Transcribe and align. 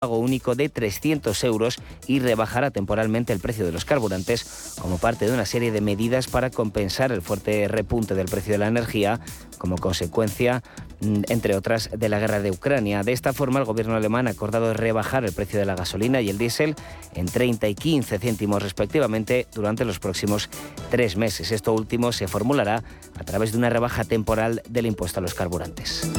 pago 0.00 0.16
único 0.16 0.54
de 0.54 0.70
300 0.70 1.44
euros 1.44 1.76
y 2.06 2.20
rebajará 2.20 2.70
temporalmente 2.70 3.34
el 3.34 3.38
precio 3.38 3.66
de 3.66 3.72
los 3.72 3.84
carburantes 3.84 4.72
como 4.80 4.96
parte 4.96 5.26
de 5.26 5.34
una 5.34 5.44
serie 5.44 5.72
de 5.72 5.82
medidas 5.82 6.26
para 6.26 6.48
compensar 6.48 7.12
el 7.12 7.20
fuerte 7.20 7.68
repunte 7.68 8.14
del 8.14 8.24
precio 8.24 8.52
de 8.52 8.56
la 8.56 8.68
energía 8.68 9.20
como 9.58 9.76
consecuencia, 9.76 10.62
mm, 11.02 11.24
entre 11.28 11.54
otras, 11.54 11.90
de 11.94 12.08
la 12.08 12.18
guerra 12.18 12.40
de 12.40 12.50
Ucrania. 12.50 13.02
De 13.02 13.12
esta 13.12 13.34
forma, 13.34 13.58
el 13.58 13.66
gobierno 13.66 13.94
alemán 13.94 14.26
ha 14.26 14.30
acordado 14.30 14.72
rebajar 14.72 15.26
el 15.26 15.32
precio 15.32 15.58
de 15.58 15.66
la 15.66 15.76
gasolina 15.76 16.22
y 16.22 16.30
el 16.30 16.38
diésel 16.38 16.76
en 17.14 17.26
30 17.26 17.68
y 17.68 17.74
15 17.74 18.18
céntimos 18.18 18.62
respectivamente 18.62 19.48
durante 19.54 19.84
los 19.84 19.98
próximos 19.98 20.48
tres 20.90 21.18
meses. 21.18 21.52
Esto 21.52 21.74
último 21.74 22.12
se 22.12 22.26
formulará 22.26 22.82
a 23.18 23.24
través 23.24 23.52
de 23.52 23.58
una 23.58 23.68
rebaja 23.68 24.04
temporal 24.04 24.62
del 24.66 24.86
impuesto 24.86 25.20
a 25.20 25.22
los 25.22 25.34
carburantes. 25.34 26.10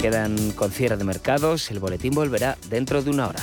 Quedan 0.00 0.52
con 0.52 0.70
cierre 0.70 0.96
de 0.96 1.04
mercados. 1.04 1.70
El 1.70 1.78
boletín 1.78 2.14
volverá 2.14 2.56
dentro 2.68 3.02
de 3.02 3.10
una 3.10 3.28
hora. 3.28 3.40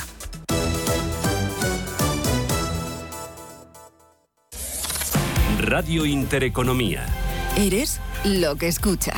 Radio 5.60 6.04
Intereconomía. 6.06 7.06
Eres 7.56 8.00
lo 8.24 8.56
que 8.56 8.68
escuchas. 8.68 9.17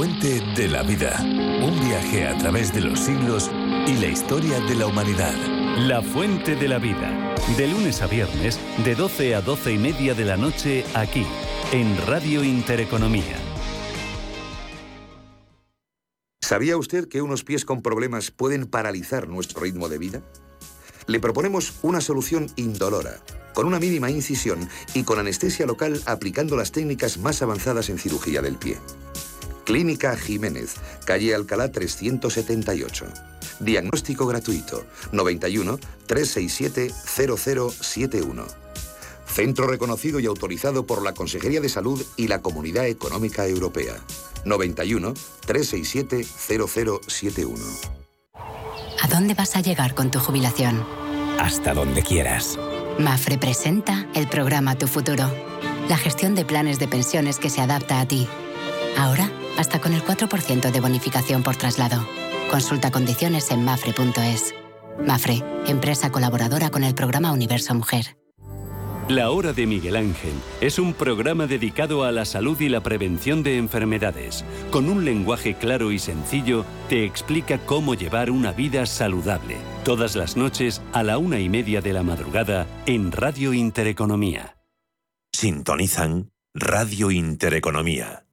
fuente 0.00 0.40
de 0.56 0.66
la 0.66 0.82
vida. 0.82 1.20
Un 1.20 1.78
viaje 1.86 2.26
a 2.26 2.34
través 2.38 2.72
de 2.72 2.80
los 2.80 2.98
siglos 3.00 3.50
y 3.86 3.98
la 3.98 4.06
historia 4.06 4.58
de 4.60 4.74
la 4.74 4.86
humanidad. 4.86 5.34
La 5.76 6.00
fuente 6.00 6.56
de 6.56 6.68
la 6.68 6.78
vida. 6.78 7.34
De 7.58 7.68
lunes 7.68 8.00
a 8.00 8.06
viernes, 8.06 8.58
de 8.82 8.94
12 8.94 9.34
a 9.34 9.42
12 9.42 9.74
y 9.74 9.76
media 9.76 10.14
de 10.14 10.24
la 10.24 10.38
noche, 10.38 10.86
aquí, 10.94 11.26
en 11.72 11.98
Radio 12.06 12.42
Intereconomía. 12.42 13.36
¿Sabía 16.40 16.78
usted 16.78 17.06
que 17.06 17.20
unos 17.20 17.44
pies 17.44 17.66
con 17.66 17.82
problemas 17.82 18.30
pueden 18.30 18.68
paralizar 18.68 19.28
nuestro 19.28 19.60
ritmo 19.60 19.90
de 19.90 19.98
vida? 19.98 20.22
Le 21.08 21.20
proponemos 21.20 21.74
una 21.82 22.00
solución 22.00 22.46
indolora, 22.56 23.20
con 23.52 23.66
una 23.66 23.78
mínima 23.78 24.10
incisión 24.10 24.66
y 24.94 25.02
con 25.02 25.18
anestesia 25.18 25.66
local 25.66 26.00
aplicando 26.06 26.56
las 26.56 26.72
técnicas 26.72 27.18
más 27.18 27.42
avanzadas 27.42 27.90
en 27.90 27.98
cirugía 27.98 28.40
del 28.40 28.56
pie. 28.56 28.78
Clínica 29.70 30.16
Jiménez, 30.16 30.74
calle 31.04 31.32
Alcalá 31.32 31.70
378. 31.70 33.06
Diagnóstico 33.60 34.26
gratuito 34.26 34.84
91 35.12 35.78
367 36.08 36.90
0071. 36.90 38.46
Centro 39.26 39.68
reconocido 39.68 40.18
y 40.18 40.26
autorizado 40.26 40.86
por 40.86 41.04
la 41.04 41.14
Consejería 41.14 41.60
de 41.60 41.68
Salud 41.68 42.04
y 42.16 42.26
la 42.26 42.42
Comunidad 42.42 42.88
Económica 42.88 43.46
Europea. 43.46 43.94
91 44.44 45.14
367 45.46 46.24
0071. 46.24 47.64
¿A 49.00 49.06
dónde 49.06 49.34
vas 49.34 49.54
a 49.54 49.60
llegar 49.60 49.94
con 49.94 50.10
tu 50.10 50.18
jubilación? 50.18 50.84
Hasta 51.38 51.74
donde 51.74 52.02
quieras. 52.02 52.58
Mafre 52.98 53.38
presenta 53.38 54.08
el 54.16 54.26
programa 54.28 54.76
Tu 54.76 54.88
Futuro, 54.88 55.32
la 55.88 55.96
gestión 55.96 56.34
de 56.34 56.44
planes 56.44 56.80
de 56.80 56.88
pensiones 56.88 57.38
que 57.38 57.50
se 57.50 57.60
adapta 57.60 58.00
a 58.00 58.08
ti. 58.08 58.26
Ahora 58.98 59.30
hasta 59.60 59.78
con 59.78 59.92
el 59.92 60.02
4% 60.02 60.70
de 60.70 60.80
bonificación 60.80 61.42
por 61.42 61.54
traslado. 61.54 62.06
Consulta 62.50 62.90
condiciones 62.90 63.50
en 63.50 63.62
mafre.es. 63.62 64.54
Mafre, 65.06 65.44
empresa 65.66 66.10
colaboradora 66.10 66.70
con 66.70 66.82
el 66.82 66.94
programa 66.94 67.30
Universo 67.30 67.74
Mujer. 67.74 68.16
La 69.08 69.30
Hora 69.30 69.52
de 69.52 69.66
Miguel 69.66 69.96
Ángel 69.96 70.32
es 70.60 70.78
un 70.78 70.94
programa 70.94 71.46
dedicado 71.46 72.04
a 72.04 72.12
la 72.12 72.24
salud 72.24 72.58
y 72.60 72.68
la 72.68 72.80
prevención 72.80 73.42
de 73.42 73.58
enfermedades. 73.58 74.44
Con 74.70 74.88
un 74.88 75.04
lenguaje 75.04 75.54
claro 75.54 75.92
y 75.92 75.98
sencillo, 75.98 76.64
te 76.88 77.04
explica 77.04 77.58
cómo 77.58 77.94
llevar 77.94 78.30
una 78.30 78.52
vida 78.52 78.86
saludable. 78.86 79.56
Todas 79.84 80.16
las 80.16 80.36
noches 80.36 80.80
a 80.92 81.02
la 81.02 81.18
una 81.18 81.38
y 81.38 81.48
media 81.48 81.82
de 81.82 81.92
la 81.92 82.02
madrugada 82.02 82.66
en 82.86 83.12
Radio 83.12 83.52
Intereconomía. 83.52 84.56
Sintonizan 85.32 86.30
Radio 86.54 87.10
Intereconomía. 87.10 88.29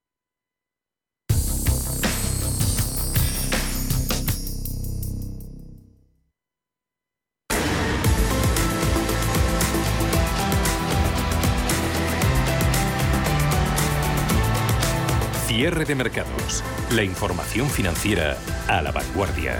Cierre 15.57 15.85
de 15.85 15.95
mercados. 15.95 16.63
La 16.91 17.01
información 17.01 17.67
financiera 17.67 18.37
a 18.67 18.79
la 18.83 18.91
vanguardia. 18.91 19.57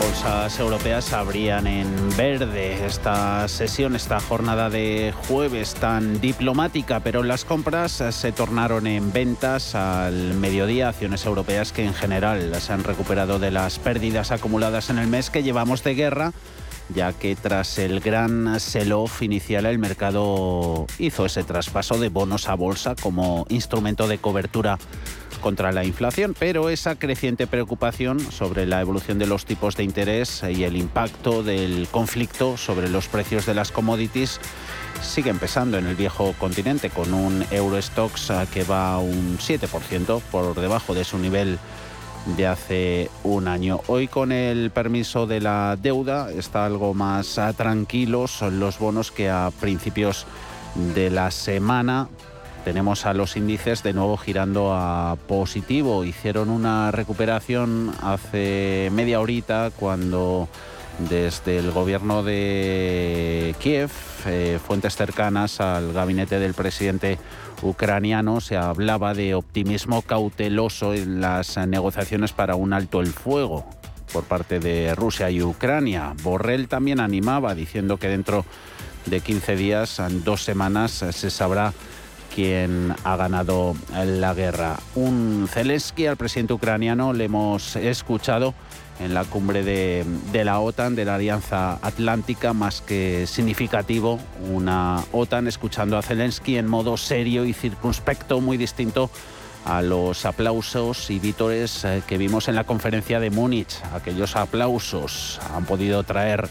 Bolsas 0.00 0.58
europeas 0.58 1.12
abrían 1.12 1.66
en 1.66 1.86
verde 2.16 2.86
esta 2.86 3.46
sesión, 3.46 3.94
esta 3.94 4.20
jornada 4.20 4.70
de 4.70 5.12
jueves 5.28 5.74
tan 5.74 6.18
diplomática, 6.18 7.00
pero 7.00 7.22
las 7.22 7.44
compras 7.44 8.02
se 8.08 8.32
tornaron 8.32 8.86
en 8.86 9.12
ventas 9.12 9.74
al 9.74 10.32
mediodía. 10.32 10.88
Acciones 10.88 11.26
europeas 11.26 11.72
que 11.72 11.84
en 11.84 11.92
general 11.92 12.58
se 12.58 12.72
han 12.72 12.84
recuperado 12.84 13.38
de 13.38 13.50
las 13.50 13.78
pérdidas 13.78 14.30
acumuladas 14.30 14.88
en 14.88 14.96
el 14.96 15.08
mes 15.08 15.28
que 15.28 15.42
llevamos 15.42 15.84
de 15.84 15.94
guerra 15.94 16.32
ya 16.94 17.12
que 17.12 17.36
tras 17.36 17.78
el 17.78 18.00
gran 18.00 18.58
sell-off 18.60 19.22
inicial 19.22 19.66
el 19.66 19.78
mercado 19.78 20.86
hizo 20.98 21.26
ese 21.26 21.44
traspaso 21.44 21.98
de 21.98 22.08
bonos 22.08 22.48
a 22.48 22.54
bolsa 22.54 22.94
como 22.94 23.46
instrumento 23.48 24.08
de 24.08 24.18
cobertura 24.18 24.78
contra 25.40 25.72
la 25.72 25.84
inflación, 25.84 26.34
pero 26.38 26.70
esa 26.70 26.94
creciente 26.94 27.46
preocupación 27.46 28.20
sobre 28.20 28.64
la 28.64 28.80
evolución 28.80 29.18
de 29.18 29.26
los 29.26 29.44
tipos 29.44 29.76
de 29.76 29.84
interés 29.84 30.42
y 30.48 30.64
el 30.64 30.76
impacto 30.76 31.42
del 31.42 31.88
conflicto 31.90 32.56
sobre 32.56 32.88
los 32.88 33.08
precios 33.08 33.44
de 33.44 33.54
las 33.54 33.72
commodities 33.72 34.40
sigue 35.02 35.30
empezando 35.30 35.78
en 35.78 35.86
el 35.86 35.96
viejo 35.96 36.34
continente 36.38 36.90
con 36.90 37.12
un 37.12 37.44
Eurostox 37.50 38.32
que 38.52 38.62
va 38.64 38.98
un 38.98 39.36
7% 39.38 40.20
por 40.30 40.54
debajo 40.54 40.94
de 40.94 41.04
su 41.04 41.18
nivel 41.18 41.58
de 42.26 42.46
hace 42.46 43.10
un 43.24 43.48
año. 43.48 43.80
Hoy 43.86 44.08
con 44.08 44.32
el 44.32 44.70
permiso 44.70 45.26
de 45.26 45.40
la 45.40 45.76
deuda 45.80 46.30
está 46.30 46.64
algo 46.64 46.94
más 46.94 47.38
ah, 47.38 47.52
tranquilos 47.52 48.30
son 48.30 48.60
los 48.60 48.78
bonos 48.78 49.10
que 49.10 49.28
a 49.28 49.50
principios 49.60 50.26
de 50.94 51.10
la 51.10 51.30
semana 51.30 52.08
tenemos 52.64 53.06
a 53.06 53.14
los 53.14 53.36
índices 53.36 53.82
de 53.82 53.92
nuevo 53.92 54.16
girando 54.16 54.72
a 54.72 55.16
positivo. 55.26 56.04
Hicieron 56.04 56.48
una 56.48 56.92
recuperación 56.92 57.92
hace 58.00 58.88
media 58.92 59.20
horita 59.20 59.70
cuando 59.74 60.48
desde 60.98 61.58
el 61.58 61.72
gobierno 61.72 62.22
de 62.22 63.54
Kiev, 63.58 63.90
eh, 64.26 64.60
fuentes 64.64 64.94
cercanas 64.94 65.60
al 65.60 65.92
gabinete 65.92 66.38
del 66.38 66.54
presidente 66.54 67.18
ucraniano 67.62 68.40
se 68.40 68.56
hablaba 68.56 69.14
de 69.14 69.34
optimismo 69.34 70.02
cauteloso 70.02 70.94
en 70.94 71.20
las 71.20 71.56
negociaciones 71.56 72.32
para 72.32 72.56
un 72.56 72.72
alto 72.72 73.00
el 73.00 73.08
fuego 73.08 73.64
por 74.12 74.24
parte 74.24 74.60
de 74.60 74.94
Rusia 74.94 75.30
y 75.30 75.42
Ucrania. 75.42 76.14
Borrell 76.22 76.68
también 76.68 77.00
animaba 77.00 77.54
diciendo 77.54 77.96
que 77.96 78.08
dentro 78.08 78.44
de 79.06 79.20
15 79.20 79.56
días, 79.56 79.98
en 79.98 80.22
dos 80.22 80.42
semanas, 80.42 80.90
se 80.90 81.30
sabrá 81.30 81.72
quién 82.34 82.94
ha 83.04 83.16
ganado 83.16 83.74
la 84.04 84.34
guerra. 84.34 84.76
Un 84.94 85.48
Zelensky 85.50 86.06
al 86.06 86.16
presidente 86.16 86.52
ucraniano 86.52 87.12
le 87.12 87.24
hemos 87.24 87.76
escuchado 87.76 88.54
en 89.04 89.14
la 89.14 89.24
cumbre 89.24 89.62
de, 89.62 90.44
la 90.44 90.60
OTAN, 90.60 90.94
de 90.94 91.04
la 91.04 91.16
Alianza 91.16 91.78
Atlántica, 91.82 92.52
más 92.52 92.80
que 92.80 93.26
significativo, 93.26 94.20
una 94.52 95.02
OTAN 95.12 95.48
escuchando 95.48 95.98
a 95.98 96.02
Zelensky 96.02 96.56
en 96.56 96.68
modo 96.68 96.96
serio 96.96 97.44
y 97.44 97.52
circunspecto, 97.52 98.40
muy 98.40 98.56
distinto 98.56 99.10
a 99.64 99.82
los 99.82 100.24
aplausos 100.24 101.10
y 101.10 101.18
vítores 101.18 101.84
eh, 101.84 102.02
que 102.06 102.18
vimos 102.18 102.48
en 102.48 102.56
la 102.56 102.64
conferencia 102.64 103.20
de 103.20 103.30
Múnich. 103.30 103.80
Aquellos 103.94 104.36
aplausos 104.36 105.40
han 105.54 105.64
podido 105.64 106.02
traer 106.02 106.48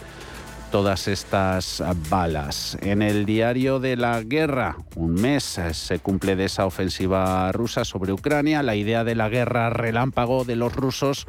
todas 0.70 1.06
estas 1.08 1.82
balas. 2.08 2.78
En 2.80 3.02
el 3.02 3.26
diario 3.26 3.78
de 3.78 3.96
la 3.96 4.22
guerra, 4.22 4.76
un 4.96 5.12
mes 5.14 5.58
eh, 5.58 5.74
se 5.74 5.98
cumple 5.98 6.36
de 6.36 6.46
esa 6.46 6.64
ofensiva 6.64 7.52
rusa 7.52 7.84
sobre 7.84 8.12
Ucrania. 8.12 8.62
La 8.62 8.74
idea 8.74 9.04
de 9.04 9.14
la 9.14 9.28
guerra 9.28 9.68
relámpago 9.68 10.44
de 10.44 10.56
los 10.56 10.74
rusos 10.74 11.26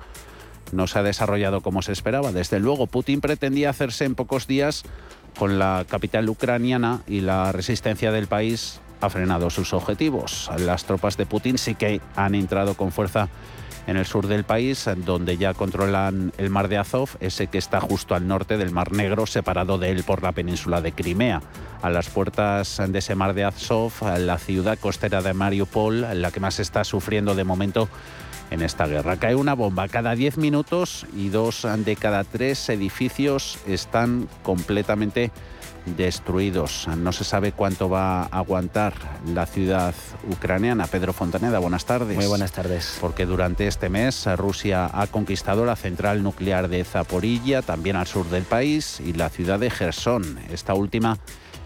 no 0.73 0.87
se 0.87 0.99
ha 0.99 1.03
desarrollado 1.03 1.61
como 1.61 1.81
se 1.81 1.91
esperaba. 1.91 2.31
Desde 2.31 2.59
luego, 2.59 2.87
Putin 2.87 3.21
pretendía 3.21 3.69
hacerse 3.69 4.05
en 4.05 4.15
pocos 4.15 4.47
días 4.47 4.83
con 5.37 5.59
la 5.59 5.85
capital 5.89 6.29
ucraniana 6.29 7.01
y 7.07 7.21
la 7.21 7.51
resistencia 7.51 8.11
del 8.11 8.27
país 8.27 8.81
ha 9.01 9.09
frenado 9.09 9.49
sus 9.49 9.73
objetivos. 9.73 10.49
Las 10.59 10.85
tropas 10.85 11.17
de 11.17 11.25
Putin 11.25 11.57
sí 11.57 11.75
que 11.75 12.01
han 12.15 12.35
entrado 12.35 12.75
con 12.75 12.91
fuerza 12.91 13.29
en 13.85 13.97
el 13.97 14.05
sur 14.05 14.27
del 14.27 14.45
país, 14.45 14.89
donde 14.97 15.37
ya 15.37 15.53
controlan 15.53 16.31
el 16.37 16.49
mar 16.49 16.69
de 16.69 16.77
Azov, 16.77 17.09
ese 17.19 17.47
que 17.47 17.57
está 17.57 17.81
justo 17.81 18.15
al 18.15 18.27
norte 18.27 18.57
del 18.57 18.71
Mar 18.71 18.93
Negro, 18.93 19.25
separado 19.25 19.77
de 19.77 19.91
él 19.91 20.03
por 20.03 20.23
la 20.23 20.31
península 20.31 20.79
de 20.79 20.93
Crimea. 20.93 21.41
A 21.81 21.89
las 21.89 22.09
puertas 22.09 22.81
de 22.87 22.99
ese 22.99 23.15
mar 23.15 23.33
de 23.33 23.43
Azov, 23.43 23.91
la 24.19 24.37
ciudad 24.37 24.79
costera 24.79 25.21
de 25.21 25.33
Mariupol, 25.33 26.21
la 26.21 26.31
que 26.31 26.39
más 26.39 26.59
está 26.59 26.85
sufriendo 26.85 27.35
de 27.35 27.43
momento 27.43 27.89
en 28.53 28.61
esta 28.61 28.85
guerra. 28.85 29.17
Cae 29.17 29.35
una 29.35 29.55
bomba 29.55 29.87
cada 29.87 30.15
10 30.15 30.37
minutos 30.37 31.07
y 31.15 31.29
dos 31.29 31.67
de 31.77 31.95
cada 31.95 32.23
tres 32.23 32.69
edificios 32.69 33.57
están 33.67 34.29
completamente 34.43 35.31
destruidos. 35.97 36.87
No 36.95 37.11
se 37.11 37.23
sabe 37.23 37.51
cuánto 37.51 37.89
va 37.89 38.21
a 38.21 38.25
aguantar 38.25 38.93
la 39.33 39.47
ciudad 39.47 39.95
ucraniana. 40.31 40.85
Pedro 40.85 41.13
Fontaneda, 41.13 41.57
buenas 41.59 41.85
tardes. 41.85 42.15
Muy 42.15 42.27
buenas 42.27 42.51
tardes. 42.51 42.97
Porque 43.01 43.25
durante 43.25 43.67
este 43.67 43.89
mes 43.89 44.25
Rusia 44.37 44.89
ha 44.93 45.07
conquistado 45.07 45.65
la 45.65 45.75
central 45.75 46.21
nuclear 46.21 46.69
de 46.69 46.83
Zaporilla, 46.83 47.63
también 47.63 47.95
al 47.95 48.07
sur 48.07 48.29
del 48.29 48.43
país, 48.43 48.99
y 48.99 49.13
la 49.13 49.29
ciudad 49.29 49.59
de 49.59 49.71
Gerson. 49.71 50.37
Esta 50.51 50.75
última 50.75 51.17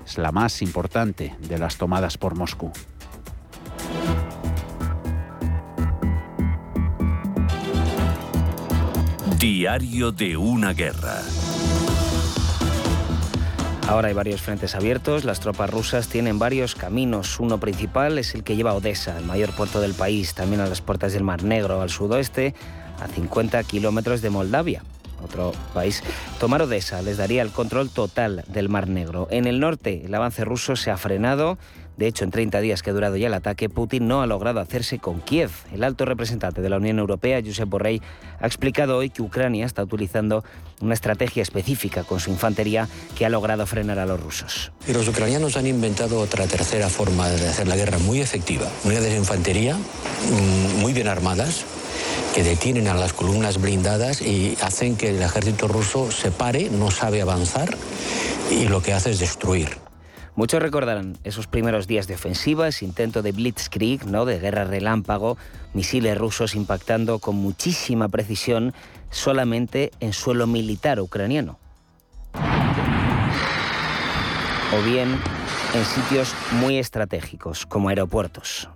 es 0.05 0.17
la 0.17 0.31
más 0.31 0.61
importante 0.61 1.35
de 1.47 1.59
las 1.59 1.77
tomadas 1.77 2.17
por 2.17 2.33
Moscú. 2.35 2.71
Diario 9.39 10.11
de 10.11 10.35
una 10.35 10.73
guerra. 10.73 11.21
Ahora 13.87 14.07
hay 14.07 14.15
varios 14.15 14.41
frentes 14.41 14.73
abiertos. 14.73 15.25
Las 15.25 15.39
tropas 15.41 15.69
rusas 15.69 16.07
tienen 16.07 16.39
varios 16.39 16.73
caminos. 16.73 17.39
Uno 17.39 17.59
principal 17.59 18.17
es 18.17 18.33
el 18.33 18.43
que 18.43 18.55
lleva 18.55 18.71
a 18.71 18.73
Odessa, 18.73 19.15
el 19.15 19.25
mayor 19.25 19.51
puerto 19.55 19.79
del 19.79 19.93
país, 19.93 20.33
también 20.33 20.61
a 20.61 20.65
las 20.65 20.81
puertas 20.81 21.13
del 21.13 21.23
Mar 21.23 21.43
Negro, 21.43 21.81
al 21.81 21.91
sudoeste, 21.91 22.55
a 22.99 23.07
50 23.07 23.63
kilómetros 23.65 24.23
de 24.23 24.31
Moldavia 24.31 24.81
otro 25.23 25.51
país. 25.73 26.03
Tomar 26.39 26.61
Odessa 26.61 27.01
les 27.01 27.17
daría 27.17 27.41
el 27.41 27.49
control 27.49 27.89
total 27.89 28.43
del 28.47 28.69
Mar 28.69 28.87
Negro. 28.87 29.27
En 29.31 29.47
el 29.47 29.59
norte, 29.59 30.03
el 30.05 30.13
avance 30.13 30.45
ruso 30.45 30.75
se 30.75 30.91
ha 30.91 30.97
frenado. 30.97 31.57
De 31.97 32.07
hecho, 32.07 32.23
en 32.23 32.31
30 32.31 32.61
días 32.61 32.83
que 32.83 32.91
ha 32.91 32.93
durado 32.93 33.17
ya 33.17 33.27
el 33.27 33.33
ataque, 33.33 33.69
Putin 33.69 34.07
no 34.07 34.21
ha 34.21 34.27
logrado 34.27 34.59
hacerse 34.59 34.99
con 34.99 35.19
Kiev. 35.19 35.49
El 35.73 35.83
alto 35.83 36.05
representante 36.05 36.61
de 36.61 36.69
la 36.69 36.77
Unión 36.77 36.99
Europea, 36.99 37.41
Josep 37.43 37.67
Borrell, 37.67 38.01
ha 38.39 38.45
explicado 38.45 38.97
hoy 38.97 39.09
que 39.09 39.23
Ucrania 39.23 39.65
está 39.65 39.83
utilizando 39.83 40.43
una 40.79 40.93
estrategia 40.93 41.41
específica 41.41 42.03
con 42.03 42.19
su 42.19 42.29
infantería 42.29 42.87
que 43.17 43.25
ha 43.25 43.29
logrado 43.29 43.65
frenar 43.65 43.97
a 43.97 44.05
los 44.05 44.21
rusos. 44.21 44.71
Y 44.87 44.93
los 44.93 45.07
ucranianos 45.07 45.57
han 45.57 45.65
inventado 45.65 46.19
otra 46.19 46.45
tercera 46.45 46.87
forma 46.87 47.29
de 47.29 47.49
hacer 47.49 47.67
la 47.67 47.75
guerra 47.75 47.97
muy 47.97 48.21
efectiva. 48.21 48.67
Una 48.83 48.99
de 48.99 49.17
infantería, 49.17 49.75
mm, 49.75 50.79
muy 50.79 50.93
bien 50.93 51.07
armadas, 51.07 51.65
que 52.35 52.43
detienen 52.43 52.87
a 52.87 52.93
las 52.93 53.13
columnas 53.13 53.59
blindadas 53.59 54.21
y 54.21 54.55
hacen 54.61 54.97
que 54.97 55.09
el 55.09 55.21
ejército 55.21 55.67
ruso 55.67 56.11
se 56.11 56.29
pare, 56.29 56.69
no 56.69 56.91
sabe 56.91 57.23
avanzar 57.23 57.75
y 58.51 58.67
lo 58.67 58.83
que 58.83 58.93
hace 58.93 59.09
es 59.09 59.19
destruir. 59.19 59.86
Muchos 60.37 60.61
recordarán 60.61 61.17
esos 61.23 61.47
primeros 61.47 61.87
días 61.87 62.05
de 62.05 62.13
ofensiva, 62.13 62.67
ese 62.67 62.85
intento 62.85 63.23
de 63.23 63.31
blitzkrieg, 63.31 64.05
¿no? 64.05 64.23
de 64.23 64.37
guerra 64.37 64.65
relámpago, 64.65 65.35
misiles 65.73 66.15
rusos 66.15 66.53
impactando 66.53 67.17
con 67.17 67.35
muchísima 67.35 68.07
precisión 68.07 68.71
solamente 69.09 69.89
en 69.99 70.13
suelo 70.13 70.45
militar 70.45 70.99
ucraniano. 70.99 71.57
O 74.75 74.81
bien 74.85 75.19
en 75.73 75.85
sitios 75.85 76.35
muy 76.51 76.77
estratégicos, 76.77 77.65
como 77.65 77.89
aeropuertos. 77.89 78.69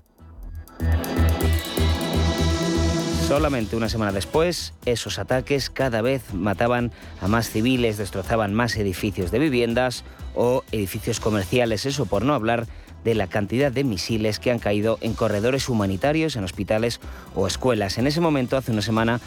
Solamente 3.27 3.75
una 3.75 3.87
semana 3.87 4.11
después, 4.11 4.73
esos 4.85 5.19
ataques 5.19 5.69
cada 5.69 6.01
vez 6.01 6.33
mataban 6.33 6.91
a 7.21 7.27
más 7.27 7.51
civiles, 7.51 7.97
destrozaban 7.97 8.55
más 8.55 8.75
edificios 8.77 9.29
de 9.29 9.37
viviendas 9.37 10.03
o 10.36 10.63
edificios 10.72 11.19
comerciales, 11.19 11.86
eso 11.86 12.06
por 12.06 12.24
no 12.24 12.33
hablar 12.33 12.68
de 13.04 13.16
la 13.16 13.28
cantidad 13.28 13.72
de 13.72 13.83
misiles 13.83 14.39
que 14.39 14.51
han 14.51 14.60
caído 14.60 14.98
en 15.01 15.13
corredores 15.13 15.69
humanitarios, 15.69 16.36
en 16.36 16.44
hospitales 16.44 17.00
o 17.36 17.48
escuelas. 17.48 17.98
En 17.98 18.07
ese 18.07 18.22
momento, 18.22 18.57
hace 18.57 18.72
una 18.72 18.81
semana, 18.81 19.19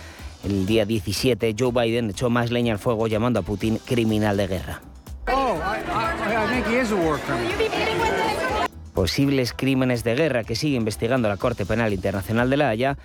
el 0.45 0.67
día 0.67 0.85
17, 0.85 1.55
Joe 1.59 1.73
Biden 1.73 2.11
echó 2.11 2.31
más 2.31 2.51
leña 2.51 2.73
al 2.73 2.79
fuego 2.79 3.07
llamando 3.07 3.41
a 3.41 3.43
Putin 3.43 3.79
criminal 3.85 4.37
de 4.37 4.47
guerra. 4.47 4.83
Posibles 8.95 9.53
crímenes 9.53 10.05
de 10.05 10.15
guerra 10.15 10.45
que 10.45 10.55
sigue 10.55 10.77
investigando 10.77 11.29
la 11.29 11.37
Corte 11.37 11.67
Penal 11.67 11.93
Internacional 11.93 12.49
de 12.49 12.57
la 12.57 12.69
Haya 12.69 12.97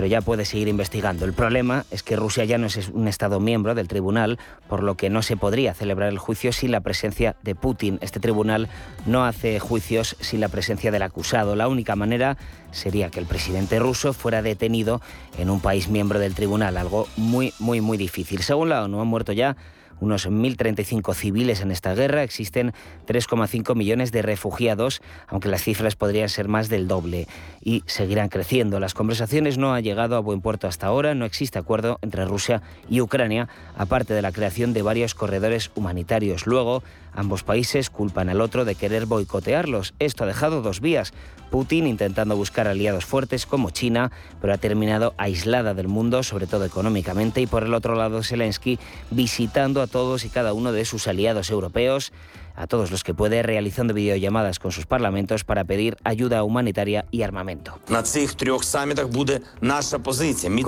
pero 0.00 0.08
ya 0.08 0.22
puede 0.22 0.46
seguir 0.46 0.68
investigando. 0.68 1.26
El 1.26 1.34
problema 1.34 1.84
es 1.90 2.02
que 2.02 2.16
Rusia 2.16 2.46
ya 2.46 2.56
no 2.56 2.68
es 2.68 2.88
un 2.88 3.06
Estado 3.06 3.38
miembro 3.38 3.74
del 3.74 3.86
tribunal, 3.86 4.38
por 4.66 4.82
lo 4.82 4.94
que 4.94 5.10
no 5.10 5.20
se 5.20 5.36
podría 5.36 5.74
celebrar 5.74 6.08
el 6.08 6.16
juicio 6.16 6.54
sin 6.54 6.70
la 6.70 6.80
presencia 6.80 7.36
de 7.42 7.54
Putin. 7.54 7.98
Este 8.00 8.18
tribunal 8.18 8.70
no 9.04 9.26
hace 9.26 9.60
juicios 9.60 10.16
sin 10.18 10.40
la 10.40 10.48
presencia 10.48 10.90
del 10.90 11.02
acusado. 11.02 11.54
La 11.54 11.68
única 11.68 11.96
manera 11.96 12.38
sería 12.70 13.10
que 13.10 13.20
el 13.20 13.26
presidente 13.26 13.78
ruso 13.78 14.14
fuera 14.14 14.40
detenido 14.40 15.02
en 15.36 15.50
un 15.50 15.60
país 15.60 15.90
miembro 15.90 16.18
del 16.18 16.34
tribunal, 16.34 16.78
algo 16.78 17.06
muy, 17.18 17.52
muy, 17.58 17.82
muy 17.82 17.98
difícil. 17.98 18.40
Según 18.40 18.70
la 18.70 18.82
ONU, 18.82 19.02
han 19.02 19.06
muerto 19.06 19.32
ya 19.32 19.54
unos 20.00 20.28
1.035 20.28 21.14
civiles 21.14 21.60
en 21.60 21.70
esta 21.70 21.94
guerra, 21.94 22.22
existen 22.22 22.72
3,5 23.06 23.74
millones 23.74 24.12
de 24.12 24.22
refugiados, 24.22 25.02
aunque 25.28 25.48
las 25.48 25.62
cifras 25.62 25.96
podrían 25.96 26.28
ser 26.28 26.48
más 26.48 26.68
del 26.68 26.88
doble 26.88 27.28
y 27.62 27.82
seguirán 27.86 28.28
creciendo. 28.28 28.80
Las 28.80 28.94
conversaciones 28.94 29.58
no 29.58 29.74
han 29.74 29.82
llegado 29.82 30.16
a 30.16 30.20
buen 30.20 30.40
puerto 30.40 30.66
hasta 30.66 30.86
ahora, 30.86 31.14
no 31.14 31.24
existe 31.24 31.58
acuerdo 31.58 31.98
entre 32.02 32.24
Rusia 32.24 32.62
y 32.88 33.00
Ucrania, 33.00 33.48
aparte 33.76 34.14
de 34.14 34.22
la 34.22 34.32
creación 34.32 34.72
de 34.72 34.82
varios 34.82 35.14
corredores 35.14 35.70
humanitarios. 35.74 36.46
Luego, 36.46 36.82
ambos 37.12 37.42
países 37.42 37.90
culpan 37.90 38.28
al 38.28 38.40
otro 38.40 38.64
de 38.64 38.74
querer 38.74 39.06
boicotearlos. 39.06 39.94
Esto 39.98 40.24
ha 40.24 40.26
dejado 40.26 40.62
dos 40.62 40.80
vías. 40.80 41.12
Putin 41.50 41.86
intentando 41.86 42.36
buscar 42.36 42.68
aliados 42.68 43.04
fuertes 43.04 43.44
como 43.44 43.70
China, 43.70 44.12
pero 44.40 44.54
ha 44.54 44.58
terminado 44.58 45.14
aislada 45.18 45.74
del 45.74 45.88
mundo, 45.88 46.22
sobre 46.22 46.46
todo 46.46 46.64
económicamente, 46.64 47.40
y 47.40 47.46
por 47.46 47.64
el 47.64 47.74
otro 47.74 47.96
lado 47.96 48.22
Zelensky 48.22 48.78
visitando 49.10 49.82
a 49.82 49.88
todos 49.90 50.24
y 50.24 50.30
cada 50.30 50.52
uno 50.52 50.72
de 50.72 50.84
sus 50.84 51.06
aliados 51.08 51.50
europeos, 51.50 52.12
a 52.56 52.66
todos 52.66 52.90
los 52.90 53.04
que 53.04 53.14
puede, 53.14 53.42
realizando 53.42 53.94
videollamadas 53.94 54.58
con 54.58 54.70
sus 54.70 54.84
parlamentos 54.84 55.44
para 55.44 55.64
pedir 55.64 55.96
ayuda 56.04 56.42
humanitaria 56.42 57.06
y 57.10 57.22
armamento. 57.22 57.78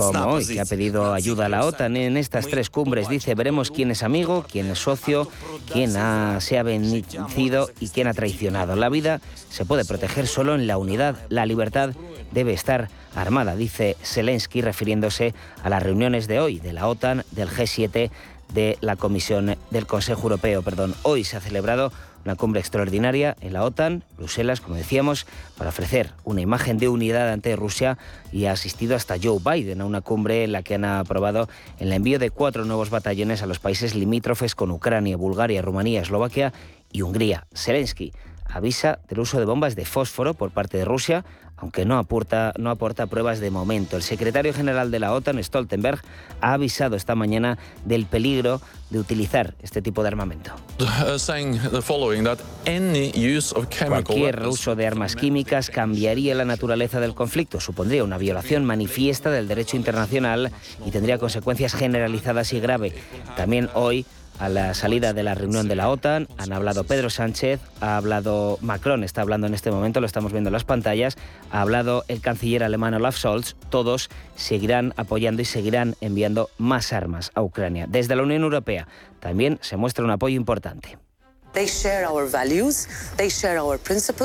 Como 0.03 0.35
hoy, 0.35 0.47
que 0.47 0.61
ha 0.61 0.65
pedido 0.65 1.13
ayuda 1.13 1.47
a 1.47 1.49
la 1.49 1.65
OTAN 1.65 1.97
en 1.97 2.17
estas 2.17 2.47
tres 2.47 2.71
cumbres, 2.71 3.09
dice, 3.09 3.35
veremos 3.35 3.71
quién 3.71 3.91
es 3.91 4.03
amigo, 4.03 4.45
quién 4.51 4.71
es 4.71 4.79
socio, 4.79 5.29
quién 5.71 5.93
se 5.93 6.59
ha 6.59 6.63
vencido 6.63 7.69
y 7.79 7.89
quién 7.89 8.07
ha 8.07 8.15
traicionado. 8.15 8.75
La 8.77 8.89
vida 8.89 9.21
se 9.51 9.65
puede 9.65 9.85
proteger 9.85 10.27
solo 10.27 10.55
en 10.55 10.67
la 10.67 10.79
unidad, 10.79 11.17
la 11.29 11.45
libertad 11.47 11.91
debe 12.31 12.55
estar 12.55 12.89
armada, 13.15 13.57
dice 13.57 13.97
Zelensky, 14.03 14.63
refiriéndose 14.63 15.35
a 15.63 15.69
las 15.69 15.83
reuniones 15.83 16.27
de 16.27 16.41
hoy 16.41 16.61
de 16.61 16.73
la 16.73 16.89
OTAN, 16.89 17.25
del 17.33 17.51
G7, 17.51 18.11
de 18.55 18.79
la 18.81 18.97
Comisión 18.97 19.57
del 19.71 19.87
Consejo 19.87 20.23
Europeo. 20.23 20.63
Perdón. 20.63 20.95
Hoy 21.03 21.25
se 21.25 21.37
ha 21.37 21.41
celebrado 21.41 21.93
una 22.25 22.37
cumbre 22.37 22.61
extraordinaria 22.61 23.37
en 23.41 23.53
la 23.53 23.65
OTAN, 23.65 24.05
Bruselas, 24.17 24.61
como 24.61 24.77
decíamos, 24.77 25.27
para 25.57 25.71
ofrecer 25.71 26.13
una 26.25 26.41
imagen 26.41 26.79
de 26.79 26.89
unidad 26.89 27.33
ante 27.33 27.57
Rusia 27.57 27.99
y 28.31 28.45
ha 28.47 28.53
asistido 28.53 28.95
hasta 28.95 29.17
Joe 29.21 29.41
Biden 29.45 29.81
a 29.81 29.87
una 29.87 30.01
cumbre 30.01 30.45
en 30.45 30.53
la 30.53 30.63
que 30.63 30.77
han 30.77 30.85
aprobado 30.85 31.49
el 31.79 31.93
envío 31.93 32.19
de 32.19 32.31
cuatro 32.31 32.65
nuevos 32.65 32.91
batallones 32.91 33.43
a 33.43 33.47
los 33.47 33.59
países 33.59 33.95
limítrofes 33.95 34.55
con 34.55 34.71
Ucrania, 34.71 35.17
Bulgaria, 35.17 35.63
Rumanía, 35.63 36.03
Eslovaquia 36.03 36.53
y 36.93 37.03
Hungría. 37.03 37.47
Zelensky 37.55 38.13
avisa 38.45 39.01
del 39.09 39.21
uso 39.21 39.39
de 39.39 39.47
bombas 39.47 39.75
de 39.75 39.85
fósforo 39.85 40.35
por 40.35 40.51
parte 40.51 40.77
de 40.79 40.85
Rusia 40.85 41.25
aunque 41.63 41.85
no 41.85 41.97
aporta, 41.97 42.53
no 42.59 42.71
aporta 42.71 43.07
pruebas 43.07 43.39
de 43.39 43.53
momento. 43.53 43.97
El 43.97 44.03
secretario 44.03 44.53
general 44.53 44.91
de 44.91 44.99
la 44.99 45.13
OTAN, 45.13 45.43
Stoltenberg, 45.43 46.03
ha 46.41 46.55
avisado 46.55 46.97
esta 46.97 47.15
mañana 47.15 47.57
del 47.85 48.05
peligro 48.05 48.61
de 48.91 48.99
utilizar 48.99 49.55
este 49.63 49.81
tipo 49.81 50.03
de 50.03 50.09
armamento. 50.09 50.51
Cualquier 53.87 54.45
uso 54.49 54.75
de 54.75 54.89
armas 54.89 55.15
químicas 55.15 55.71
cambiaría 55.71 56.35
la 56.35 56.45
naturaleza 56.45 56.99
del 56.99 57.15
conflicto, 57.15 57.61
supondría 57.61 58.03
una 58.03 58.19
violación 58.19 58.65
manifiesta 58.65 59.31
del 59.31 59.47
derecho 59.47 59.77
internacional 59.77 60.51
y 60.85 60.91
tendría 60.91 61.19
consecuencias 61.19 61.75
generalizadas 61.75 62.53
y 62.53 62.59
graves. 62.59 62.95
También 63.37 63.71
hoy 63.75 64.05
a 64.39 64.49
la 64.49 64.75
salida 64.75 65.13
de 65.13 65.23
la 65.23 65.35
reunión 65.35 65.69
de 65.69 65.77
la 65.77 65.89
OTAN. 65.89 66.29
Han 66.39 66.53
hablado 66.53 66.85
Pedro 66.85 67.11
Sánchez, 67.11 67.61
ha 67.81 67.97
hablado 67.97 68.59
Macron, 68.61 69.05
está 69.05 69.23
hablando 69.23 69.47
en 69.47 69.55
este 69.55 69.71
momento, 69.71 70.01
lo 70.01 70.07
estamos 70.07 70.33
viendo 70.33 70.49
en 70.49 70.53
las 70.53 70.65
pantallas, 70.65 71.17
ha 71.51 71.61
hablado 71.61 72.05
el 72.09 72.21
canciller 72.21 72.65
alemán 72.65 72.95
Olaf 72.95 73.17
Scholz. 73.17 73.55
Todos 73.71 74.11
seguirán 74.35 74.95
apoyando 74.97 75.43
y 75.43 75.45
seguirán 75.45 75.95
enviando 76.01 76.51
más 76.59 76.93
armas 76.93 77.31
a 77.35 77.43
Ucrania. 77.43 77.87
Desde 77.89 78.17
la 78.17 78.23
Unión 78.23 78.43
Europea 78.43 78.89
también 79.21 79.59
se 79.63 79.77
muestra 79.77 80.05
un 80.05 80.11
apoyo 80.11 80.37
importante. 80.37 80.99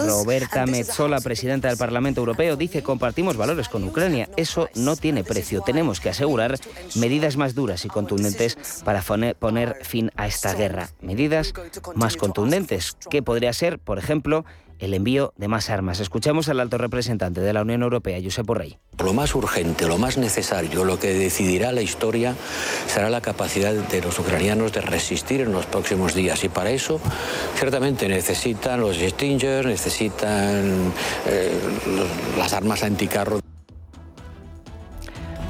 Roberta 0.07 0.65
Metsola, 0.65 1.19
presidenta 1.19 1.67
del 1.67 1.77
Parlamento 1.77 2.21
Europeo, 2.21 2.55
dice 2.55 2.83
compartimos 2.83 3.37
valores 3.37 3.69
con 3.69 3.83
Ucrania. 3.83 4.29
Eso 4.37 4.69
no 4.75 4.95
tiene 4.95 5.23
precio. 5.23 5.61
Tenemos 5.61 5.99
que 5.99 6.09
asegurar 6.09 6.57
medidas 6.95 7.37
más 7.37 7.53
duras 7.53 7.85
y 7.85 7.89
contundentes 7.89 8.57
para 8.83 9.01
poner 9.01 9.77
fin 9.83 10.11
a 10.15 10.27
esta 10.27 10.53
guerra. 10.53 10.89
Medidas 11.01 11.53
más 11.95 12.15
contundentes, 12.15 12.95
que 13.09 13.21
podría 13.21 13.51
ser, 13.53 13.79
por 13.79 13.99
ejemplo, 13.99 14.45
el 14.79 14.93
envío 14.93 15.33
de 15.37 15.47
más 15.47 15.69
armas. 15.69 15.99
Escuchamos 15.99 16.49
al 16.49 16.59
alto 16.59 16.77
representante 16.77 17.41
de 17.41 17.53
la 17.53 17.61
Unión 17.61 17.83
Europea, 17.83 18.19
Josep 18.23 18.45
Borrell. 18.45 18.77
Lo 19.03 19.13
más 19.13 19.35
urgente, 19.35 19.87
lo 19.87 19.97
más 19.97 20.17
necesario, 20.17 20.83
lo 20.83 20.99
que 20.99 21.13
decidirá 21.13 21.71
la 21.71 21.81
historia 21.81 22.35
será 22.87 23.09
la 23.09 23.21
capacidad 23.21 23.73
de 23.73 24.01
los 24.01 24.17
ucranianos 24.19 24.73
de 24.73 24.81
resistir 24.81 25.41
en 25.41 25.51
los 25.51 25.65
próximos 25.65 26.13
días. 26.13 26.43
Y 26.43 26.49
para 26.49 26.71
eso, 26.71 26.99
ciertamente 27.55 28.07
necesitan 28.07 28.81
los 28.81 28.97
Stingers, 28.97 29.67
necesitan 29.67 30.93
eh, 31.27 31.51
las 32.37 32.53
armas 32.53 32.83
anticarro. 32.83 33.39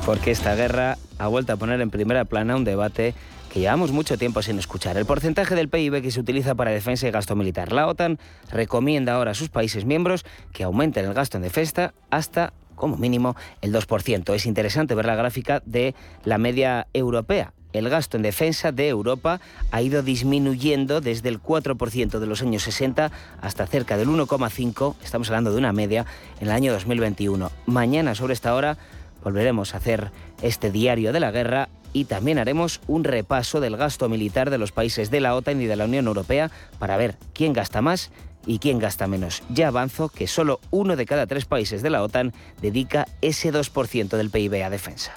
Porque 0.06 0.32
esta 0.32 0.56
guerra 0.56 0.98
ha 1.20 1.28
vuelto 1.28 1.54
a 1.54 1.58
poner 1.58 1.82
en 1.82 1.90
primera 1.90 2.26
plana 2.26 2.56
un 2.56 2.64
debate 2.64 3.14
llevamos 3.60 3.92
mucho 3.92 4.18
tiempo 4.18 4.42
sin 4.42 4.60
escuchar. 4.60 4.98
El 4.98 5.06
porcentaje 5.06 5.56
del 5.56 5.70
PIB 5.70 6.02
que 6.02 6.12
se 6.12 6.20
utiliza 6.20 6.56
para 6.56 6.72
defensa 6.72 7.08
y 7.08 7.12
gasto 7.12 7.36
militar. 7.36 7.72
La 7.72 7.88
OTAN 7.88 8.20
recomienda 8.52 9.14
ahora 9.14 9.32
a 9.32 9.36
sus 9.36 9.50
países 9.50 9.86
miembros 9.86 10.26
que 10.54 10.64
aumenten 10.64 11.06
el 11.06 11.14
gasto 11.14 11.38
en 11.38 11.44
defensa 11.44 11.94
hasta 12.10 12.54
como 12.76 12.98
mínimo 12.98 13.36
el 13.62 13.74
2%. 13.74 14.34
Es 14.34 14.46
interesante 14.46 14.96
ver 14.96 15.06
la 15.06 15.16
gráfica 15.16 15.62
de 15.66 15.96
la 16.24 16.38
media 16.38 16.88
europea. 16.94 17.54
El 17.74 17.90
gasto 17.90 18.18
en 18.18 18.24
defensa 18.24 18.72
de 18.72 18.88
Europa 18.88 19.42
ha 19.72 19.82
ido 19.82 20.02
disminuyendo 20.02 21.02
desde 21.02 21.30
el 21.30 21.42
4% 21.42 22.20
de 22.20 22.26
los 22.26 22.42
años 22.42 22.64
60 22.64 23.12
hasta 23.42 23.68
cerca 23.68 23.98
del 23.98 24.08
1,5%, 24.08 24.96
estamos 25.04 25.30
hablando 25.30 25.52
de 25.52 25.58
una 25.58 25.74
media, 25.74 26.06
en 26.40 26.48
el 26.48 26.54
año 26.54 26.72
2021. 26.72 27.52
Mañana 27.66 28.16
sobre 28.16 28.34
esta 28.34 28.56
hora 28.56 28.78
volveremos 29.24 29.74
a 29.74 29.78
hacer 29.78 30.12
este 30.42 30.72
diario 30.72 31.12
de 31.12 31.20
la 31.20 31.32
guerra 31.32 31.70
y 31.94 32.06
también 32.06 32.38
haremos 32.38 32.82
un 32.88 33.04
repaso 33.04 33.60
del 33.60 33.78
gasto 33.78 34.10
militar 34.10 34.50
de 34.50 34.58
los 34.58 34.72
países 34.72 35.12
de 35.12 35.22
la 35.22 35.36
OTAN 35.36 35.62
y 35.62 35.66
de 35.66 35.76
la 35.76 35.86
Unión 35.86 36.08
Europea 36.08 36.52
para 36.80 36.98
ver 36.98 37.16
quién 37.34 37.54
gasta 37.54 37.82
más 37.82 38.12
y 38.46 38.60
quién 38.60 38.80
gasta 38.80 39.08
menos. 39.08 39.44
Ya 39.50 39.68
avanzo 39.68 40.10
que 40.10 40.28
solo 40.28 40.60
uno 40.72 40.96
de 40.96 41.06
cada 41.06 41.28
tres 41.28 41.46
países 41.46 41.82
de 41.82 41.90
la 41.90 42.02
OTAN 42.02 42.34
dedica 42.62 43.08
ese 43.22 43.54
2% 43.54 44.18
del 44.18 44.30
PIB 44.30 44.64
a 44.64 44.70
defensa. 44.70 45.14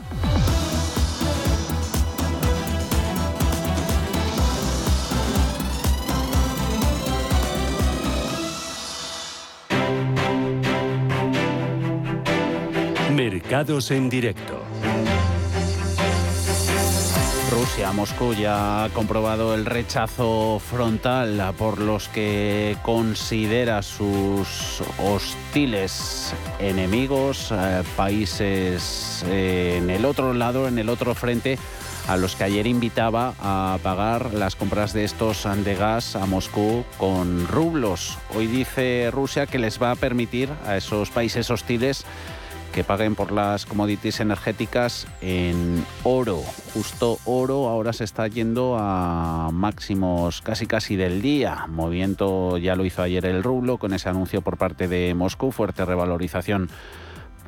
Mercados 13.15 13.91
en 13.91 14.09
directo. 14.09 14.70
Rusia, 17.51 17.91
Moscú 17.91 18.33
ya 18.33 18.85
ha 18.85 18.89
comprobado 18.91 19.55
el 19.55 19.67
rechazo 19.67 20.61
frontal 20.61 21.53
por 21.59 21.81
los 21.81 22.09
que 22.09 22.77
considera 22.83 23.83
sus 23.83 24.81
hostiles 24.99 26.33
enemigos, 26.61 27.51
eh, 27.51 27.83
países 27.97 29.25
eh, 29.27 29.79
en 29.79 29.91
el 29.91 30.05
otro 30.05 30.33
lado, 30.33 30.69
en 30.69 30.79
el 30.79 30.89
otro 30.89 31.17
frente, 31.17 31.59
a 32.07 32.17
los 32.17 32.37
que 32.37 32.45
ayer 32.45 32.69
invitaba 32.69 33.35
a 33.41 33.79
pagar 33.83 34.33
las 34.33 34.55
compras 34.55 34.93
de 34.93 35.05
estos 35.05 35.47
de 35.65 35.75
gas 35.75 36.15
a 36.15 36.27
Moscú 36.27 36.85
con 36.99 37.49
rublos. 37.49 38.17
Hoy 38.37 38.47
dice 38.47 39.11
Rusia 39.13 39.47
que 39.47 39.59
les 39.59 39.83
va 39.83 39.91
a 39.91 39.97
permitir 39.97 40.51
a 40.67 40.77
esos 40.77 41.11
países 41.11 41.51
hostiles 41.51 42.05
que 42.73 42.85
paguen 42.85 43.15
por 43.15 43.33
las 43.33 43.67
commodities 43.67 44.21
energéticas 44.21 45.07
en 45.21 45.85
oro. 46.05 46.43
Justo 46.75 47.19
oro 47.25 47.69
ahora 47.69 47.93
se 47.93 48.05
está 48.05 48.27
yendo 48.29 48.77
a 48.79 49.51
máximos 49.53 50.41
casi 50.43 50.67
casi 50.67 50.97
del 50.97 51.21
día. 51.21 51.67
Movimiento 51.69 52.59
ya 52.59 52.77
lo 52.77 52.85
hizo 52.85 53.03
ayer 53.03 53.27
el 53.27 53.43
rublo 53.43 53.79
con 53.79 53.93
ese 53.93 54.09
anuncio 54.09 54.43
por 54.43 54.57
parte 54.57 54.89
de 54.89 55.15
Moscú, 55.15 55.51
fuerte 55.53 55.85
revalorización 55.85 56.71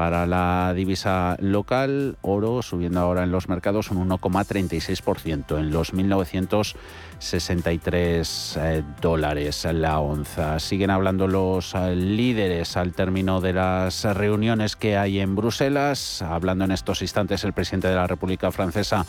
para 0.03 0.27
la 0.27 0.75
divisa 0.75 1.37
local, 1.39 2.17
oro 2.23 2.61
subiendo 2.61 2.99
ahora 2.99 3.23
en 3.23 3.31
los 3.31 3.49
mercados 3.49 3.93
un 3.93 4.09
1,36% 4.09 5.61
en 5.61 5.71
los 5.71 5.95
1.963 5.95 8.61
eh, 8.61 8.83
dólares 9.01 9.65
la 9.73 10.01
onza. 10.01 10.59
Siguen 10.59 10.91
hablando 10.91 11.29
los 11.29 11.77
eh, 11.77 11.95
líderes 11.95 12.77
al 12.77 12.95
término 12.95 13.41
de 13.41 13.53
las 13.53 14.03
reuniones 14.03 14.75
que 14.75 14.97
hay 14.97 15.21
en 15.21 15.37
Bruselas, 15.37 16.21
hablando 16.21 16.65
en 16.65 16.73
estos 16.73 17.01
instantes 17.01 17.45
el 17.45 17.53
presidente 17.53 17.87
de 17.87 17.95
la 17.95 18.09
República 18.09 18.51
Francesa. 18.51 19.07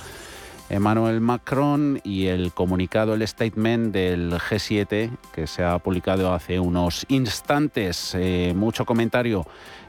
Emmanuel 0.70 1.22
Macron 1.22 2.00
y 2.04 2.28
el 2.28 2.52
comunicado, 2.54 3.14
el 3.14 3.28
statement 3.28 3.94
del 3.94 4.34
G7 4.34 5.12
que 5.34 5.48
se 5.48 5.64
ha 5.64 5.78
publicado 5.80 6.34
hace 6.34 6.60
unos 6.60 7.06
instantes. 7.10 8.16
Eh, 8.16 8.54
mucho 8.56 8.86
comentario 8.86 9.46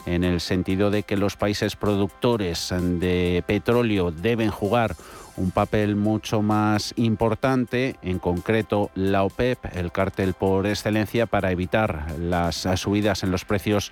en 0.06 0.24
el 0.24 0.40
sentido 0.40 0.90
de 0.90 1.02
que 1.02 1.16
los 1.16 1.36
países 1.36 1.76
productores 1.76 2.72
de 2.78 3.42
petróleo 3.46 4.10
deben 4.10 4.50
jugar 4.50 4.96
un 5.36 5.50
papel 5.50 5.96
mucho 5.96 6.42
más 6.42 6.92
importante, 6.96 7.96
en 8.02 8.18
concreto 8.18 8.90
la 8.94 9.24
OPEP, 9.24 9.76
el 9.76 9.90
cártel 9.90 10.34
por 10.34 10.66
excelencia, 10.66 11.26
para 11.26 11.50
evitar 11.50 12.06
las 12.20 12.68
subidas 12.76 13.24
en 13.24 13.30
los 13.30 13.44
precios 13.44 13.90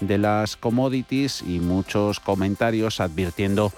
de 0.00 0.18
las 0.18 0.56
commodities 0.56 1.42
y 1.42 1.60
muchos 1.60 2.20
comentarios 2.20 3.00
advirtiendo 3.00 3.72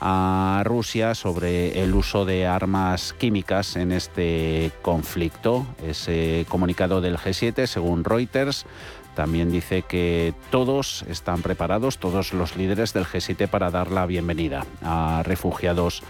a 0.00 0.62
Rusia 0.64 1.14
sobre 1.14 1.82
el 1.82 1.94
uso 1.94 2.24
de 2.24 2.46
armas 2.46 3.12
químicas 3.12 3.76
en 3.76 3.92
este 3.92 4.72
conflicto. 4.82 5.66
Ese 5.86 6.46
comunicado 6.48 7.00
del 7.00 7.18
G7, 7.18 7.66
según 7.66 8.04
Reuters, 8.04 8.66
también 9.14 9.50
dice 9.50 9.82
que 9.82 10.34
todos 10.50 11.04
están 11.08 11.42
preparados, 11.42 11.98
todos 11.98 12.32
los 12.32 12.56
líderes 12.56 12.92
del 12.92 13.04
G7 13.04 13.48
para 13.48 13.70
dar 13.70 13.90
la 13.90 14.06
bienvenida 14.06 14.64
a 14.82 15.22
refugiados 15.24 16.02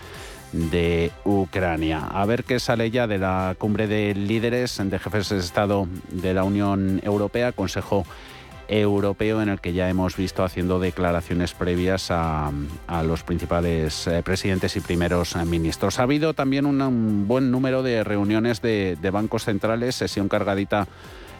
de 0.53 1.11
Ucrania. 1.25 2.07
A 2.07 2.25
ver 2.27 2.45
qué 2.45 2.61
sale 2.61 2.91
ya 2.91 3.07
de 3.07 3.19
la 3.19 3.55
cumbre 3.59 3.87
de 3.87 4.15
líderes 4.15 4.81
de 4.83 4.99
jefes 4.99 5.29
de 5.29 5.39
Estado 5.39 5.87
de 6.11 6.35
la 6.35 6.45
Unión 6.45 7.01
Europea, 7.05 7.53
Consejo 7.53 8.05
Europeo, 8.71 9.43
en 9.43 9.49
el 9.49 9.61
que 9.61 9.73
ya 9.73 9.91
hemos 9.91 10.17
visto 10.17 10.45
haciendo 10.45 10.79
declaraciones 10.79 11.53
previas 11.53 12.11
a, 12.11 12.53
los 13.05 13.23
principales 13.25 14.07
eh, 14.07 14.23
presidentes 14.23 14.77
y 14.77 14.81
primeros 14.81 15.35
ministros. 15.37 15.99
Ha 15.99 16.05
habido 16.05 16.35
también 16.35 16.67
un, 16.67 17.27
buen 17.27 17.51
número 17.51 17.83
de 17.83 18.05
reuniones 18.05 18.63
de 18.63 19.11
bancos 19.13 19.45
centrales, 19.45 19.97
sesión 19.97 20.29
cargadita 20.29 20.87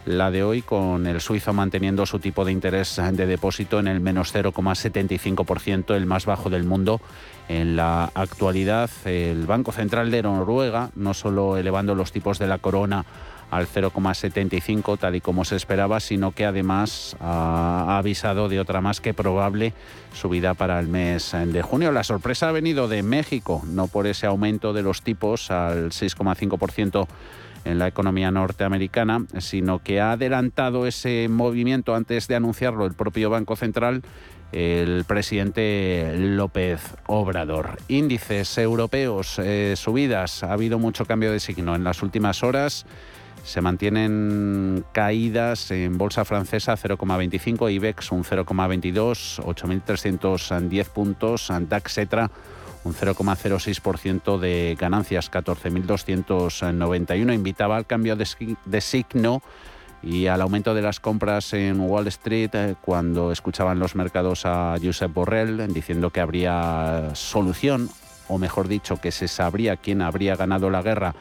la 0.05 0.31
de 0.31 0.43
hoy 0.43 0.61
con 0.61 1.05
el 1.05 1.21
suizo 1.21 1.53
manteniendo 1.53 2.05
su 2.05 2.19
tipo 2.19 2.43
de 2.43 2.51
interés 2.51 2.99
de 3.11 3.25
depósito 3.25 3.79
en 3.79 3.87
el 3.87 3.99
menos 3.99 4.33
0,75%, 4.33 5.95
el 5.95 6.05
más 6.05 6.25
bajo 6.25 6.49
del 6.49 6.63
mundo. 6.63 7.01
En 7.47 7.75
la 7.75 8.11
actualidad, 8.15 8.89
el 9.05 9.45
Banco 9.45 9.71
Central 9.71 10.09
de 10.09 10.23
Noruega, 10.23 10.89
no 10.95 11.13
solo 11.13 11.57
elevando 11.57 11.95
los 11.95 12.11
tipos 12.11 12.39
de 12.39 12.47
la 12.47 12.57
corona 12.57 13.05
al 13.51 13.67
0,75 13.67 14.97
tal 14.97 15.15
y 15.15 15.21
como 15.21 15.45
se 15.45 15.57
esperaba, 15.57 15.99
sino 15.99 16.31
que 16.31 16.45
además 16.45 17.15
ha 17.19 17.97
avisado 17.97 18.49
de 18.49 18.59
otra 18.59 18.81
más 18.81 19.01
que 19.01 19.13
probable 19.13 19.73
subida 20.13 20.53
para 20.53 20.79
el 20.79 20.87
mes 20.87 21.33
de 21.33 21.61
junio. 21.61 21.91
La 21.91 22.03
sorpresa 22.03 22.49
ha 22.49 22.51
venido 22.51 22.87
de 22.87 23.03
México, 23.03 23.61
no 23.67 23.87
por 23.87 24.07
ese 24.07 24.25
aumento 24.25 24.73
de 24.73 24.81
los 24.81 25.03
tipos 25.03 25.51
al 25.51 25.91
6,5% 25.91 27.07
en 27.65 27.77
la 27.77 27.87
economía 27.87 28.31
norteamericana, 28.31 29.25
sino 29.37 29.79
que 29.79 30.01
ha 30.01 30.13
adelantado 30.13 30.87
ese 30.87 31.27
movimiento 31.29 31.93
antes 31.93 32.27
de 32.27 32.35
anunciarlo 32.35 32.85
el 32.85 32.93
propio 32.93 33.29
Banco 33.29 33.55
Central 33.55 34.01
el 34.51 35.05
presidente 35.05 36.13
López 36.17 36.81
Obrador. 37.07 37.77
Índices 37.87 38.57
europeos, 38.57 39.39
eh, 39.39 39.75
subidas, 39.77 40.43
ha 40.43 40.53
habido 40.53 40.77
mucho 40.77 41.05
cambio 41.05 41.31
de 41.31 41.39
signo 41.39 41.75
en 41.75 41.83
las 41.83 42.03
últimas 42.03 42.43
horas. 42.43 42.85
Se 43.43 43.61
mantienen 43.61 44.85
caídas 44.91 45.71
en 45.71 45.97
bolsa 45.97 46.25
francesa 46.25 46.77
0,25, 46.77 47.71
IBEX 47.71 48.11
un 48.11 48.23
0,22, 48.23 49.41
8.310 49.43 50.85
puntos, 50.89 51.51
DAX 51.67 51.97
Etra 51.97 52.29
un 52.83 52.93
0,06% 52.93 54.39
de 54.39 54.75
ganancias, 54.79 55.31
14.291. 55.31 57.33
Invitaba 57.33 57.77
al 57.77 57.85
cambio 57.85 58.15
de 58.15 58.81
signo 58.81 59.41
y 60.03 60.27
al 60.27 60.41
aumento 60.41 60.73
de 60.73 60.81
las 60.81 60.99
compras 60.99 61.53
en 61.53 61.79
Wall 61.79 62.07
Street 62.07 62.49
eh, 62.53 62.75
cuando 62.81 63.31
escuchaban 63.31 63.77
los 63.77 63.95
mercados 63.95 64.45
a 64.45 64.75
Josep 64.81 65.13
Borrell 65.13 65.71
diciendo 65.71 66.09
que 66.09 66.21
habría 66.21 67.11
solución, 67.13 67.87
o 68.27 68.39
mejor 68.39 68.67
dicho, 68.67 68.97
que 68.97 69.11
se 69.11 69.27
sabría 69.27 69.77
quién 69.77 70.01
habría 70.01 70.35
ganado 70.35 70.71
la 70.71 70.81
guerra 70.81 71.13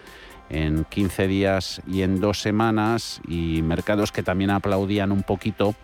en 0.51 0.85
15 0.85 1.27
días 1.27 1.81
y 1.87 2.03
en 2.03 2.21
dos 2.21 2.41
semanas, 2.41 3.21
y 3.27 3.63
mercados 3.63 4.13
que 4.13 4.23
también 4.23 4.51
aplaudían 4.51 5.13
un 5.13 5.23
poquito 5.23 5.75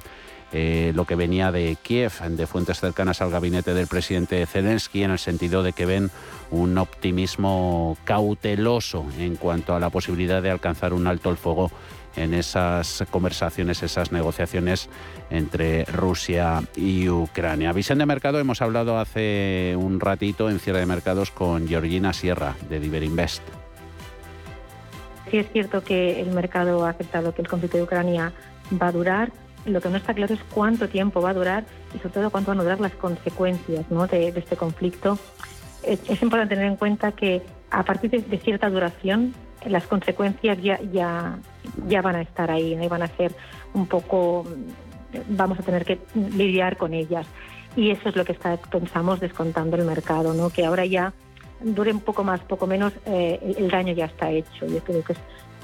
eh, 0.52 0.92
lo 0.94 1.04
que 1.06 1.16
venía 1.16 1.50
de 1.50 1.76
Kiev, 1.82 2.12
de 2.30 2.46
fuentes 2.46 2.80
cercanas 2.80 3.20
al 3.20 3.30
gabinete 3.30 3.74
del 3.74 3.88
presidente 3.88 4.44
Zelensky, 4.46 5.02
en 5.02 5.10
el 5.10 5.18
sentido 5.18 5.62
de 5.62 5.72
que 5.72 5.86
ven 5.86 6.10
un 6.50 6.78
optimismo 6.78 7.96
cauteloso 8.04 9.04
en 9.18 9.36
cuanto 9.36 9.74
a 9.74 9.80
la 9.80 9.90
posibilidad 9.90 10.42
de 10.42 10.50
alcanzar 10.50 10.92
un 10.92 11.06
alto 11.06 11.30
el 11.30 11.36
fuego 11.36 11.70
en 12.14 12.32
esas 12.32 13.04
conversaciones, 13.10 13.82
esas 13.82 14.12
negociaciones 14.12 14.88
entre 15.30 15.84
Rusia 15.84 16.62
y 16.76 17.08
Ucrania. 17.08 17.72
Visión 17.72 17.98
de 17.98 18.06
mercado, 18.06 18.38
hemos 18.38 18.62
hablado 18.62 18.98
hace 18.98 19.74
un 19.76 20.00
ratito 20.00 20.48
en 20.48 20.60
cierre 20.60 20.80
de 20.80 20.86
mercados 20.86 21.30
con 21.30 21.68
Georgina 21.68 22.12
Sierra 22.12 22.54
de 22.68 22.80
Diverinvest. 22.80 23.42
Sí 25.30 25.38
es 25.38 25.50
cierto 25.52 25.82
que 25.82 26.20
el 26.20 26.30
mercado 26.30 26.84
ha 26.84 26.90
aceptado 26.90 27.34
que 27.34 27.42
el 27.42 27.48
conflicto 27.48 27.78
de 27.78 27.82
Ucrania 27.82 28.32
va 28.80 28.88
a 28.88 28.92
durar. 28.92 29.32
Lo 29.64 29.80
que 29.80 29.88
no 29.88 29.96
está 29.96 30.14
claro 30.14 30.34
es 30.34 30.40
cuánto 30.54 30.88
tiempo 30.88 31.20
va 31.20 31.30
a 31.30 31.34
durar 31.34 31.64
y 31.94 31.98
sobre 31.98 32.14
todo 32.14 32.30
cuánto 32.30 32.52
van 32.52 32.60
a 32.60 32.62
durar 32.62 32.80
las 32.80 32.92
consecuencias 32.92 33.84
de, 33.88 34.28
este 34.28 34.56
conflicto. 34.56 35.18
Es, 35.82 36.22
importante 36.22 36.54
tener 36.54 36.70
en 36.70 36.76
cuenta 36.76 37.12
que 37.12 37.42
a 37.70 37.82
partir 37.82 38.10
de 38.10 38.38
cierta 38.38 38.70
duración 38.70 39.34
las 39.64 39.86
consecuencias 39.86 40.58
ya, 40.62 40.80
ya, 40.92 41.38
ya 41.88 42.02
van 42.02 42.16
a 42.16 42.22
estar 42.22 42.50
ahí, 42.50 42.76
¿no? 42.76 42.84
y 42.84 42.88
van 42.88 43.02
a 43.02 43.08
ser 43.08 43.34
un 43.74 43.86
poco, 43.86 44.44
vamos 45.28 45.58
a 45.58 45.62
tener 45.62 45.84
que 45.84 45.98
lidiar 46.14 46.76
con 46.76 46.94
ellas. 46.94 47.26
Y 47.74 47.90
eso 47.90 48.08
es 48.08 48.16
lo 48.16 48.24
que 48.24 48.32
está, 48.32 48.56
pensamos 48.56 49.20
descontando 49.20 49.76
el 49.76 49.84
mercado, 49.84 50.34
¿no? 50.34 50.50
que 50.50 50.64
ahora 50.64 50.86
ya 50.86 51.12
dure 51.60 51.92
un 51.92 52.00
poco 52.00 52.24
más, 52.24 52.40
poco 52.40 52.66
menos, 52.66 52.92
eh, 53.06 53.54
el, 53.58 53.70
daño 53.70 53.92
ya 53.92 54.06
está 54.06 54.30
hecho. 54.30 54.66
Yo 54.66 54.78
creo 54.80 55.02
que 55.02 55.14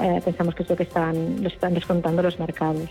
eh, 0.01 0.21
pensamos 0.25 0.55
que 0.55 0.63
es 0.63 0.71
lo 0.71 0.77
que 0.77 0.85
están, 0.85 1.43
lo 1.43 1.49
están 1.49 1.75
descontando 1.75 2.23
los 2.23 2.39
mercados. 2.39 2.91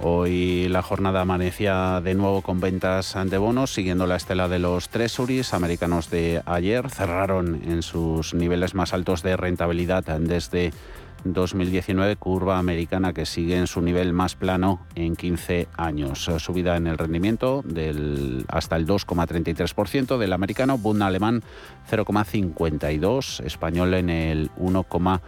Hoy 0.00 0.68
la 0.68 0.80
jornada 0.80 1.22
amanecía 1.22 2.00
de 2.00 2.14
nuevo 2.14 2.40
con 2.42 2.60
ventas 2.60 3.16
de 3.24 3.36
bonos, 3.36 3.74
siguiendo 3.74 4.06
la 4.06 4.14
estela 4.14 4.46
de 4.46 4.60
los 4.60 4.90
treasuries 4.90 5.52
americanos 5.54 6.08
de 6.08 6.40
ayer. 6.46 6.88
Cerraron 6.88 7.60
en 7.64 7.82
sus 7.82 8.32
niveles 8.32 8.74
más 8.74 8.94
altos 8.94 9.24
de 9.24 9.36
rentabilidad 9.36 10.04
desde 10.04 10.70
2019, 11.24 12.16
curva 12.16 12.58
americana 12.58 13.12
que 13.12 13.26
sigue 13.26 13.56
en 13.56 13.66
su 13.66 13.80
nivel 13.80 14.12
más 14.12 14.34
plano 14.34 14.86
en 14.94 15.16
15 15.16 15.68
años. 15.76 16.30
Subida 16.38 16.76
en 16.76 16.86
el 16.86 16.98
rendimiento 16.98 17.62
del 17.64 18.44
hasta 18.48 18.76
el 18.76 18.86
2,33% 18.86 20.18
del 20.18 20.32
americano, 20.32 20.78
Bund 20.78 21.02
alemán 21.02 21.42
0,52, 21.90 23.44
español 23.44 23.94
en 23.94 24.10
el 24.10 24.50
1,5%. 24.52 25.20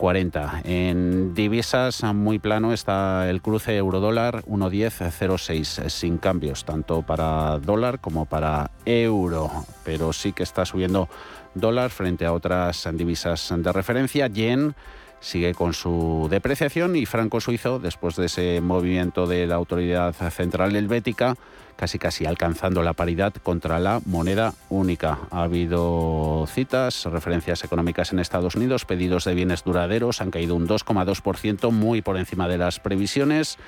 40. 0.00 0.62
En 0.64 1.34
divisas 1.34 2.02
muy 2.14 2.38
plano 2.38 2.72
está 2.72 3.28
el 3.28 3.42
cruce 3.42 3.76
eurodólar 3.76 4.42
1.1006 4.46 5.90
sin 5.90 6.16
cambios 6.16 6.64
tanto 6.64 7.02
para 7.02 7.58
dólar 7.58 8.00
como 8.00 8.24
para 8.24 8.70
euro, 8.86 9.50
pero 9.84 10.14
sí 10.14 10.32
que 10.32 10.42
está 10.42 10.64
subiendo 10.64 11.10
dólar 11.54 11.90
frente 11.90 12.24
a 12.24 12.32
otras 12.32 12.88
divisas 12.94 13.52
de 13.54 13.72
referencia. 13.72 14.26
Yen 14.28 14.74
sigue 15.20 15.54
con 15.54 15.74
su 15.74 16.28
depreciación 16.30 16.96
y 16.96 17.06
franco 17.06 17.40
suizo, 17.40 17.78
después 17.78 18.16
de 18.16 18.26
ese 18.26 18.60
movimiento 18.60 19.26
de 19.26 19.46
la 19.46 19.54
autoridad 19.54 20.14
central 20.30 20.74
helvética, 20.74 21.36
casi 21.76 21.98
casi 21.98 22.26
alcanzando 22.26 22.82
la 22.82 22.94
paridad 22.94 23.32
contra 23.42 23.78
la 23.78 24.00
moneda 24.04 24.54
única. 24.68 25.18
Ha 25.30 25.44
habido 25.44 26.46
citas, 26.46 27.04
referencias 27.04 27.64
económicas 27.64 28.12
en 28.12 28.18
Estados 28.18 28.54
Unidos, 28.54 28.84
pedidos 28.84 29.24
de 29.24 29.34
bienes 29.34 29.64
duraderos 29.64 30.20
han 30.20 30.30
caído 30.30 30.56
un 30.56 30.66
2,2%, 30.66 31.70
muy 31.70 32.02
por 32.02 32.16
encima 32.16 32.48
de 32.48 32.58
las 32.58 32.80
previsiones. 32.80 33.58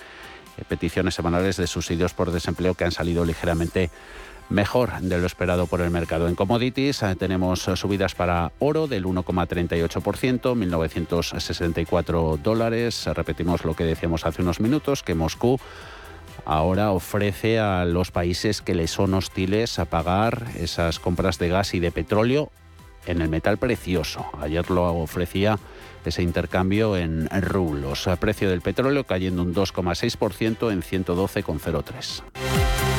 Eh, 0.58 0.64
peticiones 0.68 1.14
semanales 1.14 1.56
de 1.56 1.66
subsidios 1.66 2.12
por 2.12 2.30
desempleo 2.30 2.74
que 2.74 2.84
han 2.84 2.92
salido 2.92 3.24
ligeramente 3.24 3.90
mejor 4.52 5.00
de 5.00 5.18
lo 5.18 5.26
esperado 5.26 5.66
por 5.66 5.80
el 5.80 5.90
mercado. 5.90 6.28
En 6.28 6.34
commodities 6.34 7.02
eh, 7.02 7.16
tenemos 7.16 7.62
subidas 7.62 8.14
para 8.14 8.52
oro 8.58 8.86
del 8.86 9.06
1,38%, 9.06 10.54
1.964 10.54 12.38
dólares. 12.38 13.06
Repetimos 13.06 13.64
lo 13.64 13.74
que 13.74 13.84
decíamos 13.84 14.26
hace 14.26 14.42
unos 14.42 14.60
minutos, 14.60 15.02
que 15.02 15.14
Moscú 15.14 15.58
ahora 16.44 16.92
ofrece 16.92 17.58
a 17.58 17.84
los 17.84 18.10
países 18.10 18.60
que 18.60 18.74
le 18.74 18.86
son 18.86 19.14
hostiles 19.14 19.78
a 19.78 19.86
pagar 19.86 20.46
esas 20.56 20.98
compras 20.98 21.38
de 21.38 21.48
gas 21.48 21.74
y 21.74 21.80
de 21.80 21.90
petróleo 21.90 22.50
en 23.06 23.20
el 23.20 23.28
metal 23.28 23.58
precioso. 23.58 24.26
Ayer 24.40 24.70
lo 24.70 24.94
ofrecía 24.94 25.58
ese 26.04 26.22
intercambio 26.22 26.96
en 26.96 27.28
rublos. 27.42 28.08
Precio 28.20 28.50
del 28.50 28.60
petróleo 28.60 29.04
cayendo 29.04 29.42
un 29.42 29.54
2,6% 29.54 30.72
en 30.72 30.82
112,03. 30.82 32.91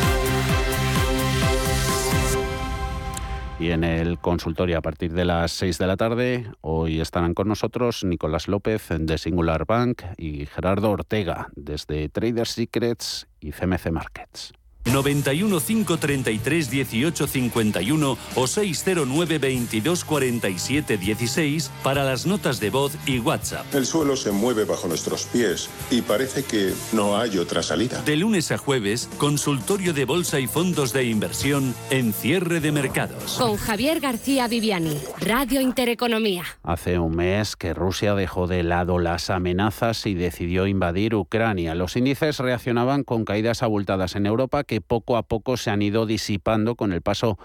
Y 3.63 3.71
en 3.71 3.85
el 3.85 4.19
consultorio 4.19 4.77
a 4.77 4.81
partir 4.81 5.13
de 5.13 5.23
las 5.23 5.53
6 5.53 5.77
de 5.77 5.87
la 5.87 5.95
tarde, 5.95 6.51
hoy 6.59 6.99
estarán 6.99 7.33
con 7.33 7.47
nosotros 7.47 8.03
Nicolás 8.03 8.49
López 8.49 8.89
de 8.89 9.17
Singular 9.17 9.65
Bank 9.65 10.01
y 10.17 10.47
Gerardo 10.47 10.91
Ortega 10.91 11.47
desde 11.55 12.09
Trader 12.09 12.45
Secrets 12.45 13.25
y 13.39 13.53
CMC 13.53 13.89
Markets. 13.91 14.51
91 14.85 15.59
533 15.59 16.69
18 16.69 17.27
51 17.27 18.17
o 18.35 18.47
609 18.47 19.37
22 19.37 20.05
47 20.05 20.97
16 20.97 21.71
para 21.83 22.03
las 22.03 22.25
notas 22.25 22.59
de 22.59 22.69
voz 22.69 22.97
y 23.05 23.19
WhatsApp. 23.19 23.65
El 23.73 23.85
suelo 23.85 24.15
se 24.15 24.31
mueve 24.31 24.65
bajo 24.65 24.87
nuestros 24.87 25.25
pies 25.25 25.69
y 25.89 26.01
parece 26.01 26.43
que 26.43 26.73
no 26.91 27.17
hay 27.17 27.37
otra 27.37 27.63
salida. 27.63 28.01
De 28.01 28.15
lunes 28.15 28.51
a 28.51 28.57
jueves, 28.57 29.09
consultorio 29.17 29.93
de 29.93 30.05
bolsa 30.05 30.39
y 30.39 30.47
fondos 30.47 30.93
de 30.93 31.05
inversión 31.05 31.73
en 31.89 32.13
cierre 32.13 32.59
de 32.59 32.71
mercados. 32.71 33.37
Con 33.37 33.57
Javier 33.57 33.99
García 33.99 34.47
Viviani, 34.47 34.97
Radio 35.19 35.61
Intereconomía. 35.61 36.43
Hace 36.63 36.99
un 36.99 37.15
mes 37.15 37.55
que 37.55 37.73
Rusia 37.73 38.15
dejó 38.15 38.47
de 38.47 38.63
lado 38.63 38.99
las 38.99 39.29
amenazas 39.29 40.05
y 40.05 40.13
decidió 40.13 40.67
invadir 40.67 41.15
Ucrania. 41.15 41.75
Los 41.75 41.95
índices 41.95 42.39
reaccionaban 42.39 43.03
con 43.03 43.25
caídas 43.25 43.63
abultadas 43.63 44.15
en 44.15 44.25
Europa 44.25 44.63
que 44.63 44.72
poco 44.81 45.17
a 45.17 45.23
poco 45.23 45.57
se 45.57 45.69
han 45.69 45.81
ido 45.81 46.05
disipando 46.05 46.75
con 46.75 46.93
el 46.93 47.01
paso 47.01 47.37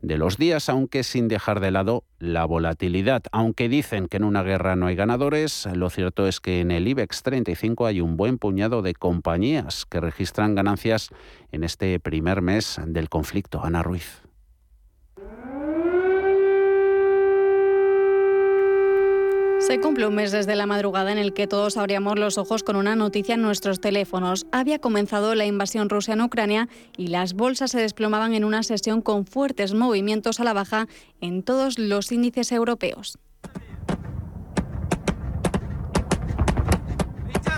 de 0.00 0.16
los 0.16 0.36
días, 0.36 0.68
aunque 0.68 1.02
sin 1.02 1.28
dejar 1.28 1.60
de 1.60 1.70
lado 1.70 2.04
la 2.18 2.44
volatilidad. 2.44 3.22
Aunque 3.32 3.68
dicen 3.68 4.06
que 4.06 4.18
en 4.18 4.24
una 4.24 4.42
guerra 4.42 4.76
no 4.76 4.86
hay 4.86 4.94
ganadores, 4.94 5.68
lo 5.74 5.90
cierto 5.90 6.28
es 6.28 6.40
que 6.40 6.60
en 6.60 6.70
el 6.70 6.86
IBEX 6.86 7.22
35 7.22 7.86
hay 7.86 8.00
un 8.00 8.16
buen 8.16 8.38
puñado 8.38 8.82
de 8.82 8.94
compañías 8.94 9.86
que 9.86 10.00
registran 10.00 10.54
ganancias 10.54 11.10
en 11.52 11.64
este 11.64 11.98
primer 12.00 12.42
mes 12.42 12.80
del 12.86 13.08
conflicto. 13.08 13.64
Ana 13.64 13.82
Ruiz. 13.82 14.27
Se 19.60 19.80
cumple 19.80 20.06
un 20.06 20.14
mes 20.14 20.32
desde 20.32 20.56
la 20.56 20.66
madrugada 20.66 21.12
en 21.12 21.18
el 21.18 21.34
que 21.34 21.46
todos 21.46 21.76
abríamos 21.76 22.18
los 22.18 22.38
ojos 22.38 22.62
con 22.62 22.76
una 22.76 22.96
noticia 22.96 23.34
en 23.34 23.42
nuestros 23.42 23.80
teléfonos. 23.80 24.46
Había 24.50 24.78
comenzado 24.78 25.34
la 25.34 25.46
invasión 25.46 25.90
rusa 25.90 26.14
en 26.14 26.22
Ucrania 26.22 26.68
y 26.96 27.08
las 27.08 27.34
bolsas 27.34 27.72
se 27.72 27.80
desplomaban 27.80 28.34
en 28.34 28.44
una 28.44 28.62
sesión 28.62 29.02
con 29.02 29.26
fuertes 29.26 29.74
movimientos 29.74 30.40
a 30.40 30.44
la 30.44 30.52
baja 30.54 30.86
en 31.20 31.42
todos 31.42 31.78
los 31.78 32.12
índices 32.12 32.52
europeos. 32.52 33.18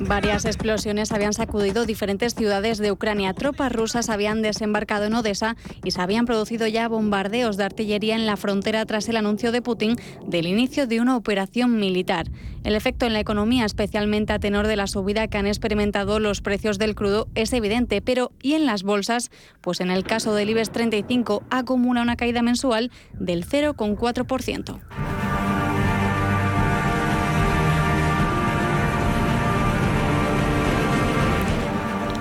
Varias 0.01 0.47
explosiones 0.47 1.13
habían 1.13 1.35
sacudido 1.35 1.85
diferentes 1.85 2.35
ciudades 2.35 2.79
de 2.79 2.91
Ucrania. 2.91 3.35
Tropas 3.35 3.71
rusas 3.71 4.09
habían 4.09 4.41
desembarcado 4.41 5.05
en 5.05 5.15
Odessa 5.15 5.57
y 5.85 5.91
se 5.91 6.01
habían 6.01 6.25
producido 6.25 6.67
ya 6.67 6.89
bombardeos 6.89 7.59
de 7.59 7.65
artillería 7.65 8.15
en 8.15 8.25
la 8.25 8.39
frontera 8.39 8.87
tras 8.87 9.09
el 9.11 9.17
anuncio 9.17 9.53
de 9.53 9.61
Putin 9.61 9.97
del 10.27 10.47
inicio 10.47 10.87
de 10.87 11.01
una 11.01 11.17
operación 11.17 11.79
militar. 11.79 12.27
El 12.65 12.75
efecto 12.75 13.05
en 13.05 13.13
la 13.13 13.21
economía, 13.21 13.67
especialmente 13.67 14.33
a 14.33 14.39
tenor 14.39 14.67
de 14.67 14.77
la 14.77 14.87
subida 14.87 15.29
que 15.29 15.37
han 15.37 15.47
experimentado 15.47 16.19
los 16.19 16.41
precios 16.41 16.79
del 16.79 16.95
crudo, 16.95 17.29
es 17.35 17.53
evidente. 17.53 18.01
Pero 18.01 18.33
¿y 18.41 18.55
en 18.55 18.65
las 18.65 18.83
bolsas? 18.83 19.31
Pues 19.61 19.81
en 19.81 19.91
el 19.91 20.05
caso 20.05 20.35
del 20.35 20.51
IBEX 20.51 20.71
35 20.71 21.43
acumula 21.51 22.01
una 22.01 22.17
caída 22.17 22.41
mensual 22.41 22.91
del 23.19 23.47
0,4%. 23.47 25.60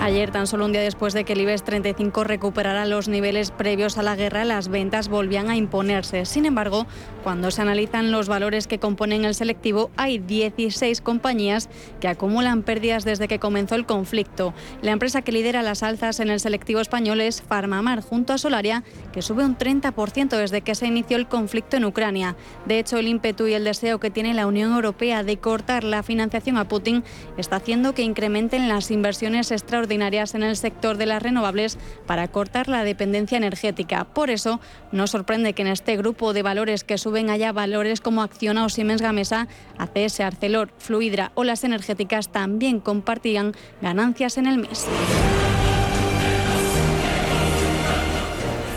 Ayer, 0.01 0.31
tan 0.31 0.47
solo 0.47 0.63
un 0.63 0.71
día 0.71 0.79
después 0.79 1.13
de 1.13 1.25
que 1.25 1.33
el 1.33 1.41
IBEX 1.41 1.63
35 1.63 2.23
recuperara 2.23 2.85
los 2.85 3.09
niveles 3.09 3.51
previos 3.51 3.97
a 3.97 4.01
la 4.01 4.15
guerra, 4.15 4.45
las 4.45 4.69
ventas 4.69 5.09
volvían 5.09 5.49
a 5.49 5.57
imponerse. 5.57 6.25
Sin 6.25 6.45
embargo, 6.45 6.87
cuando 7.23 7.51
se 7.51 7.61
analizan 7.61 8.11
los 8.11 8.27
valores 8.27 8.67
que 8.67 8.79
componen 8.79 9.25
el 9.25 9.35
selectivo, 9.35 9.91
hay 9.97 10.19
16 10.19 11.01
compañías 11.01 11.69
que 11.99 12.07
acumulan 12.07 12.63
pérdidas 12.63 13.05
desde 13.05 13.27
que 13.27 13.39
comenzó 13.39 13.75
el 13.75 13.85
conflicto. 13.85 14.53
La 14.81 14.91
empresa 14.91 15.21
que 15.21 15.31
lidera 15.31 15.61
las 15.61 15.83
alzas 15.83 16.19
en 16.19 16.29
el 16.29 16.39
selectivo 16.39 16.79
español 16.79 17.21
es 17.21 17.41
Farmamar, 17.41 18.01
junto 18.01 18.33
a 18.33 18.37
Solaria, 18.37 18.83
que 19.11 19.21
sube 19.21 19.43
un 19.43 19.57
30% 19.57 20.29
desde 20.29 20.61
que 20.61 20.75
se 20.75 20.87
inició 20.87 21.17
el 21.17 21.27
conflicto 21.27 21.77
en 21.77 21.85
Ucrania. 21.85 22.35
De 22.65 22.79
hecho, 22.79 22.97
el 22.97 23.07
ímpetu 23.07 23.47
y 23.47 23.53
el 23.53 23.63
deseo 23.63 23.99
que 23.99 24.11
tiene 24.11 24.33
la 24.33 24.47
Unión 24.47 24.73
Europea 24.73 25.23
de 25.23 25.37
cortar 25.37 25.83
la 25.83 26.03
financiación 26.03 26.57
a 26.57 26.67
Putin 26.67 27.03
está 27.37 27.57
haciendo 27.57 27.93
que 27.93 28.03
incrementen 28.03 28.67
las 28.67 28.91
inversiones 28.91 29.51
extraordinarias 29.51 30.35
en 30.35 30.43
el 30.43 30.55
sector 30.55 30.97
de 30.97 31.05
las 31.05 31.21
renovables 31.21 31.77
para 32.05 32.27
cortar 32.27 32.67
la 32.67 32.83
dependencia 32.83 33.37
energética. 33.37 34.05
Por 34.05 34.29
eso, 34.29 34.59
no 34.91 35.07
sorprende 35.07 35.53
que 35.53 35.61
en 35.61 35.67
este 35.67 35.97
grupo 35.97 36.33
de 36.33 36.43
valores 36.43 36.83
que 36.83 36.97
suben 37.09 37.31
haya 37.31 37.51
valores 37.51 38.01
como 38.01 38.21
Acciona 38.21 38.63
o 38.65 38.69
Siemens 38.69 39.01
Gamesa, 39.01 39.47
ACS, 39.79 40.19
Arcelor, 40.19 40.69
Fluidra 40.77 41.31
o 41.33 41.43
las 41.43 41.63
energéticas 41.63 42.29
también 42.31 42.79
compartían 42.79 43.53
ganancias 43.81 44.37
en 44.37 44.45
el 44.45 44.59
mes. 44.59 44.85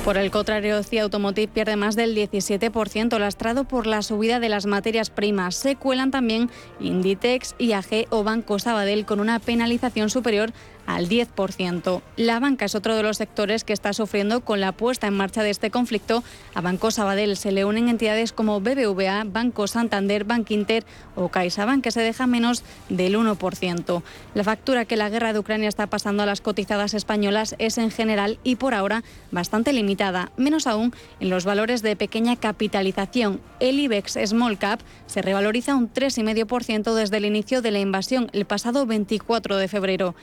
Por 0.03 0.17
el 0.17 0.31
contrario, 0.31 0.83
CIA 0.83 1.03
Automotive 1.03 1.53
pierde 1.53 1.77
más 1.77 1.95
del 1.95 2.17
17%, 2.17 3.19
lastrado 3.19 3.65
por 3.65 3.87
la 3.87 4.01
subida 4.01 4.41
de 4.41 4.49
las 4.49 4.65
materias 4.65 5.11
primas. 5.11 5.55
Se 5.55 5.77
cuelan 5.77 6.11
también 6.11 6.51
Inditex, 6.81 7.55
IAG 7.59 8.07
o 8.09 8.25
Banco 8.25 8.59
Sabadell 8.59 9.05
con 9.05 9.21
una 9.21 9.41
penalización 9.41 10.09
superior 10.09 10.53
al 10.87 11.09
10%. 11.09 12.03
La 12.17 12.41
banca 12.41 12.65
es 12.65 12.75
otro 12.75 12.97
de 12.97 13.03
los 13.03 13.17
sectores 13.17 13.65
que 13.65 13.73
está 13.73 13.93
sufriendo 13.93 14.41
con 14.41 14.61
la 14.61 14.73
puesta 14.73 15.07
en 15.07 15.15
marcha 15.15 15.43
de 15.43 15.51
este 15.51 15.71
conflicto. 15.71 16.23
A 16.55 16.61
Banco 16.61 16.91
Sabadell 16.91 17.37
se 17.37 17.53
le 17.53 17.65
unen 17.65 17.89
entidades 17.89 18.33
como 18.33 18.61
BBVA, 18.61 19.25
Banco 19.25 19.67
Santander, 19.67 20.27
Inter 20.49 20.85
o 21.15 21.29
CaixaBank, 21.29 21.83
que 21.83 21.91
se 21.91 22.01
deja 22.01 22.27
menos 22.27 22.63
del 22.89 23.17
1%. 23.17 24.03
La 24.35 24.45
factura 24.45 24.85
que 24.85 24.97
la 24.97 25.09
guerra 25.09 25.33
de 25.33 25.39
Ucrania 25.39 25.69
está 25.69 25.87
pasando 25.87 26.23
a 26.23 26.27
las 26.27 26.41
cotizadas 26.41 26.95
españolas 26.95 27.55
es 27.59 27.79
en 27.79 27.91
general 27.91 28.39
y 28.45 28.57
por 28.57 28.75
ahora 28.75 29.03
bastante 29.31 29.73
limitada, 29.73 30.31
menos 30.37 30.67
aún 30.67 30.95
en 31.21 31.31
los 31.31 31.45
valores 31.45 31.83
de 31.83 31.97
pequeña 31.97 32.37
capitalización. 32.37 33.41
El 33.61 33.79
IBEX 33.79 34.19
Small 34.27 34.59
Cap 34.59 34.81
se 35.07 35.23
revaloriza 35.23 35.75
un 35.75 35.93
3,5% 35.93 36.95
desde 36.95 37.17
el 37.17 37.25
inicio 37.25 37.63
de 37.63 37.71
la 37.71 37.81
invasión 37.81 38.31
el 38.33 38.45
pasado 38.45 38.87
24 38.87 39.57
de 39.57 39.69
febrero 39.69 40.15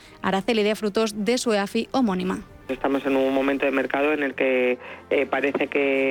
de 0.57 0.75
frutos 0.75 1.13
de 1.25 1.37
su 1.37 1.53
EAFI 1.53 1.89
homónima. 1.91 2.39
Estamos 2.69 3.05
en 3.05 3.15
un 3.15 3.33
momento 3.33 3.65
de 3.67 3.71
mercado 3.71 4.13
en 4.13 4.23
el 4.23 4.33
que 4.33 4.79
eh, 5.11 5.27
parece 5.27 5.65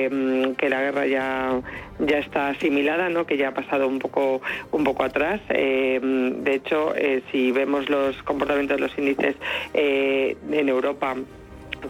mm, 0.09 0.53
que, 0.53 0.69
la 0.69 0.81
guerra 0.81 1.07
ya, 1.07 1.59
ya 1.99 2.19
está 2.19 2.47
asimilada, 2.47 3.09
¿no? 3.09 3.25
que 3.25 3.35
ya 3.35 3.49
ha 3.49 3.53
pasado 3.53 3.85
un 3.85 3.99
poco, 3.99 4.41
un 4.71 4.85
poco 4.85 5.03
atrás. 5.03 5.41
Eh, 5.49 5.99
de 6.01 6.53
hecho, 6.53 6.95
eh, 6.95 7.21
si 7.31 7.51
vemos 7.51 7.89
los 7.89 8.15
comportamientos 8.23 8.77
de 8.77 8.81
los 8.81 8.97
índices 8.97 9.35
en 9.73 10.69
Europa, 10.69 11.15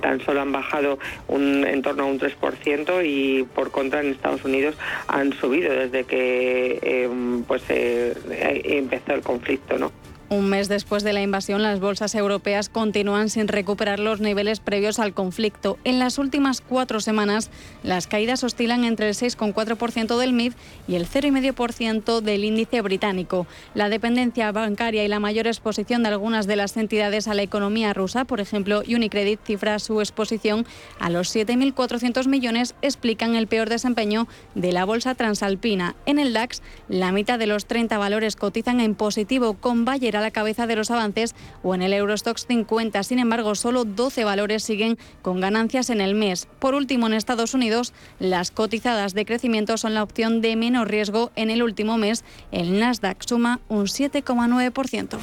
tan 0.02 0.20
solo 0.22 0.42
han 0.42 0.52
bajado 0.52 0.98
un, 1.28 1.66
en 1.68 1.84
torno 1.84 2.04
a 2.04 2.06
un 2.08 2.20
3% 2.20 3.06
y 3.06 3.44
por 3.44 3.70
contra 3.70 4.02
en 4.02 4.08
Estados 4.08 4.44
Unidos 4.44 4.76
han 5.08 5.34
subido 5.34 5.72
desde 5.72 6.04
que 6.04 7.10
pues 7.48 7.64
empezó 7.70 9.14
el 9.14 9.22
conflicto. 9.22 9.78
¿no? 9.78 9.92
Un 10.32 10.48
mes 10.48 10.70
después 10.70 11.02
de 11.02 11.12
la 11.12 11.24
invasión, 11.24 11.64
las 11.64 11.80
bolsas 11.80 12.14
europeas 12.14 12.70
continúan 12.70 13.30
sin 13.30 13.48
recuperar 13.48 14.00
los 14.00 14.22
niveles 14.22 14.60
previos 14.60 15.00
al 15.00 15.16
conflicto. 15.16 15.80
En 15.84 15.98
las 15.98 16.20
últimas 16.20 16.62
cuatro 16.62 17.00
semanas, 17.00 17.50
las 17.82 18.06
caídas 18.06 18.44
oscilan 18.44 18.84
entre 18.84 19.10
el 19.10 19.16
6,4% 19.16 20.20
del 20.20 20.34
MIB 20.34 20.54
y 20.88 20.98
el 20.98 21.08
0,5% 21.08 22.22
del 22.22 22.44
índice 22.44 22.82
británico. 22.82 23.48
La 23.74 23.90
dependencia 23.90 24.52
bancaria 24.52 25.04
y 25.04 25.08
la 25.08 25.20
mayor 25.20 25.48
exposición 25.48 26.04
de 26.04 26.10
algunas 26.10 26.46
de 26.46 26.58
las 26.58 26.78
entidades 26.78 27.28
a 27.28 27.34
la 27.34 27.42
economía 27.42 27.94
rusa, 27.94 28.26
por 28.26 28.40
ejemplo, 28.40 28.84
Unicredit 28.88 29.40
cifra 29.44 29.80
su 29.80 30.00
exposición 30.00 30.68
a 31.00 31.10
los 31.10 31.36
7.400 31.36 32.28
millones, 32.28 32.76
explican 32.84 33.36
el 33.36 33.48
peor 33.48 33.68
desempeño 33.68 34.28
de 34.54 34.74
la 34.74 34.86
bolsa 34.86 35.16
transalpina. 35.16 35.96
En 36.06 36.20
el 36.20 36.34
DAX, 36.34 36.62
la 36.88 37.12
mitad 37.12 37.40
de 37.40 37.48
los 37.48 37.66
30 37.66 37.98
valores 37.98 38.36
cotizan 38.36 38.80
en 38.80 38.94
positivo, 38.94 39.56
con 39.56 39.86
Bayer 39.86 40.19
a 40.20 40.22
la 40.22 40.32
cabeza 40.32 40.68
de 40.68 40.76
los 40.76 40.92
avances 40.92 41.36
o 41.64 41.74
en 41.74 41.82
el 41.82 41.94
Eurostox 41.94 42.46
50. 42.46 43.02
Sin 43.04 43.20
embargo, 43.20 43.56
solo 43.56 43.86
12 43.86 44.24
valores 44.24 44.64
siguen 44.64 44.98
con 45.22 45.42
ganancias 45.42 45.90
en 45.90 46.02
el 46.02 46.16
mes. 46.16 46.48
Por 46.60 46.76
último, 46.76 47.08
en 47.08 47.14
Estados 47.14 47.54
Unidos, 47.54 47.94
las 48.20 48.52
cotizadas 48.52 49.14
de 49.14 49.26
crecimiento 49.26 49.78
son 49.78 49.94
la 49.94 50.04
opción 50.04 50.42
de 50.42 50.56
menos 50.56 50.88
riesgo 50.88 51.32
en 51.36 51.50
el 51.50 51.64
último 51.64 51.98
mes. 51.98 52.24
El 52.52 52.80
Nasdaq 52.80 53.24
suma 53.26 53.60
un 53.70 53.86
7,9%. 53.86 55.18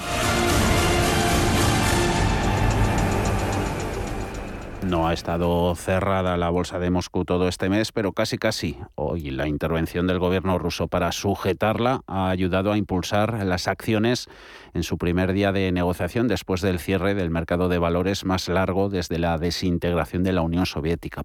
No 4.87 5.09
ha 5.09 5.13
estado 5.13 5.75
cerrada 5.75 6.37
la 6.37 6.49
bolsa 6.49 6.79
de 6.79 6.91
Moscú 6.91 7.25
todo 7.25 7.49
este 7.49 7.69
mes, 7.69 7.91
pero 7.91 8.13
casi 8.13 8.39
casi. 8.39 8.79
Hoy 8.95 9.31
la 9.33 9.49
intervención 9.49 10.07
del 10.07 10.21
gobierno 10.21 10.61
ruso 10.61 10.87
para 10.87 11.11
sujetarla 11.11 12.03
ha 12.07 12.31
ayudado 12.31 12.71
a 12.71 12.79
impulsar 12.79 13.45
las 13.45 13.67
acciones 13.67 14.29
en 14.75 14.85
su 14.85 14.97
primer 14.97 15.33
día 15.33 15.51
de 15.51 15.73
negociación 15.73 16.29
después 16.29 16.61
del 16.61 16.79
cierre 16.79 17.15
del 17.15 17.31
mercado 17.31 17.69
de 17.69 17.79
valores 17.79 18.25
más 18.25 18.49
largo 18.49 18.89
desde 18.89 19.19
la 19.19 19.39
desintegración 19.39 20.23
de 20.23 20.33
la 20.33 20.43
Unión 20.43 20.67
Soviética. 20.67 21.25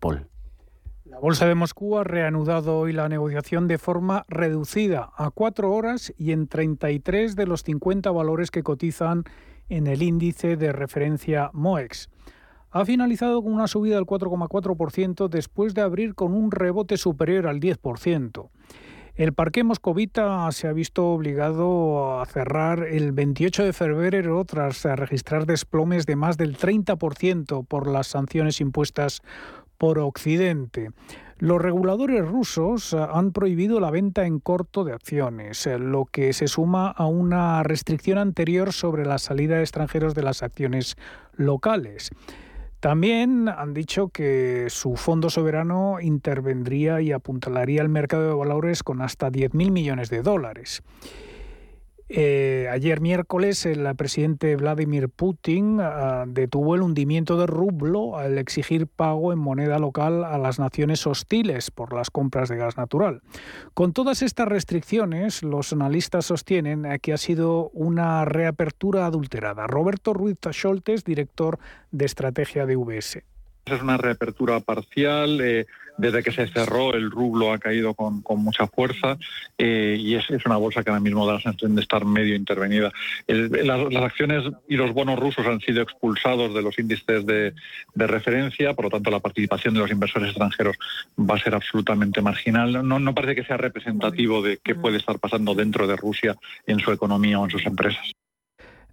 La 1.05 1.19
Bolsa 1.19 1.45
de 1.45 1.53
Moscú 1.53 1.99
ha 1.99 2.03
reanudado 2.03 2.79
hoy 2.79 2.93
la 2.93 3.09
negociación 3.09 3.67
de 3.67 3.77
forma 3.77 4.25
reducida 4.27 5.11
a 5.15 5.29
cuatro 5.29 5.71
horas 5.71 6.11
y 6.17 6.31
en 6.31 6.47
33 6.47 7.35
de 7.35 7.45
los 7.45 7.61
50 7.61 8.09
valores 8.09 8.49
que 8.49 8.63
cotizan 8.63 9.23
en 9.69 9.85
el 9.85 10.01
índice 10.01 10.57
de 10.57 10.71
referencia 10.71 11.51
MOEX 11.53 12.09
ha 12.71 12.85
finalizado 12.85 13.43
con 13.43 13.53
una 13.53 13.67
subida 13.67 13.95
del 13.95 14.05
4,4% 14.05 15.27
después 15.27 15.73
de 15.73 15.81
abrir 15.81 16.15
con 16.15 16.33
un 16.33 16.51
rebote 16.51 16.97
superior 16.97 17.47
al 17.47 17.59
10%. 17.59 18.49
El 19.15 19.33
parque 19.33 19.65
moscovita 19.65 20.49
se 20.53 20.69
ha 20.69 20.73
visto 20.73 21.07
obligado 21.09 22.21
a 22.21 22.25
cerrar 22.25 22.83
el 22.83 23.11
28 23.11 23.65
de 23.65 23.73
febrero 23.73 24.43
tras 24.45 24.85
registrar 24.85 25.45
desplomes 25.45 26.05
de 26.05 26.15
más 26.15 26.37
del 26.37 26.57
30% 26.57 27.65
por 27.67 27.87
las 27.87 28.07
sanciones 28.07 28.61
impuestas 28.61 29.21
por 29.77 29.99
Occidente. 29.99 30.91
Los 31.39 31.61
reguladores 31.61 32.25
rusos 32.25 32.93
han 32.93 33.31
prohibido 33.31 33.79
la 33.79 33.91
venta 33.91 34.25
en 34.25 34.39
corto 34.39 34.83
de 34.83 34.93
acciones, 34.93 35.67
lo 35.79 36.05
que 36.05 36.33
se 36.33 36.47
suma 36.47 36.87
a 36.89 37.07
una 37.07 37.63
restricción 37.63 38.17
anterior 38.17 38.71
sobre 38.71 39.05
la 39.05 39.17
salida 39.17 39.55
de 39.55 39.63
extranjeros 39.63 40.15
de 40.15 40.23
las 40.23 40.41
acciones 40.41 40.95
locales. 41.35 42.11
También 42.81 43.47
han 43.47 43.75
dicho 43.75 44.07
que 44.07 44.65
su 44.69 44.95
fondo 44.95 45.29
soberano 45.29 45.99
intervendría 46.01 46.99
y 46.99 47.11
apuntalaría 47.11 47.83
el 47.83 47.89
mercado 47.89 48.27
de 48.27 48.33
valores 48.33 48.81
con 48.81 49.03
hasta 49.03 49.29
10.000 49.29 49.69
millones 49.69 50.09
de 50.09 50.23
dólares. 50.23 50.81
Eh, 52.13 52.67
ayer 52.69 52.99
miércoles 52.99 53.65
el 53.65 53.95
presidente 53.95 54.57
Vladimir 54.57 55.07
Putin 55.07 55.79
ah, 55.79 56.25
detuvo 56.27 56.75
el 56.75 56.81
hundimiento 56.81 57.37
del 57.37 57.47
rublo 57.47 58.17
al 58.17 58.37
exigir 58.37 58.87
pago 58.87 59.31
en 59.31 59.39
moneda 59.39 59.79
local 59.79 60.25
a 60.25 60.37
las 60.37 60.59
naciones 60.59 61.07
hostiles 61.07 61.71
por 61.71 61.93
las 61.93 62.09
compras 62.09 62.49
de 62.49 62.57
gas 62.57 62.75
natural. 62.75 63.21
Con 63.73 63.93
todas 63.93 64.23
estas 64.23 64.49
restricciones, 64.49 65.41
los 65.41 65.71
analistas 65.71 66.25
sostienen 66.25 66.85
que 67.01 67.13
ha 67.13 67.17
sido 67.17 67.69
una 67.69 68.25
reapertura 68.25 69.05
adulterada. 69.05 69.65
Roberto 69.67 70.13
Ruiz 70.13 70.37
Scholtes, 70.51 71.05
director 71.05 71.59
de 71.91 72.03
estrategia 72.03 72.65
de 72.65 72.75
UBS. 72.75 73.23
Es 73.65 73.81
una 73.81 73.97
reapertura 73.97 74.59
parcial. 74.59 75.39
Eh, 75.41 75.65
desde 75.97 76.23
que 76.23 76.31
se 76.31 76.47
cerró, 76.47 76.93
el 76.93 77.11
rublo 77.11 77.53
ha 77.53 77.59
caído 77.59 77.93
con, 77.93 78.23
mucha 78.37 78.65
fuerza 78.65 79.17
eh, 79.57 79.97
y 79.99 80.15
es, 80.15 80.29
una 80.45 80.57
bolsa 80.57 80.83
que 80.83 80.89
ahora 80.89 80.99
mismo 80.99 81.27
da 81.27 81.33
la 81.33 81.41
sensación 81.41 81.75
de 81.75 81.81
estar 81.81 82.05
medio 82.05 82.35
intervenida. 82.35 82.91
las, 83.27 84.03
acciones 84.03 84.43
y 84.67 84.77
los 84.77 84.93
bonos 84.93 85.19
rusos 85.19 85.45
han 85.45 85.59
sido 85.59 85.83
expulsados 85.83 86.53
de 86.53 86.61
los 86.63 86.79
índices 86.79 87.25
de, 87.25 87.53
referencia, 87.93 88.73
por 88.73 88.85
lo 88.85 88.91
tanto 88.91 89.11
la 89.11 89.19
participación 89.19 89.75
de 89.75 89.81
los 89.81 89.91
inversores 89.91 90.29
extranjeros 90.29 90.75
va 91.19 91.35
a 91.35 91.39
ser 91.39 91.53
absolutamente 91.53 92.21
marginal. 92.21 92.87
No, 92.87 92.99
no 92.99 93.13
parece 93.13 93.35
que 93.35 93.47
sea 93.47 93.57
representativo 93.57 94.41
de 94.41 94.57
qué 94.57 94.73
puede 94.73 94.97
estar 94.97 95.19
pasando 95.19 95.53
dentro 95.53 95.85
de 95.85 95.97
Rusia 95.97 96.35
en 96.65 96.79
su 96.79 96.91
economía 96.91 97.39
o 97.39 97.45
en 97.45 97.51
sus 97.51 97.65
empresas 97.65 98.11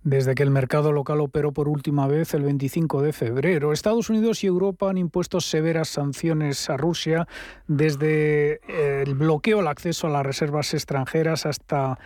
desde 0.03 0.35
que 0.35 0.43
el 0.43 0.51
mercado 0.51 0.93
local 0.93 1.21
operó 1.21 1.53
por 1.53 1.69
última 1.69 2.07
vez 2.07 2.35
el 2.35 2.43
25 2.43 3.03
de 3.03 3.13
febrero. 3.13 3.73
Estados 3.73 4.11
Unidos 4.11 4.45
y 4.45 4.47
Europa 4.47 4.91
han 4.91 4.99
impuesto 4.99 5.41
severas 5.41 5.89
sanciones 5.89 6.71
a 6.71 6.77
Rusia, 6.77 7.27
desde 7.67 8.61
eh, 8.69 9.05
el 9.07 9.15
bloqueo 9.15 9.61
al 9.61 9.69
acceso 9.69 10.07
a 10.07 10.11
las 10.11 10.25
reservas 10.25 10.75
extranjeras 10.75 11.47
hasta 11.47 11.99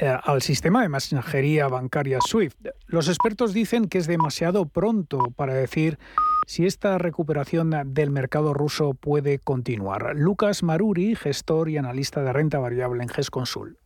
eh, 0.00 0.16
al 0.22 0.42
sistema 0.42 0.82
de 0.82 0.88
mensajería 0.88 1.66
bancaria 1.66 2.20
SWIFT. 2.20 2.68
Los 2.86 3.08
expertos 3.08 3.52
dicen 3.52 3.88
que 3.88 3.98
es 3.98 4.06
demasiado 4.06 4.66
pronto 4.66 5.32
para 5.34 5.54
decir 5.54 5.98
si 6.46 6.66
esta 6.66 6.98
recuperación 6.98 7.72
del 7.86 8.10
mercado 8.10 8.54
ruso 8.54 8.94
puede 8.94 9.38
continuar. 9.38 10.14
Lucas 10.14 10.62
Maruri, 10.62 11.16
gestor 11.16 11.68
y 11.68 11.78
analista 11.78 12.22
de 12.22 12.32
renta 12.32 12.58
variable 12.58 13.02
en 13.02 13.08
GESConsul. 13.08 13.76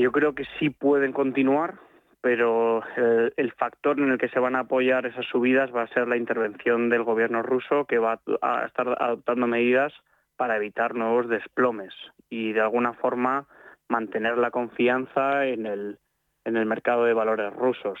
Yo 0.00 0.10
creo 0.10 0.34
que 0.34 0.44
sí 0.58 0.70
pueden 0.70 1.12
continuar 1.12 1.78
pero 2.22 2.84
eh, 2.96 3.32
el, 3.36 3.52
factor 3.52 3.98
en 3.98 4.12
el 4.12 4.18
que 4.18 4.28
se 4.28 4.38
van 4.38 4.54
a 4.54 4.60
apoyar 4.60 5.04
esas 5.06 5.26
subidas 5.26 5.74
va 5.74 5.82
a 5.82 5.88
ser 5.88 6.06
la 6.06 6.16
intervención 6.16 6.88
del 6.88 7.02
gobierno 7.02 7.42
ruso, 7.42 7.84
que 7.84 7.98
va 7.98 8.20
a 8.40 8.64
estar 8.64 8.88
adoptando 9.02 9.48
medidas 9.48 9.92
para 10.36 10.56
evitar 10.56 10.94
nuevos 10.94 11.28
desplomes 11.28 11.92
y 12.30 12.52
de 12.52 12.60
alguna 12.60 12.94
forma 12.94 13.46
mantener 13.88 14.38
la 14.38 14.52
confianza 14.52 15.46
en 15.46 15.66
el, 15.66 15.98
mercado 16.44 17.04
de 17.04 17.12
valores 17.12 17.52
rusos. 17.52 17.98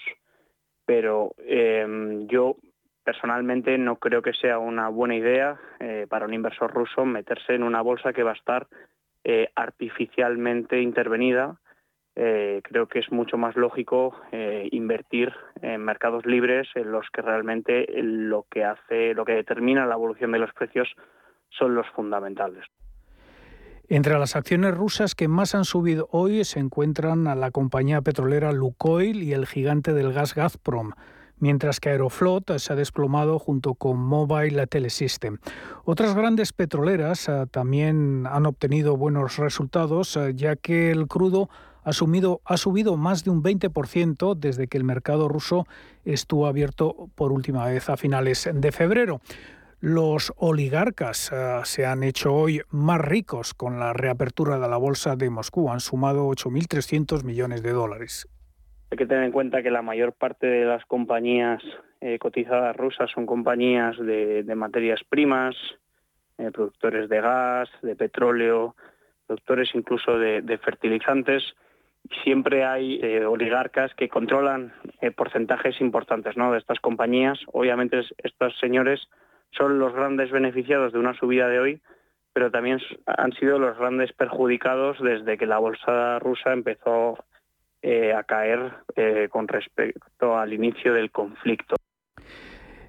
Pero 0.86 1.34
em, 1.38 2.28
yo 2.28 2.56
personalmente 3.02 3.76
no 3.76 3.96
creo 3.96 4.22
que 4.22 4.32
sea 4.34 4.60
una 4.60 4.88
buena 4.88 5.16
idea 5.16 5.60
eh, 5.80 6.06
para 6.08 6.26
un 6.26 6.34
inversor 6.34 6.72
ruso 6.72 7.04
meterse 7.04 7.54
en 7.54 7.64
una 7.64 7.82
bolsa 7.82 8.12
que 8.12 8.22
va 8.22 8.30
a 8.30 8.34
estar 8.34 8.68
eh, 9.24 9.48
artificialmente 9.56 10.80
intervenida 10.80 11.58
eh, 12.14 12.60
creo 12.64 12.88
que 12.88 12.98
es 12.98 13.10
mucho 13.10 13.38
más 13.38 13.56
lógico 13.56 14.14
eh, 14.32 14.68
invertir 14.70 15.32
en 15.62 15.82
mercados 15.82 16.26
libres 16.26 16.68
en 16.74 16.92
los 16.92 17.06
que 17.10 17.22
realmente 17.22 17.86
lo 18.02 18.46
que 18.50 18.64
hace, 18.64 19.14
lo 19.14 19.24
que 19.24 19.32
determina 19.32 19.86
la 19.86 19.94
evolución 19.94 20.32
de 20.32 20.38
los 20.38 20.52
precios 20.52 20.88
son 21.50 21.74
los 21.74 21.86
fundamentales. 21.90 22.64
Entre 23.88 24.18
las 24.18 24.36
acciones 24.36 24.74
rusas 24.74 25.14
que 25.14 25.28
más 25.28 25.54
han 25.54 25.64
subido 25.64 26.08
hoy 26.10 26.44
se 26.44 26.60
encuentran 26.60 27.26
a 27.26 27.34
la 27.34 27.50
compañía 27.50 28.02
petrolera 28.02 28.52
Lukoil 28.52 29.22
y 29.22 29.32
el 29.32 29.46
gigante 29.46 29.92
del 29.92 30.12
gas 30.12 30.34
Gazprom 30.34 30.92
mientras 31.38 31.80
que 31.80 31.88
Aeroflot 31.88 32.56
se 32.58 32.72
ha 32.72 32.76
desplomado 32.76 33.40
junto 33.40 33.74
con 33.74 33.98
Mobile 33.98 34.64
Telesystem. 34.68 35.38
Otras 35.84 36.14
grandes 36.14 36.52
petroleras 36.52 37.28
eh, 37.28 37.46
también 37.50 38.28
han 38.30 38.46
obtenido 38.46 38.96
buenos 38.96 39.38
resultados, 39.38 40.16
ya 40.36 40.54
que 40.54 40.92
el 40.92 41.08
crudo 41.08 41.50
ha, 41.84 41.92
subido 41.92 42.96
más 42.96 43.24
de 43.24 43.30
un 43.30 43.42
20% 43.42 44.34
desde 44.34 44.68
que 44.68 44.78
el 44.78 44.84
mercado 44.84 45.28
ruso 45.28 45.66
estuvo 46.04 46.46
abierto 46.46 47.08
por 47.14 47.32
última 47.32 47.66
vez 47.66 47.88
a 47.88 47.96
finales 47.96 48.48
de 48.52 48.72
febrero. 48.72 49.20
Los 49.80 50.32
oligarcas 50.36 51.32
eh, 51.32 51.60
se 51.64 51.86
han 51.86 52.04
hecho 52.04 52.32
hoy 52.32 52.60
más 52.70 53.00
ricos 53.00 53.52
con 53.52 53.80
la 53.80 53.92
reapertura 53.92 54.58
de 54.58 54.68
la 54.68 54.76
bolsa 54.76 55.16
de 55.16 55.28
Moscú. 55.28 55.70
Han 55.70 55.80
sumado 55.80 56.28
8.300 56.28 57.24
millones 57.24 57.64
de 57.64 57.72
dólares. 57.72 58.28
Hay 58.92 58.98
que 58.98 59.06
tener 59.06 59.24
en 59.24 59.32
cuenta 59.32 59.62
que 59.62 59.70
la 59.70 59.82
mayor 59.82 60.12
parte 60.12 60.46
de 60.46 60.64
las 60.66 60.84
compañías 60.84 61.62
eh, 62.00 62.18
cotizadas 62.20 62.76
rusas 62.76 63.10
son 63.10 63.26
compañías 63.26 63.96
de, 63.98 64.44
materias 64.54 65.00
primas, 65.08 65.56
eh, 66.38 66.50
productores 66.52 67.08
de 67.08 67.20
gas, 67.20 67.68
de 67.82 67.96
petróleo, 67.96 68.76
productores 69.26 69.70
incluso 69.74 70.16
de 70.16 70.60
fertilizantes 70.62 71.42
siempre 72.24 72.64
hay 72.64 73.00
eh, 73.02 73.24
oligarcas 73.24 73.94
que 73.94 74.08
controlan 74.08 74.72
eh, 75.00 75.10
porcentajes 75.10 75.80
importantes 75.80 76.34
de 76.34 76.58
estas 76.58 76.80
compañías. 76.80 77.38
Obviamente 77.52 78.00
estos 78.18 78.58
señores 78.58 79.08
son 79.50 79.78
los 79.78 79.92
grandes 79.92 80.30
beneficiados 80.30 80.92
de 80.92 80.98
una 80.98 81.14
subida 81.14 81.48
de 81.48 81.58
hoy, 81.58 81.80
pero 82.32 82.50
también 82.50 82.80
han 83.06 83.32
sido 83.32 83.58
los 83.58 83.76
grandes 83.78 84.12
perjudicados 84.12 85.00
desde 85.00 85.36
que 85.36 85.46
la 85.46 85.58
bolsa 85.58 86.18
rusa 86.18 86.52
empezó 86.52 87.18
eh, 87.82 88.12
a 88.12 88.22
caer 88.22 88.72
con 89.30 89.48
respecto 89.48 90.38
al 90.38 90.52
inicio 90.52 90.94
del 90.94 91.10
conflicto. 91.10 91.76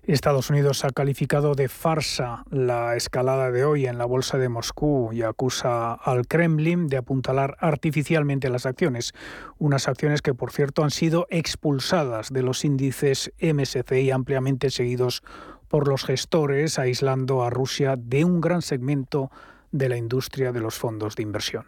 Estados 0.06 0.50
Unidos 0.50 0.84
ha 0.84 0.90
calificado 0.90 1.56
de 1.56 1.70
farsa 1.70 2.44
la 2.50 2.98
escalada 2.98 3.52
de 3.52 3.64
hoy 3.64 3.86
en 3.86 3.98
la 3.98 4.04
bolsa 4.04 4.38
de 4.38 4.50
Moscú 4.50 5.12
y 5.14 5.22
acusa 5.22 5.94
al 5.94 6.28
Kremlin 6.28 6.88
de 6.88 6.98
apuntalar 6.98 7.56
artificialmente 7.60 8.50
las 8.50 8.66
acciones, 8.66 9.14
unas 9.60 9.88
acciones 9.88 10.22
que 10.22 10.34
por 10.34 10.52
cierto 10.52 10.84
han 10.84 10.92
sido 10.92 11.26
expulsadas 11.30 12.34
de 12.34 12.44
los 12.44 12.66
índices 12.66 13.32
MSCI 13.40 14.12
ampliamente 14.12 14.72
seguidos 14.72 15.24
por 15.70 15.88
los 15.88 16.04
gestores, 16.04 16.80
aislando 16.80 17.44
a 17.44 17.50
Rusia 17.50 17.96
de 17.98 18.26
un 18.26 18.42
gran 18.42 18.62
segmento 18.62 19.32
de 19.72 19.88
la 19.88 19.96
industria 19.96 20.52
de 20.52 20.60
los 20.60 20.76
fondos 20.76 21.16
de 21.16 21.24
inversión. 21.24 21.66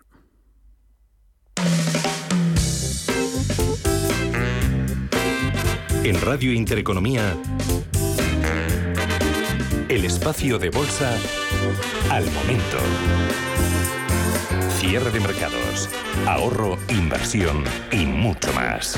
En 6.03 6.21
Radio 6.21 6.53
Intereconomía, 6.53 7.35
el 9.89 10.05
espacio 10.05 10.57
de 10.57 10.69
bolsa 10.69 11.17
al 12.09 12.25
momento. 12.31 12.77
Cierre 14.79 15.11
de 15.11 15.19
mercados, 15.19 15.89
ahorro, 16.25 16.77
inversión 16.89 17.63
y 17.91 18.05
mucho 18.05 18.51
más. 18.53 18.97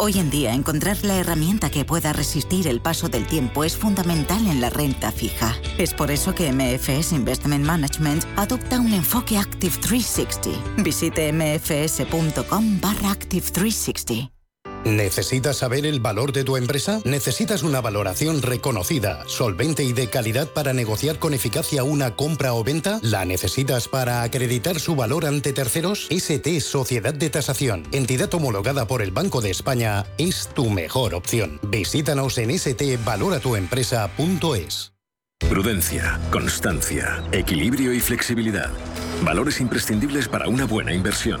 Hoy 0.00 0.18
en 0.18 0.30
día 0.30 0.54
encontrar 0.54 0.96
la 1.02 1.16
herramienta 1.16 1.70
que 1.70 1.84
pueda 1.84 2.12
resistir 2.12 2.68
el 2.68 2.80
paso 2.80 3.08
del 3.08 3.26
tiempo 3.26 3.64
es 3.64 3.76
fundamental 3.76 4.46
en 4.46 4.60
la 4.60 4.70
renta 4.70 5.10
fija. 5.10 5.56
Es 5.76 5.92
por 5.92 6.12
eso 6.12 6.34
que 6.34 6.52
MFS 6.52 7.12
Investment 7.12 7.64
Management 7.64 8.24
adopta 8.36 8.80
un 8.80 8.92
enfoque 8.94 9.38
Active 9.38 9.76
360. 9.76 10.82
Visite 10.82 11.32
mfs.com 11.32 12.80
barra 12.80 13.10
Active 13.10 13.50
360. 13.50 14.37
¿Necesitas 14.84 15.58
saber 15.58 15.86
el 15.86 16.00
valor 16.00 16.32
de 16.32 16.42
tu 16.44 16.56
empresa? 16.56 17.00
¿Necesitas 17.04 17.62
una 17.62 17.80
valoración 17.80 18.42
reconocida, 18.42 19.22
solvente 19.26 19.84
y 19.84 19.92
de 19.92 20.08
calidad 20.08 20.48
para 20.48 20.72
negociar 20.72 21.18
con 21.18 21.34
eficacia 21.34 21.84
una 21.84 22.16
compra 22.16 22.54
o 22.54 22.64
venta? 22.64 22.98
¿La 23.02 23.24
necesitas 23.24 23.88
para 23.88 24.22
acreditar 24.22 24.80
su 24.80 24.96
valor 24.96 25.26
ante 25.26 25.52
terceros? 25.52 26.06
ST 26.10 26.60
Sociedad 26.60 27.14
de 27.14 27.30
Tasación, 27.30 27.84
entidad 27.92 28.32
homologada 28.34 28.86
por 28.86 29.02
el 29.02 29.10
Banco 29.10 29.40
de 29.40 29.50
España, 29.50 30.06
es 30.16 30.48
tu 30.54 30.70
mejor 30.70 31.14
opción. 31.14 31.58
Visítanos 31.62 32.38
en 32.38 32.56
stvaloratuempresa.es. 32.58 34.92
Prudencia, 35.48 36.20
constancia, 36.30 37.24
equilibrio 37.32 37.94
y 37.94 38.00
flexibilidad. 38.00 38.70
Valores 39.22 39.60
imprescindibles 39.60 40.28
para 40.28 40.48
una 40.48 40.66
buena 40.66 40.92
inversión. 40.92 41.40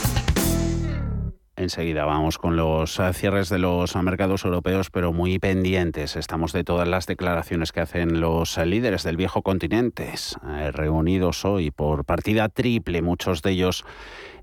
Enseguida 1.61 2.05
vamos 2.05 2.39
con 2.39 2.55
los 2.55 2.99
eh, 2.99 3.13
cierres 3.13 3.47
de 3.49 3.59
los 3.59 3.95
mercados 3.95 4.45
europeos, 4.45 4.89
pero 4.89 5.13
muy 5.13 5.37
pendientes. 5.37 6.15
Estamos 6.15 6.53
de 6.53 6.63
todas 6.63 6.87
las 6.87 7.05
declaraciones 7.05 7.71
que 7.71 7.81
hacen 7.81 8.19
los 8.19 8.57
líderes 8.57 9.03
del 9.03 9.15
viejo 9.15 9.43
continente, 9.43 10.11
eh, 10.11 10.71
reunidos 10.71 11.45
hoy 11.45 11.69
por 11.69 12.03
partida 12.03 12.49
triple, 12.49 13.03
muchos 13.03 13.43
de 13.43 13.51
ellos 13.51 13.85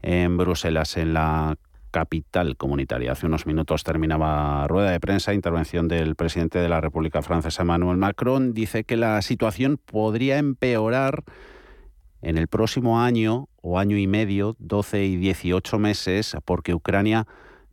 en 0.00 0.36
Bruselas, 0.36 0.96
en 0.96 1.12
la 1.12 1.56
capital 1.90 2.56
comunitaria. 2.56 3.10
Hace 3.10 3.26
unos 3.26 3.46
minutos 3.46 3.82
terminaba 3.82 4.68
rueda 4.68 4.92
de 4.92 5.00
prensa, 5.00 5.34
intervención 5.34 5.88
del 5.88 6.14
presidente 6.14 6.60
de 6.60 6.68
la 6.68 6.80
República 6.80 7.20
Francesa, 7.22 7.62
Emmanuel 7.62 7.96
Macron. 7.96 8.54
Dice 8.54 8.84
que 8.84 8.96
la 8.96 9.20
situación 9.22 9.80
podría 9.84 10.38
empeorar 10.38 11.24
en 12.22 12.38
el 12.38 12.48
próximo 12.48 13.00
año 13.00 13.48
o 13.62 13.78
año 13.78 13.96
y 13.96 14.06
medio, 14.06 14.56
12 14.58 15.04
y 15.04 15.16
18 15.16 15.78
meses, 15.78 16.36
porque 16.44 16.74
Ucrania 16.74 17.26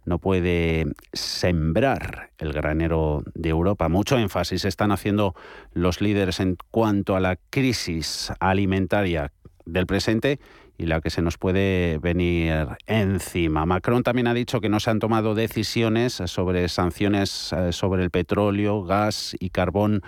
no 0.05 0.19
puede 0.19 0.85
sembrar 1.13 2.31
el 2.37 2.53
granero 2.53 3.23
de 3.33 3.49
Europa. 3.49 3.89
Mucho 3.89 4.17
énfasis 4.17 4.65
están 4.65 4.91
haciendo 4.91 5.35
los 5.73 5.99
líderes 5.99 6.39
en 6.39 6.57
cuanto 6.71 7.15
a 7.15 7.19
la 7.19 7.37
crisis 7.49 8.31
alimentaria 8.39 9.31
del 9.65 9.87
presente 9.87 10.39
y 10.77 10.85
la 10.85 11.01
que 11.01 11.09
se 11.09 11.21
nos 11.21 11.37
puede 11.37 11.97
venir 11.99 12.67
encima. 12.85 13.65
Macron 13.65 14.03
también 14.03 14.27
ha 14.27 14.33
dicho 14.33 14.61
que 14.61 14.69
no 14.69 14.79
se 14.79 14.91
han 14.91 14.99
tomado 14.99 15.33
decisiones 15.33 16.13
sobre 16.25 16.67
sanciones 16.69 17.53
eh, 17.53 17.71
sobre 17.71 18.03
el 18.03 18.11
petróleo, 18.11 18.83
gas 18.83 19.35
y 19.39 19.49
carbón 19.49 20.03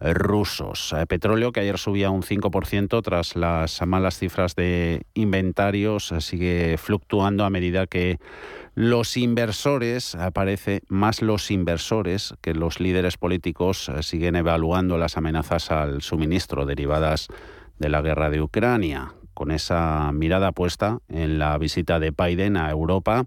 rusos. 0.00 0.94
Petróleo 1.08 1.52
que 1.52 1.60
ayer 1.60 1.78
subía 1.78 2.10
un 2.10 2.22
5% 2.22 3.02
tras 3.02 3.36
las 3.36 3.86
malas 3.86 4.18
cifras 4.18 4.54
de 4.54 5.02
inventarios, 5.14 6.14
sigue 6.20 6.76
fluctuando 6.78 7.44
a 7.44 7.50
medida 7.50 7.86
que 7.86 8.18
los 8.74 9.16
inversores, 9.16 10.14
aparece 10.14 10.82
más 10.88 11.22
los 11.22 11.50
inversores 11.50 12.34
que 12.40 12.54
los 12.54 12.80
líderes 12.80 13.18
políticos 13.18 13.90
siguen 14.00 14.36
evaluando 14.36 14.96
las 14.96 15.16
amenazas 15.16 15.70
al 15.70 16.02
suministro 16.02 16.66
derivadas 16.66 17.28
de 17.78 17.88
la 17.88 18.00
guerra 18.00 18.30
de 18.30 18.40
Ucrania 18.40 19.14
con 19.34 19.50
esa 19.50 20.12
mirada 20.12 20.52
puesta 20.52 20.98
en 21.08 21.38
la 21.38 21.56
visita 21.58 21.98
de 21.98 22.10
Biden 22.10 22.56
a 22.56 22.70
Europa 22.70 23.24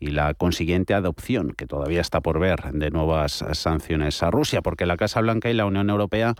y 0.00 0.08
la 0.08 0.34
consiguiente 0.34 0.94
adopción, 0.94 1.52
que 1.52 1.66
todavía 1.66 2.00
está 2.00 2.20
por 2.20 2.40
ver, 2.40 2.72
de 2.72 2.90
nuevas 2.90 3.44
sanciones 3.52 4.22
a 4.22 4.30
Rusia, 4.30 4.62
porque 4.62 4.86
la 4.86 4.96
Casa 4.96 5.20
Blanca 5.20 5.50
y 5.50 5.54
la 5.54 5.66
Unión 5.66 5.90
Europea 5.90 6.34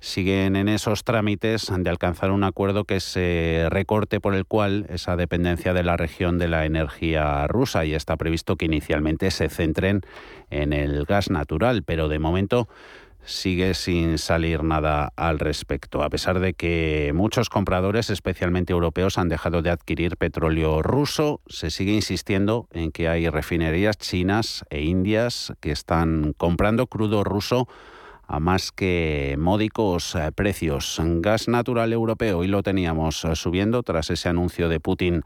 siguen 0.00 0.56
en 0.56 0.68
esos 0.68 1.04
trámites 1.04 1.72
de 1.74 1.88
alcanzar 1.88 2.30
un 2.30 2.44
acuerdo 2.44 2.84
que 2.84 3.00
se 3.00 3.66
recorte 3.70 4.20
por 4.20 4.34
el 4.34 4.44
cual 4.44 4.86
esa 4.90 5.16
dependencia 5.16 5.72
de 5.72 5.82
la 5.82 5.96
región 5.96 6.38
de 6.38 6.48
la 6.48 6.66
energía 6.66 7.46
rusa 7.46 7.84
y 7.84 7.94
está 7.94 8.16
previsto 8.16 8.56
que 8.56 8.66
inicialmente 8.66 9.30
se 9.30 9.48
centren 9.48 10.02
en 10.50 10.72
el 10.72 11.04
gas 11.04 11.30
natural, 11.30 11.82
pero 11.82 12.08
de 12.08 12.18
momento 12.18 12.68
sigue 13.26 13.74
sin 13.74 14.18
salir 14.18 14.62
nada 14.62 15.12
al 15.16 15.38
respecto, 15.38 16.02
a 16.02 16.08
pesar 16.08 16.40
de 16.40 16.54
que 16.54 17.12
muchos 17.14 17.50
compradores, 17.50 18.08
especialmente 18.08 18.72
europeos, 18.72 19.18
han 19.18 19.28
dejado 19.28 19.62
de 19.62 19.70
adquirir 19.70 20.16
petróleo 20.16 20.82
ruso. 20.82 21.40
Se 21.48 21.70
sigue 21.70 21.92
insistiendo 21.92 22.68
en 22.72 22.92
que 22.92 23.08
hay 23.08 23.28
refinerías 23.28 23.98
chinas 23.98 24.64
e 24.70 24.82
indias 24.82 25.52
que 25.60 25.72
están 25.72 26.32
comprando 26.36 26.86
crudo 26.86 27.24
ruso 27.24 27.68
a 28.26 28.40
más 28.40 28.72
que 28.72 29.36
módicos 29.38 30.14
eh, 30.14 30.32
precios. 30.32 31.00
Gas 31.02 31.48
natural 31.48 31.92
europeo, 31.92 32.44
y 32.44 32.48
lo 32.48 32.62
teníamos 32.62 33.24
eh, 33.24 33.36
subiendo 33.36 33.82
tras 33.82 34.10
ese 34.10 34.28
anuncio 34.28 34.68
de 34.68 34.80
Putin 34.80 35.22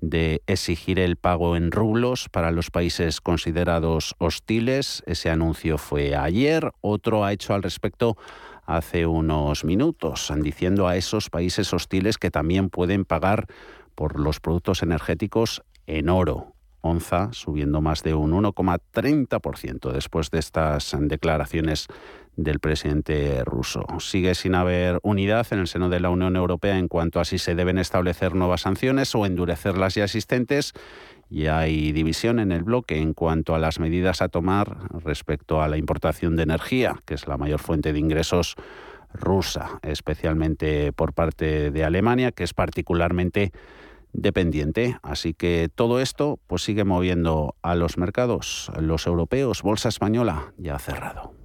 de 0.00 0.42
exigir 0.46 0.98
el 0.98 1.16
pago 1.16 1.56
en 1.56 1.72
rublos 1.72 2.28
para 2.28 2.50
los 2.50 2.70
países 2.70 3.20
considerados 3.20 4.14
hostiles. 4.18 5.02
Ese 5.06 5.30
anuncio 5.30 5.78
fue 5.78 6.14
ayer, 6.14 6.72
otro 6.80 7.24
ha 7.24 7.32
hecho 7.32 7.54
al 7.54 7.62
respecto 7.62 8.16
hace 8.66 9.06
unos 9.06 9.64
minutos, 9.64 10.32
diciendo 10.38 10.88
a 10.88 10.96
esos 10.96 11.30
países 11.30 11.72
hostiles 11.72 12.18
que 12.18 12.30
también 12.30 12.70
pueden 12.70 13.04
pagar 13.04 13.46
por 13.94 14.18
los 14.18 14.40
productos 14.40 14.82
energéticos 14.82 15.62
en 15.86 16.08
oro 16.08 16.54
onza, 16.84 17.32
subiendo 17.32 17.80
más 17.80 18.02
de 18.02 18.14
un 18.14 18.32
1,30% 18.32 19.90
después 19.90 20.30
de 20.30 20.38
estas 20.38 20.94
declaraciones 21.00 21.88
del 22.36 22.60
presidente 22.60 23.42
ruso. 23.44 23.84
Sigue 24.00 24.34
sin 24.34 24.54
haber 24.54 24.98
unidad 25.02 25.46
en 25.50 25.60
el 25.60 25.68
seno 25.68 25.88
de 25.88 26.00
la 26.00 26.10
Unión 26.10 26.36
Europea 26.36 26.78
en 26.78 26.88
cuanto 26.88 27.20
a 27.20 27.24
si 27.24 27.38
se 27.38 27.54
deben 27.54 27.78
establecer 27.78 28.34
nuevas 28.34 28.62
sanciones 28.62 29.14
o 29.14 29.26
endurecer 29.26 29.78
las 29.78 29.94
ya 29.94 30.04
existentes 30.04 30.72
y 31.30 31.46
hay 31.46 31.92
división 31.92 32.38
en 32.38 32.52
el 32.52 32.62
bloque 32.62 32.98
en 32.98 33.14
cuanto 33.14 33.54
a 33.54 33.58
las 33.58 33.80
medidas 33.80 34.22
a 34.22 34.28
tomar 34.28 34.76
respecto 35.02 35.62
a 35.62 35.68
la 35.68 35.76
importación 35.76 36.36
de 36.36 36.42
energía, 36.42 37.00
que 37.04 37.14
es 37.14 37.26
la 37.26 37.36
mayor 37.36 37.60
fuente 37.60 37.92
de 37.92 37.98
ingresos 37.98 38.56
rusa, 39.12 39.78
especialmente 39.82 40.92
por 40.92 41.12
parte 41.12 41.70
de 41.70 41.84
Alemania, 41.84 42.32
que 42.32 42.44
es 42.44 42.52
particularmente 42.52 43.52
dependiente. 44.12 44.98
Así 45.02 45.34
que 45.34 45.68
todo 45.74 46.00
esto 46.00 46.38
pues 46.46 46.62
sigue 46.62 46.84
moviendo 46.84 47.54
a 47.62 47.74
los 47.74 47.96
mercados, 47.96 48.70
los 48.78 49.06
europeos, 49.06 49.62
bolsa 49.62 49.88
española 49.88 50.52
ya 50.56 50.76
ha 50.76 50.78
cerrado. 50.78 51.43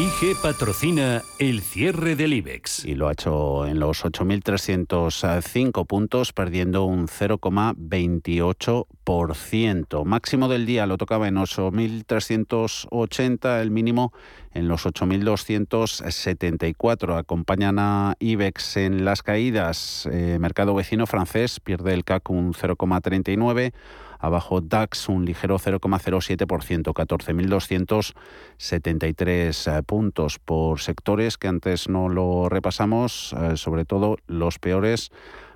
IG 0.00 0.36
patrocina 0.40 1.20
el 1.38 1.60
cierre 1.60 2.16
del 2.16 2.32
IBEX. 2.32 2.86
Y 2.86 2.94
lo 2.94 3.08
ha 3.08 3.12
hecho 3.12 3.66
en 3.66 3.78
los 3.80 4.02
8.305 4.02 5.86
puntos, 5.86 6.32
perdiendo 6.32 6.84
un 6.84 7.06
0,28%. 7.06 10.04
Máximo 10.06 10.48
del 10.48 10.64
día 10.64 10.86
lo 10.86 10.96
tocaba 10.96 11.28
en 11.28 11.34
8.380, 11.34 13.60
el 13.60 13.70
mínimo 13.70 14.14
en 14.54 14.68
los 14.68 14.86
8.274. 14.86 17.18
Acompañan 17.18 17.78
a 17.78 18.16
IBEX 18.20 18.78
en 18.78 19.04
las 19.04 19.22
caídas. 19.22 20.08
Eh, 20.10 20.38
mercado 20.40 20.74
vecino 20.74 21.06
francés 21.06 21.60
pierde 21.60 21.92
el 21.92 22.04
CAC 22.04 22.30
un 22.30 22.54
0,39 22.54 23.74
Abajo 24.20 24.60
DAX 24.60 25.08
un 25.08 25.24
ligero 25.24 25.58
0,07%, 25.58 26.92
14.273 26.92 29.78
eh, 29.78 29.82
puntos 29.82 30.38
por 30.38 30.80
sectores 30.80 31.38
que 31.38 31.48
antes 31.48 31.88
no 31.88 32.10
lo 32.10 32.50
repasamos, 32.50 33.32
eh, 33.32 33.56
sobre 33.56 33.84
todo 33.84 34.18
los 34.26 34.58
peores 34.58 35.12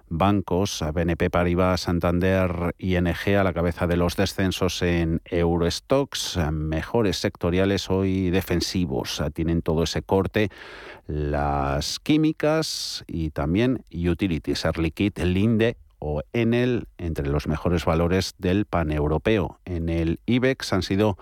bancos, 0.08 0.84
BNP 0.94 1.30
Paribas, 1.30 1.82
Santander, 1.82 2.74
ING 2.78 3.36
a 3.38 3.44
la 3.44 3.52
cabeza 3.52 3.86
de 3.86 3.96
los 3.96 4.16
descensos 4.16 4.82
en 4.82 5.20
Eurostox, 5.26 6.36
eh, 6.36 6.50
mejores 6.50 7.18
sectoriales 7.18 7.90
hoy 7.90 8.30
defensivos, 8.30 9.22
tienen 9.34 9.62
todo 9.62 9.82
ese 9.82 10.02
corte, 10.02 10.50
las 11.06 12.00
químicas 12.00 13.04
y 13.06 13.30
también 13.30 13.84
utilities, 13.92 14.64
Air 14.64 14.78
Linde 14.78 15.76
o 16.06 16.22
Enel 16.34 16.86
entre 16.98 17.26
los 17.26 17.46
mejores 17.46 17.86
valores 17.86 18.34
del 18.36 18.66
paneuropeo. 18.66 19.58
En 19.64 19.88
el 19.88 20.20
IBEX 20.26 20.74
han 20.74 20.82
sido 20.82 21.16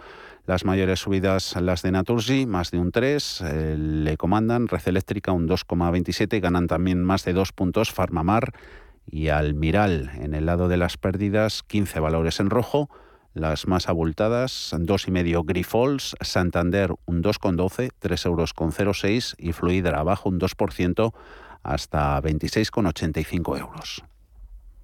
las 0.44 0.64
mayores 0.64 0.98
subidas 0.98 1.54
las 1.60 1.82
de 1.82 1.92
Naturgy, 1.92 2.46
más 2.46 2.72
de 2.72 2.80
un 2.80 2.90
3, 2.90 3.42
eh, 3.42 3.76
le 3.78 4.16
comandan 4.16 4.66
Red 4.66 4.82
Eléctrica 4.86 5.30
un 5.30 5.46
2,27 5.46 6.36
y 6.36 6.40
ganan 6.40 6.66
también 6.66 7.04
más 7.04 7.24
de 7.24 7.32
dos 7.32 7.52
puntos 7.52 7.92
Farmamar 7.92 8.54
y 9.06 9.28
Almiral. 9.28 10.10
En 10.16 10.34
el 10.34 10.46
lado 10.46 10.66
de 10.66 10.78
las 10.78 10.96
pérdidas, 10.96 11.62
15 11.62 12.00
valores 12.00 12.40
en 12.40 12.50
rojo, 12.50 12.90
las 13.34 13.68
más 13.68 13.88
abultadas, 13.88 14.72
2,5 14.76 15.44
Grifols, 15.46 16.16
Santander 16.20 16.92
un 17.06 17.22
2,12, 17.22 17.92
3 18.00 18.26
euros 18.26 18.52
con 18.52 18.72
0,6 18.72 19.36
y 19.38 19.52
Fluidra 19.52 20.00
abajo 20.00 20.28
un 20.28 20.40
2% 20.40 21.14
hasta 21.62 22.20
26,85 22.20 23.60
euros. 23.60 24.02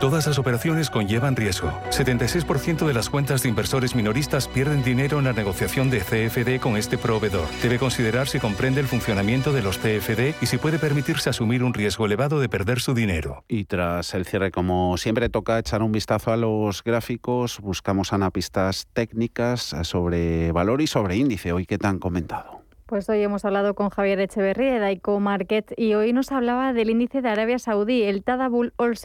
Todas 0.00 0.26
las 0.26 0.38
operaciones 0.38 0.88
conllevan 0.88 1.36
riesgo. 1.36 1.68
76% 1.90 2.86
de 2.86 2.94
las 2.94 3.10
cuentas 3.10 3.42
de 3.42 3.50
inversores 3.50 3.94
minoristas 3.94 4.48
pierden 4.48 4.82
dinero 4.82 5.18
en 5.18 5.26
la 5.26 5.34
negociación 5.34 5.90
de 5.90 5.98
CFD 5.98 6.58
con 6.58 6.78
este 6.78 6.96
proveedor. 6.96 7.46
Debe 7.62 7.78
considerar 7.78 8.26
si 8.26 8.38
comprende 8.38 8.80
el 8.80 8.86
funcionamiento 8.86 9.52
de 9.52 9.60
los 9.60 9.76
CFD 9.76 10.36
y 10.40 10.46
si 10.46 10.56
puede 10.56 10.78
permitirse 10.78 11.28
asumir 11.28 11.62
un 11.62 11.74
riesgo 11.74 12.06
elevado 12.06 12.40
de 12.40 12.48
perder 12.48 12.80
su 12.80 12.94
dinero. 12.94 13.44
Y 13.46 13.66
tras 13.66 14.14
el 14.14 14.24
cierre, 14.24 14.50
como 14.50 14.96
siempre, 14.96 15.28
toca 15.28 15.58
echar 15.58 15.82
un 15.82 15.92
vistazo 15.92 16.32
a 16.32 16.38
los 16.38 16.82
gráficos. 16.82 17.60
Buscamos 17.60 18.14
anapistas 18.14 18.88
técnicas 18.94 19.76
sobre 19.82 20.50
valor 20.52 20.80
y 20.80 20.86
sobre 20.86 21.16
índice. 21.16 21.52
Hoy, 21.52 21.66
¿qué 21.66 21.76
te 21.76 21.86
han 21.86 21.98
comentado? 21.98 22.60
Pues 22.90 23.08
hoy 23.08 23.22
hemos 23.22 23.44
hablado 23.44 23.74
con 23.76 23.88
Javier 23.88 24.18
Echeverría 24.18 24.72
de 24.72 24.78
Daico 24.80 25.20
Market 25.20 25.72
y 25.76 25.94
hoy 25.94 26.12
nos 26.12 26.32
hablaba 26.32 26.72
del 26.72 26.90
índice 26.90 27.22
de 27.22 27.28
Arabia 27.28 27.60
Saudí, 27.60 28.02
el 28.02 28.24
Tadabul 28.24 28.72
All 28.78 28.96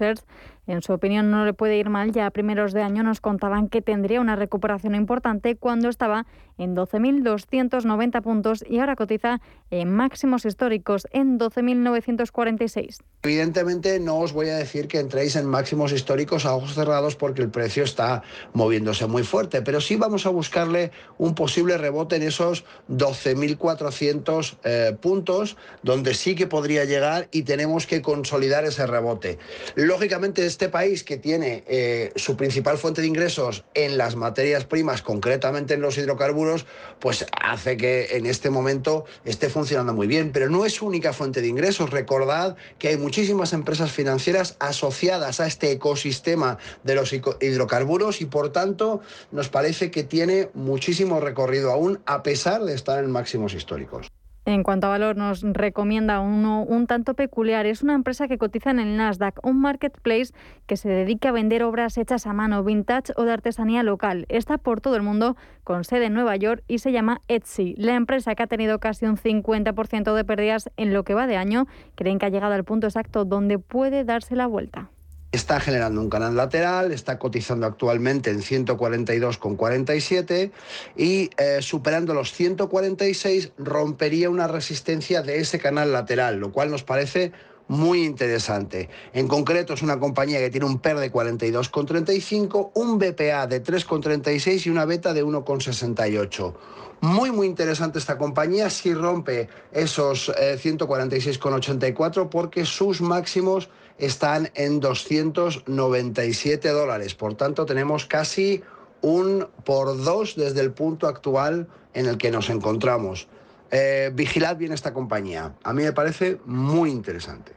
en 0.68 0.82
su 0.82 0.94
opinión, 0.94 1.32
no 1.32 1.46
le 1.46 1.54
puede 1.54 1.78
ir 1.78 1.90
mal. 1.90 2.12
Ya 2.12 2.26
a 2.26 2.32
primeros 2.32 2.74
de 2.74 2.82
año 2.82 3.04
nos 3.04 3.22
contaban 3.22 3.70
que 3.70 3.82
tendría 3.82 4.22
una 4.22 4.36
recuperación 4.36 4.96
importante 4.96 5.56
cuando 5.56 5.90
estaba 5.90 6.26
en 6.58 6.76
12.290 6.76 8.22
puntos 8.22 8.64
y 8.68 8.80
ahora 8.80 8.96
cotiza 8.96 9.42
en 9.72 9.92
máximos 9.92 10.46
históricos 10.46 11.08
en 11.12 11.38
12.946. 11.40 13.00
Evidentemente 13.24 14.00
no 14.00 14.20
os 14.20 14.34
voy 14.34 14.50
a 14.50 14.58
decir 14.58 14.88
que 14.88 15.00
entréis 15.00 15.36
en 15.36 15.48
máximos 15.48 15.92
históricos 15.92 16.46
a 16.46 16.56
ojos 16.56 16.76
cerrados 16.76 17.16
porque 17.16 17.42
el 17.42 17.50
precio 17.50 17.84
está 17.84 18.24
moviéndose 18.54 19.08
muy 19.08 19.24
fuerte, 19.24 19.62
pero 19.62 19.82
sí 19.82 19.96
vamos 19.96 20.26
a 20.26 20.30
buscarle 20.30 20.92
un 21.18 21.36
posible 21.36 21.78
rebote 21.78 22.16
en 22.16 22.24
esos 22.24 22.64
12.400 22.90 24.58
eh, 24.64 24.98
puntos 25.02 25.58
donde 25.84 26.14
sí 26.14 26.36
que 26.36 26.48
podría 26.48 26.86
llegar 26.86 27.28
y 27.32 27.44
tenemos 27.44 27.88
que 27.88 28.02
consolidar 28.02 28.64
ese 28.64 28.86
rebote. 28.88 29.40
Lógicamente 29.76 30.46
este 30.56 30.70
país 30.70 31.04
que 31.04 31.18
tiene 31.18 31.66
eh, 31.68 32.14
su 32.16 32.38
principal 32.38 32.78
fuente 32.78 33.02
de 33.02 33.08
ingresos 33.08 33.66
en 33.74 33.98
las 33.98 34.16
materias 34.16 34.64
primas, 34.64 35.02
concretamente 35.02 35.74
en 35.74 35.82
los 35.82 35.98
hidrocarburos, 35.98 36.66
pues 37.02 37.26
hace 37.42 37.76
que 37.76 38.16
en 38.16 38.26
este 38.26 38.50
momento 38.50 39.04
esté 39.26 39.50
funcionando 39.50 39.94
muy 39.94 40.08
bien. 40.08 40.32
Pero 40.32 40.50
no 40.50 40.66
es 40.66 40.76
su 40.76 40.86
única 40.86 41.12
fuente 41.12 41.42
de 41.42 41.50
ingresos. 41.50 41.90
Recordad 41.90 42.56
que 42.80 42.88
hay 42.88 42.96
muchísimas 42.96 43.52
empresas 43.52 43.92
financieras 43.92 44.56
asociadas 44.60 45.42
a 45.42 45.48
este 45.48 45.72
ecosistema 45.72 46.58
de 46.86 46.96
los 46.96 47.12
hidrocarburos 47.12 48.22
y 48.22 48.26
por 48.26 48.54
tanto 48.54 49.02
nos 49.34 49.50
parece 49.50 49.92
que 49.92 50.04
tiene 50.04 50.52
muchísimo 50.54 51.20
recorrido 51.20 51.74
aún 51.74 52.00
a 52.06 52.24
pesar 52.24 52.64
de 52.64 52.76
estar 52.76 53.04
en 53.04 53.12
máximos 53.12 53.54
históricos. 53.54 54.08
En 54.48 54.62
cuanto 54.62 54.86
a 54.86 54.92
valor, 54.92 55.18
nos 55.18 55.42
recomienda 55.42 56.20
uno 56.20 56.62
un 56.62 56.86
tanto 56.86 57.16
peculiar. 57.16 57.66
Es 57.66 57.82
una 57.82 57.96
empresa 57.96 58.28
que 58.28 58.38
cotiza 58.38 58.70
en 58.70 58.78
el 58.78 58.96
Nasdaq, 58.96 59.44
un 59.44 59.60
marketplace 59.60 60.36
que 60.68 60.78
se 60.78 60.88
dedica 60.88 61.30
a 61.30 61.32
vender 61.32 61.64
obras 61.64 61.98
hechas 61.98 62.28
a 62.28 62.34
mano, 62.34 62.64
vintage 62.64 63.12
o 63.18 63.24
de 63.24 63.32
artesanía 63.32 63.82
local. 63.82 64.28
Está 64.30 64.60
por 64.60 64.82
todo 64.82 64.98
el 64.98 65.02
mundo, 65.02 65.36
con 65.64 65.84
sede 65.84 66.06
en 66.06 66.14
Nueva 66.14 66.36
York 66.36 66.64
y 66.68 66.78
se 66.78 66.92
llama 66.92 67.22
Etsy. 67.28 67.74
La 67.80 67.96
empresa 67.96 68.36
que 68.36 68.44
ha 68.44 68.48
tenido 68.48 68.78
casi 68.78 69.08
un 69.08 69.18
50% 69.18 70.14
de 70.14 70.24
pérdidas 70.24 70.70
en 70.78 70.94
lo 70.94 71.04
que 71.04 71.16
va 71.16 71.26
de 71.26 71.38
año, 71.38 71.66
creen 71.96 72.20
que 72.20 72.28
ha 72.28 72.30
llegado 72.30 72.54
al 72.54 72.64
punto 72.64 72.86
exacto 72.86 73.26
donde 73.26 73.58
puede 73.58 74.04
darse 74.04 74.36
la 74.36 74.46
vuelta 74.46 74.92
está 75.36 75.60
generando 75.60 76.02
un 76.02 76.10
canal 76.10 76.36
lateral, 76.36 76.92
está 76.92 77.20
cotizando 77.20 77.66
actualmente 77.66 78.32
en 78.32 78.42
142,47 78.42 80.52
y 80.96 81.30
eh, 81.38 81.62
superando 81.62 82.14
los 82.14 82.34
146 82.34 83.52
rompería 83.58 84.30
una 84.30 84.48
resistencia 84.48 85.22
de 85.22 85.40
ese 85.40 85.60
canal 85.60 85.92
lateral, 85.92 86.40
lo 86.40 86.52
cual 86.52 86.72
nos 86.72 86.84
parece 86.84 87.32
muy 87.68 88.04
interesante. 88.04 88.90
En 89.14 89.28
concreto 89.28 89.74
es 89.74 89.82
una 89.82 90.00
compañía 90.00 90.40
que 90.40 90.50
tiene 90.50 90.68
un 90.68 90.80
PER 90.80 90.98
de 90.98 91.12
42,35, 91.12 92.72
un 92.76 93.00
BPA 93.00 93.48
de 93.48 93.64
3,36 93.64 94.68
y 94.68 94.70
una 94.70 94.86
beta 94.86 95.14
de 95.14 95.26
1,68. 95.26 96.54
Muy, 97.02 97.32
muy 97.32 97.48
interesante 97.48 98.00
esta 98.00 98.18
compañía 98.18 98.70
si 98.70 98.94
rompe 98.94 99.50
esos 99.72 100.30
146,84 100.30 102.24
eh, 102.24 102.28
porque 102.32 102.66
sus 102.66 103.02
máximos 103.02 103.70
están 103.98 104.50
en 104.56 104.80
297 104.80 106.70
dólares. 106.70 107.14
Por 107.16 107.34
tanto, 107.36 107.66
tenemos 107.66 108.06
casi 108.06 108.64
un 109.02 109.48
por 109.64 110.04
dos 110.04 110.36
desde 110.36 110.62
el 110.62 110.72
punto 110.72 111.08
actual 111.08 111.68
en 111.94 112.08
el 112.08 112.18
que 112.18 112.32
nos 112.32 112.50
encontramos. 112.50 113.28
Eh, 113.72 114.12
vigilad 114.14 114.58
bien 114.58 114.74
esta 114.74 114.94
compañía. 114.94 115.56
A 115.64 115.74
mí 115.74 115.84
me 115.84 115.94
parece 115.94 116.40
muy 116.46 116.92
interesante. 116.92 117.54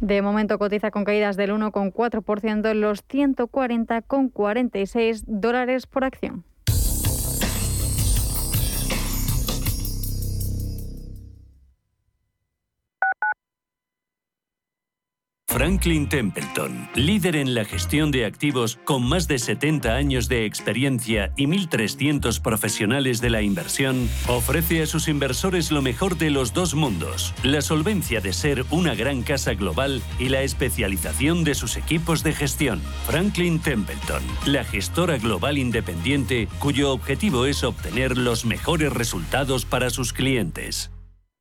De 0.00 0.22
momento 0.22 0.58
cotiza 0.58 0.90
con 0.90 1.04
caídas 1.04 1.36
del 1.36 1.52
1,4% 1.52 2.70
en 2.70 2.80
los 2.80 3.06
140,46 3.06 5.22
dólares 5.26 5.86
por 5.86 6.04
acción. 6.04 6.44
Franklin 15.54 16.08
Templeton, 16.08 16.88
líder 16.96 17.36
en 17.36 17.54
la 17.54 17.64
gestión 17.64 18.10
de 18.10 18.24
activos 18.24 18.76
con 18.84 19.08
más 19.08 19.28
de 19.28 19.38
70 19.38 19.94
años 19.94 20.28
de 20.28 20.46
experiencia 20.46 21.32
y 21.36 21.46
1.300 21.46 22.40
profesionales 22.40 23.20
de 23.20 23.30
la 23.30 23.40
inversión, 23.40 24.08
ofrece 24.26 24.82
a 24.82 24.86
sus 24.86 25.06
inversores 25.06 25.70
lo 25.70 25.80
mejor 25.80 26.18
de 26.18 26.30
los 26.30 26.54
dos 26.54 26.74
mundos, 26.74 27.32
la 27.44 27.62
solvencia 27.62 28.20
de 28.20 28.32
ser 28.32 28.64
una 28.70 28.96
gran 28.96 29.22
casa 29.22 29.54
global 29.54 30.02
y 30.18 30.28
la 30.28 30.42
especialización 30.42 31.44
de 31.44 31.54
sus 31.54 31.76
equipos 31.76 32.24
de 32.24 32.32
gestión. 32.32 32.80
Franklin 33.06 33.60
Templeton, 33.60 34.24
la 34.46 34.64
gestora 34.64 35.18
global 35.18 35.56
independiente 35.56 36.48
cuyo 36.58 36.90
objetivo 36.90 37.46
es 37.46 37.62
obtener 37.62 38.18
los 38.18 38.44
mejores 38.44 38.92
resultados 38.92 39.64
para 39.64 39.90
sus 39.90 40.12
clientes. 40.12 40.90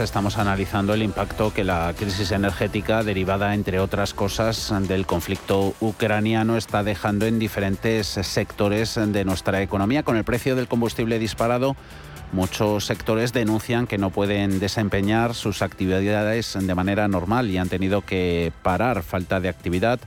Estamos 0.00 0.38
analizando 0.38 0.94
el 0.94 1.02
impacto 1.02 1.52
que 1.52 1.64
la 1.64 1.92
crisis 1.96 2.30
energética 2.32 3.02
derivada, 3.02 3.54
entre 3.54 3.80
otras 3.80 4.14
cosas, 4.14 4.72
del 4.86 5.06
conflicto 5.06 5.74
ucraniano 5.80 6.56
está 6.56 6.82
dejando 6.82 7.26
en 7.26 7.38
diferentes 7.38 8.06
sectores 8.06 8.94
de 8.94 9.24
nuestra 9.24 9.62
economía. 9.62 10.02
Con 10.02 10.16
el 10.16 10.24
precio 10.24 10.56
del 10.56 10.68
combustible 10.68 11.18
disparado, 11.18 11.76
muchos 12.32 12.86
sectores 12.86 13.32
denuncian 13.32 13.86
que 13.86 13.98
no 13.98 14.10
pueden 14.10 14.60
desempeñar 14.60 15.34
sus 15.34 15.62
actividades 15.62 16.56
de 16.60 16.74
manera 16.74 17.08
normal 17.08 17.50
y 17.50 17.58
han 17.58 17.68
tenido 17.68 18.02
que 18.02 18.52
parar 18.62 19.02
falta 19.02 19.40
de 19.40 19.48
actividad, 19.48 20.00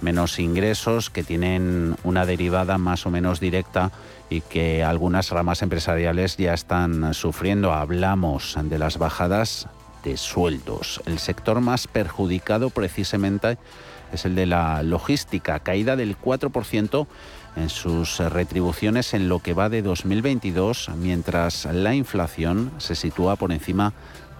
menos 0.00 0.38
ingresos 0.38 1.10
que 1.10 1.24
tienen 1.24 1.96
una 2.04 2.26
derivada 2.26 2.78
más 2.78 3.06
o 3.06 3.10
menos 3.10 3.40
directa 3.40 3.90
y 4.28 4.40
que 4.40 4.82
algunas 4.82 5.30
ramas 5.30 5.62
empresariales 5.62 6.36
ya 6.36 6.54
están 6.54 7.14
sufriendo. 7.14 7.72
Hablamos 7.72 8.56
de 8.60 8.78
las 8.78 8.98
bajadas 8.98 9.68
de 10.04 10.16
sueldos. 10.16 11.00
El 11.06 11.18
sector 11.18 11.60
más 11.60 11.86
perjudicado 11.86 12.70
precisamente 12.70 13.58
es 14.12 14.24
el 14.24 14.34
de 14.34 14.46
la 14.46 14.82
logística, 14.82 15.58
caída 15.60 15.96
del 15.96 16.16
4% 16.18 17.06
en 17.56 17.70
sus 17.70 18.18
retribuciones 18.18 19.14
en 19.14 19.28
lo 19.28 19.40
que 19.40 19.54
va 19.54 19.68
de 19.68 19.82
2022, 19.82 20.90
mientras 20.96 21.64
la 21.66 21.94
inflación 21.94 22.70
se 22.78 22.94
sitúa 22.94 23.36
por 23.36 23.50
encima 23.50 23.94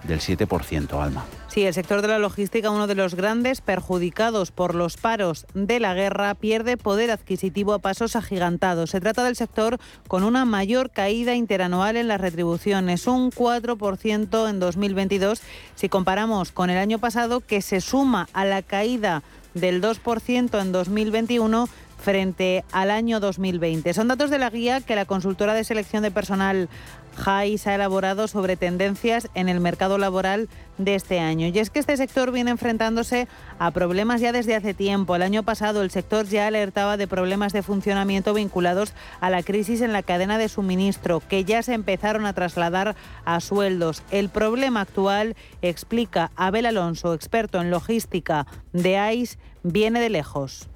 del 0.07 0.19
7%, 0.19 1.01
Alma. 1.01 1.25
Sí, 1.47 1.63
el 1.63 1.73
sector 1.73 2.01
de 2.01 2.07
la 2.07 2.19
logística, 2.19 2.69
uno 2.69 2.87
de 2.87 2.95
los 2.95 3.15
grandes 3.15 3.61
perjudicados 3.61 4.51
por 4.51 4.75
los 4.75 4.97
paros 4.97 5.45
de 5.53 5.79
la 5.79 5.93
guerra, 5.93 6.35
pierde 6.35 6.77
poder 6.77 7.11
adquisitivo 7.11 7.73
a 7.73 7.79
pasos 7.79 8.15
agigantados. 8.15 8.91
Se 8.91 9.01
trata 9.01 9.23
del 9.23 9.35
sector 9.35 9.79
con 10.07 10.23
una 10.23 10.45
mayor 10.45 10.91
caída 10.91 11.35
interanual 11.35 11.97
en 11.97 12.07
las 12.07 12.21
retribuciones, 12.21 13.07
un 13.07 13.31
4% 13.31 14.49
en 14.49 14.59
2022, 14.59 15.41
si 15.75 15.89
comparamos 15.89 16.51
con 16.51 16.69
el 16.69 16.77
año 16.77 16.99
pasado, 16.99 17.39
que 17.41 17.61
se 17.61 17.81
suma 17.81 18.27
a 18.33 18.45
la 18.45 18.61
caída 18.61 19.23
del 19.53 19.81
2% 19.81 20.61
en 20.61 20.71
2021 20.71 21.67
frente 21.97 22.63
al 22.71 22.91
año 22.91 23.19
2020. 23.19 23.93
Son 23.93 24.07
datos 24.07 24.29
de 24.29 24.37
la 24.37 24.49
guía 24.49 24.81
que 24.81 24.95
la 24.95 25.05
consultora 25.05 25.53
de 25.53 25.63
selección 25.63 26.03
de 26.03 26.11
personal 26.11 26.69
JAIS 27.17 27.67
ha 27.67 27.75
elaborado 27.75 28.27
sobre 28.27 28.55
tendencias 28.55 29.29
en 29.33 29.49
el 29.49 29.59
mercado 29.59 29.97
laboral 29.97 30.47
de 30.77 30.95
este 30.95 31.19
año. 31.19 31.47
Y 31.47 31.59
es 31.59 31.69
que 31.69 31.79
este 31.79 31.97
sector 31.97 32.31
viene 32.31 32.51
enfrentándose 32.51 33.27
a 33.59 33.71
problemas 33.71 34.21
ya 34.21 34.31
desde 34.31 34.55
hace 34.55 34.73
tiempo. 34.73 35.15
El 35.15 35.23
año 35.23 35.43
pasado 35.43 35.81
el 35.81 35.91
sector 35.91 36.25
ya 36.27 36.47
alertaba 36.47 36.97
de 36.97 37.07
problemas 37.07 37.53
de 37.53 37.63
funcionamiento 37.63 38.33
vinculados 38.33 38.93
a 39.19 39.29
la 39.29 39.43
crisis 39.43 39.81
en 39.81 39.93
la 39.93 40.03
cadena 40.03 40.37
de 40.37 40.49
suministro, 40.49 41.21
que 41.27 41.43
ya 41.43 41.63
se 41.63 41.73
empezaron 41.73 42.25
a 42.25 42.33
trasladar 42.33 42.95
a 43.25 43.39
sueldos. 43.39 44.03
El 44.11 44.29
problema 44.29 44.81
actual, 44.81 45.35
explica 45.61 46.31
Abel 46.35 46.65
Alonso, 46.65 47.13
experto 47.13 47.59
en 47.59 47.71
logística 47.71 48.45
de 48.73 48.97
AIS, 48.97 49.39
viene 49.63 49.99
de 49.99 50.09
lejos 50.09 50.69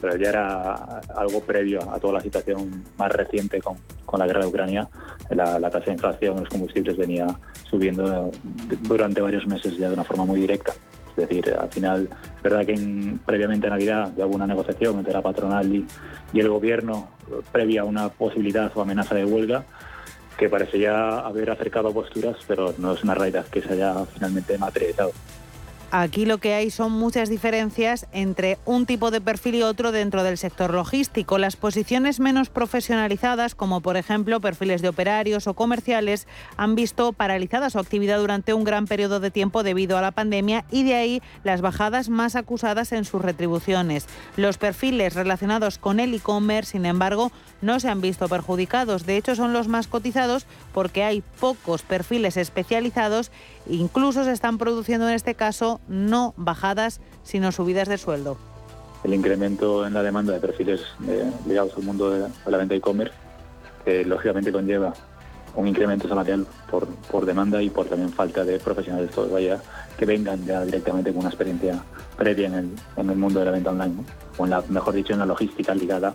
pero 0.00 0.16
ya 0.16 0.30
era 0.30 0.74
algo 1.16 1.40
previo 1.40 1.80
a 1.90 1.98
toda 1.98 2.14
la 2.14 2.20
situación 2.20 2.84
más 2.96 3.12
reciente 3.12 3.60
con, 3.60 3.76
la 4.18 4.26
guerra 4.26 4.40
de 4.40 4.46
Ucrania. 4.46 4.88
La, 5.30 5.70
tasa 5.70 5.86
de 5.86 5.92
inflación 5.92 6.36
en 6.36 6.40
los 6.44 6.48
combustibles 6.48 6.96
venía 6.96 7.26
subiendo 7.62 8.30
durante 8.82 9.20
varios 9.20 9.46
meses 9.46 9.76
ya 9.76 9.88
de 9.88 9.94
una 9.94 10.04
forma 10.04 10.24
muy 10.24 10.40
directa. 10.40 10.72
Es 11.10 11.28
decir, 11.28 11.54
al 11.54 11.68
final, 11.68 12.08
es 12.36 12.42
verdad 12.42 12.66
que 12.66 13.16
previamente 13.24 13.66
a 13.66 13.70
Navidad 13.70 14.12
ya 14.16 14.26
hubo 14.26 14.34
una 14.34 14.46
negociación 14.46 14.98
entre 14.98 15.12
la 15.12 15.22
patronal 15.22 15.72
y, 15.74 15.86
y 16.32 16.40
el 16.40 16.48
gobierno 16.48 17.08
previa 17.52 17.82
a 17.82 17.84
una 17.84 18.08
posibilidad 18.08 18.72
o 18.74 18.82
amenaza 18.82 19.14
de 19.14 19.24
huelga 19.24 19.64
que 20.40 20.48
parece 20.48 20.78
ya 20.78 21.18
haber 21.18 21.50
acercado 21.50 21.92
posturas, 21.92 22.36
pero 22.48 22.74
no 22.78 22.94
es 22.94 23.04
una 23.04 23.14
realidad 23.14 23.46
que 23.46 23.60
se 23.60 23.74
haya 23.74 23.94
finalmente 24.06 24.56
materializado. 24.56 25.12
Aquí 25.92 26.24
lo 26.24 26.38
que 26.38 26.54
hay 26.54 26.70
son 26.70 26.92
muchas 26.92 27.28
diferencias 27.28 28.06
entre 28.12 28.58
un 28.64 28.86
tipo 28.86 29.10
de 29.10 29.20
perfil 29.20 29.56
y 29.56 29.62
otro 29.62 29.90
dentro 29.90 30.22
del 30.22 30.38
sector 30.38 30.72
logístico. 30.72 31.36
Las 31.36 31.56
posiciones 31.56 32.20
menos 32.20 32.48
profesionalizadas, 32.48 33.56
como 33.56 33.80
por 33.80 33.96
ejemplo 33.96 34.40
perfiles 34.40 34.82
de 34.82 34.88
operarios 34.88 35.48
o 35.48 35.54
comerciales, 35.54 36.28
han 36.56 36.76
visto 36.76 37.12
paralizada 37.12 37.70
su 37.70 37.80
actividad 37.80 38.20
durante 38.20 38.54
un 38.54 38.62
gran 38.62 38.86
periodo 38.86 39.18
de 39.18 39.32
tiempo 39.32 39.64
debido 39.64 39.98
a 39.98 40.00
la 40.00 40.12
pandemia 40.12 40.64
y 40.70 40.84
de 40.84 40.94
ahí 40.94 41.22
las 41.42 41.60
bajadas 41.60 42.08
más 42.08 42.36
acusadas 42.36 42.92
en 42.92 43.04
sus 43.04 43.20
retribuciones. 43.20 44.06
Los 44.36 44.58
perfiles 44.58 45.14
relacionados 45.14 45.78
con 45.78 45.98
el 45.98 46.14
e-commerce, 46.14 46.70
sin 46.70 46.86
embargo, 46.86 47.32
no 47.62 47.80
se 47.80 47.88
han 47.88 48.00
visto 48.00 48.28
perjudicados. 48.28 49.06
De 49.06 49.16
hecho, 49.16 49.34
son 49.34 49.52
los 49.52 49.66
más 49.66 49.88
cotizados 49.88 50.46
porque 50.72 51.02
hay 51.02 51.24
pocos 51.40 51.82
perfiles 51.82 52.36
especializados. 52.36 53.32
Incluso 53.68 54.24
se 54.24 54.32
están 54.32 54.56
produciendo 54.56 55.08
en 55.08 55.14
este 55.14 55.34
caso 55.34 55.79
no 55.88 56.34
bajadas, 56.36 57.00
sino 57.22 57.52
subidas 57.52 57.88
de 57.88 57.98
sueldo. 57.98 58.36
El 59.04 59.14
incremento 59.14 59.86
en 59.86 59.94
la 59.94 60.02
demanda 60.02 60.32
de 60.32 60.40
perfiles 60.40 60.82
eh, 61.08 61.30
ligados 61.46 61.74
al 61.76 61.82
mundo 61.82 62.10
de, 62.10 62.28
la 62.46 62.58
venta 62.58 62.74
e-commerce, 62.74 63.14
lógicamente 64.04 64.52
conlleva 64.52 64.92
un 65.56 65.66
incremento 65.66 66.08
salarial 66.08 66.46
por, 66.70 66.86
por 66.86 67.26
demanda 67.26 67.62
y 67.62 67.70
por 67.70 67.86
también 67.86 68.12
falta 68.12 68.44
de 68.44 68.58
profesionales 68.58 69.10
vaya 69.30 69.60
que 69.98 70.06
vengan 70.06 70.44
ya 70.44 70.64
directamente 70.64 71.10
con 71.10 71.20
una 71.20 71.28
experiencia 71.28 71.82
previa 72.16 72.46
en 72.46 72.54
el, 72.54 72.70
en 72.96 73.10
el 73.10 73.16
mundo 73.16 73.40
de 73.40 73.46
la 73.46 73.50
venta 73.50 73.70
online, 73.70 74.04
o 74.38 74.44
en 74.44 74.50
la, 74.50 74.62
mejor 74.68 74.94
dicho, 74.94 75.12
en 75.12 75.18
la 75.18 75.26
logística 75.26 75.74
ligada 75.74 76.14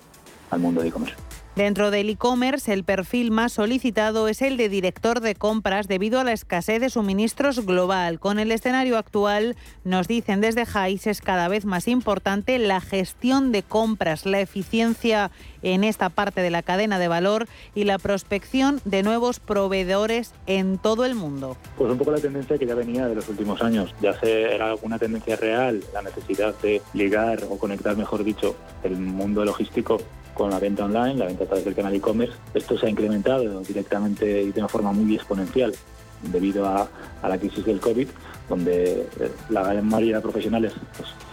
al 0.51 0.59
mundo 0.59 0.81
de 0.81 0.87
e-commerce. 0.87 1.15
Dentro 1.55 1.89
del 1.89 2.09
e-commerce, 2.09 2.73
el 2.73 2.83
perfil 2.83 3.31
más 3.31 3.53
solicitado 3.53 4.27
es 4.27 4.41
el 4.41 4.57
de 4.57 4.67
director 4.67 5.21
de 5.21 5.35
compras 5.35 5.87
debido 5.87 6.19
a 6.19 6.25
la 6.25 6.33
escasez 6.33 6.81
de 6.81 6.89
suministros 6.89 7.65
global. 7.65 8.19
Con 8.19 8.39
el 8.39 8.51
escenario 8.51 8.97
actual, 8.97 9.55
nos 9.85 10.09
dicen 10.09 10.41
desde 10.41 10.65
JAIS, 10.65 11.07
es 11.07 11.21
cada 11.21 11.47
vez 11.47 11.63
más 11.63 11.87
importante 11.87 12.59
la 12.59 12.81
gestión 12.81 13.53
de 13.53 13.63
compras, 13.63 14.25
la 14.25 14.41
eficiencia 14.41 15.31
en 15.61 15.85
esta 15.85 16.09
parte 16.09 16.41
de 16.41 16.49
la 16.49 16.61
cadena 16.61 16.99
de 16.99 17.07
valor 17.07 17.47
y 17.73 17.85
la 17.85 17.99
prospección 17.99 18.81
de 18.83 19.03
nuevos 19.03 19.39
proveedores 19.39 20.33
en 20.47 20.77
todo 20.77 21.05
el 21.05 21.15
mundo. 21.15 21.55
Pues 21.77 21.89
un 21.89 21.97
poco 21.97 22.11
la 22.11 22.19
tendencia 22.19 22.57
que 22.57 22.65
ya 22.65 22.75
venía 22.75 23.07
de 23.07 23.15
los 23.15 23.29
últimos 23.29 23.61
años. 23.61 23.95
Ya 24.01 24.19
se 24.19 24.53
era 24.53 24.75
una 24.81 24.99
tendencia 24.99 25.37
real 25.37 25.81
la 25.93 26.01
necesidad 26.01 26.53
de 26.61 26.81
ligar 26.93 27.45
o 27.49 27.57
conectar, 27.57 27.95
mejor 27.95 28.25
dicho, 28.25 28.57
el 28.83 28.97
mundo 28.97 29.45
logístico 29.45 30.01
con 30.35 30.51
la 30.51 30.59
venta 30.59 30.85
online, 30.85 31.15
la 31.15 31.25
venta 31.25 31.45
a 31.45 31.47
través 31.47 31.65
del 31.65 31.73
canal 31.73 31.95
e-commerce. 31.95 32.35
Esto 32.53 32.77
se 32.77 32.85
ha 32.85 32.89
incrementado 32.89 33.61
directamente 33.61 34.43
y 34.43 34.51
de 34.51 34.59
una 34.59 34.67
forma 34.67 34.91
muy 34.91 35.15
exponencial 35.15 35.73
debido 36.21 36.67
a, 36.67 36.87
la 37.23 37.37
crisis 37.39 37.65
del 37.65 37.79
COVID, 37.79 38.07
donde 38.47 39.07
eh, 39.19 39.31
la 39.49 39.63
gran 39.63 39.87
mayoría 39.87 40.17
de 40.17 40.21
profesionales 40.21 40.73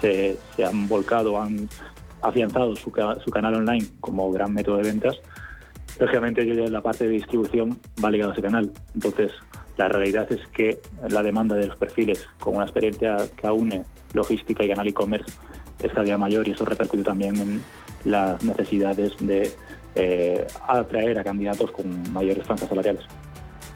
pues, 0.00 0.38
se, 0.56 0.64
han 0.64 0.88
volcado, 0.88 1.38
han 1.38 1.68
afianzado 2.22 2.74
su, 2.76 2.90
canal 2.90 3.54
online 3.54 3.86
como 4.00 4.30
gran 4.32 4.54
método 4.54 4.78
de 4.78 4.84
ventas. 4.84 5.16
Lógicamente, 5.98 6.44
la 6.44 6.80
parte 6.80 7.04
de 7.04 7.10
distribución 7.10 7.78
va 8.02 8.10
ligado 8.10 8.30
a 8.30 8.34
ese 8.34 8.42
canal. 8.42 8.72
Entonces, 8.94 9.32
la 9.76 9.88
realidad 9.88 10.30
es 10.32 10.46
que 10.48 10.80
la 11.08 11.22
demanda 11.22 11.56
de 11.56 11.66
los 11.66 11.76
perfiles 11.76 12.26
con 12.38 12.56
una 12.56 12.64
experiencia 12.64 13.16
que 13.36 13.46
aúne 13.46 13.84
logística 14.14 14.64
y 14.64 14.68
canal 14.68 14.86
e-commerce 14.86 15.32
es 15.82 15.90
cada 15.90 16.04
día 16.04 16.18
mayor 16.18 16.46
y 16.46 16.52
eso 16.52 16.64
repercute 16.64 17.02
también 17.02 17.36
en 17.36 17.62
las 18.04 18.42
necesidades 18.42 19.12
de 19.20 19.52
eh, 19.94 20.46
atraer 20.66 21.18
a 21.18 21.24
candidatos 21.24 21.70
con 21.70 22.12
mayores 22.12 22.44
franjas 22.46 22.68
salariales. 22.68 23.04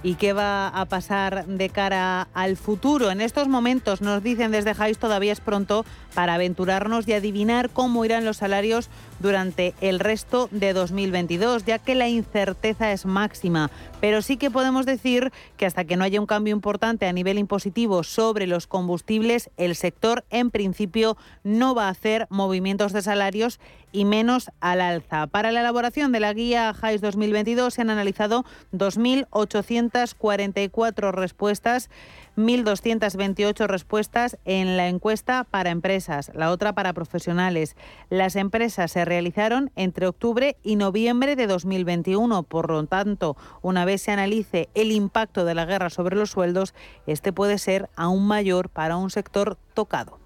¿Y 0.02 0.14
qué 0.14 0.32
va 0.32 0.68
a 0.68 0.84
pasar 0.84 1.46
de 1.46 1.68
cara 1.68 2.28
al 2.32 2.56
futuro? 2.56 3.10
En 3.10 3.20
estos 3.20 3.48
momentos 3.48 4.02
nos 4.02 4.22
dicen 4.22 4.52
desde 4.52 4.74
Jais 4.74 4.98
todavía 4.98 5.32
es 5.32 5.40
pronto 5.40 5.84
para 6.16 6.34
aventurarnos 6.34 7.06
y 7.06 7.12
adivinar 7.12 7.68
cómo 7.68 8.06
irán 8.06 8.24
los 8.24 8.38
salarios 8.38 8.88
durante 9.20 9.74
el 9.82 10.00
resto 10.00 10.48
de 10.50 10.72
2022, 10.72 11.66
ya 11.66 11.78
que 11.78 11.94
la 11.94 12.08
incerteza 12.08 12.90
es 12.90 13.04
máxima. 13.04 13.70
Pero 14.00 14.22
sí 14.22 14.38
que 14.38 14.50
podemos 14.50 14.86
decir 14.86 15.30
que 15.58 15.66
hasta 15.66 15.84
que 15.84 15.96
no 15.96 16.04
haya 16.04 16.18
un 16.18 16.26
cambio 16.26 16.54
importante 16.54 17.06
a 17.06 17.12
nivel 17.12 17.36
impositivo 17.36 18.02
sobre 18.02 18.46
los 18.46 18.66
combustibles, 18.66 19.50
el 19.58 19.76
sector 19.76 20.24
en 20.30 20.50
principio 20.50 21.18
no 21.44 21.74
va 21.74 21.88
a 21.88 21.90
hacer 21.90 22.26
movimientos 22.30 22.94
de 22.94 23.02
salarios 23.02 23.60
y 23.92 24.06
menos 24.06 24.50
al 24.60 24.80
alza. 24.80 25.26
Para 25.26 25.52
la 25.52 25.60
elaboración 25.60 26.12
de 26.12 26.20
la 26.20 26.32
guía 26.32 26.72
JAIS 26.72 27.02
2022 27.02 27.74
se 27.74 27.82
han 27.82 27.90
analizado 27.90 28.46
2.844 28.72 31.12
respuestas 31.12 31.90
1.228 32.36 33.66
respuestas 33.66 34.38
en 34.44 34.76
la 34.76 34.88
encuesta 34.88 35.44
para 35.44 35.70
empresas, 35.70 36.05
la 36.34 36.50
otra 36.50 36.74
para 36.74 36.92
profesionales. 36.92 37.76
Las 38.10 38.36
empresas 38.36 38.92
se 38.92 39.04
realizaron 39.04 39.70
entre 39.76 40.06
octubre 40.06 40.56
y 40.62 40.76
noviembre 40.76 41.36
de 41.36 41.46
2021. 41.46 42.42
Por 42.44 42.70
lo 42.70 42.84
tanto, 42.86 43.36
una 43.62 43.84
vez 43.84 44.02
se 44.02 44.12
analice 44.12 44.68
el 44.74 44.92
impacto 44.92 45.44
de 45.44 45.54
la 45.54 45.64
guerra 45.64 45.90
sobre 45.90 46.16
los 46.16 46.30
sueldos, 46.30 46.74
este 47.06 47.32
puede 47.32 47.58
ser 47.58 47.90
aún 47.96 48.26
mayor 48.26 48.68
para 48.68 48.96
un 48.96 49.10
sector 49.10 49.58
tocado. 49.74 50.18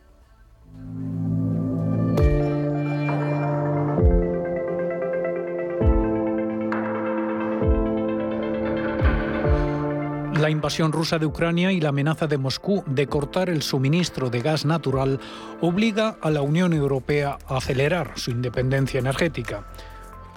La 10.40 10.48
invasión 10.48 10.90
rusa 10.90 11.18
de 11.18 11.26
Ucrania 11.26 11.70
y 11.70 11.82
la 11.82 11.90
amenaza 11.90 12.26
de 12.26 12.38
Moscú 12.38 12.82
de 12.86 13.06
cortar 13.06 13.50
el 13.50 13.60
suministro 13.60 14.30
de 14.30 14.40
gas 14.40 14.64
natural 14.64 15.20
obliga 15.60 16.16
a 16.22 16.30
la 16.30 16.40
Unión 16.40 16.72
Europea 16.72 17.36
a 17.46 17.58
acelerar 17.58 18.12
su 18.16 18.30
independencia 18.30 19.00
energética. 19.00 19.66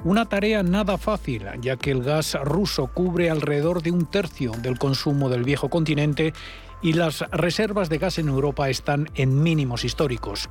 Una 0.03 0.25
tarea 0.25 0.61
nada 0.61 0.97
fácil, 0.97 1.45
ya 1.61 1.77
que 1.77 1.91
el 1.91 2.03
gas 2.03 2.37
ruso 2.43 2.87
cubre 2.87 3.29
alrededor 3.29 3.81
de 3.81 3.91
un 3.91 4.05
tercio 4.05 4.51
del 4.61 4.77
consumo 4.77 5.29
del 5.29 5.45
viejo 5.45 5.69
continente 5.69 6.33
y 6.83 6.93
las 6.93 7.21
reservas 7.31 7.89
de 7.89 7.97
gas 7.97 8.19
en 8.19 8.27
Europa 8.27 8.69
están 8.69 9.09
en 9.15 9.41
mínimos 9.41 9.85
históricos. 9.85 10.49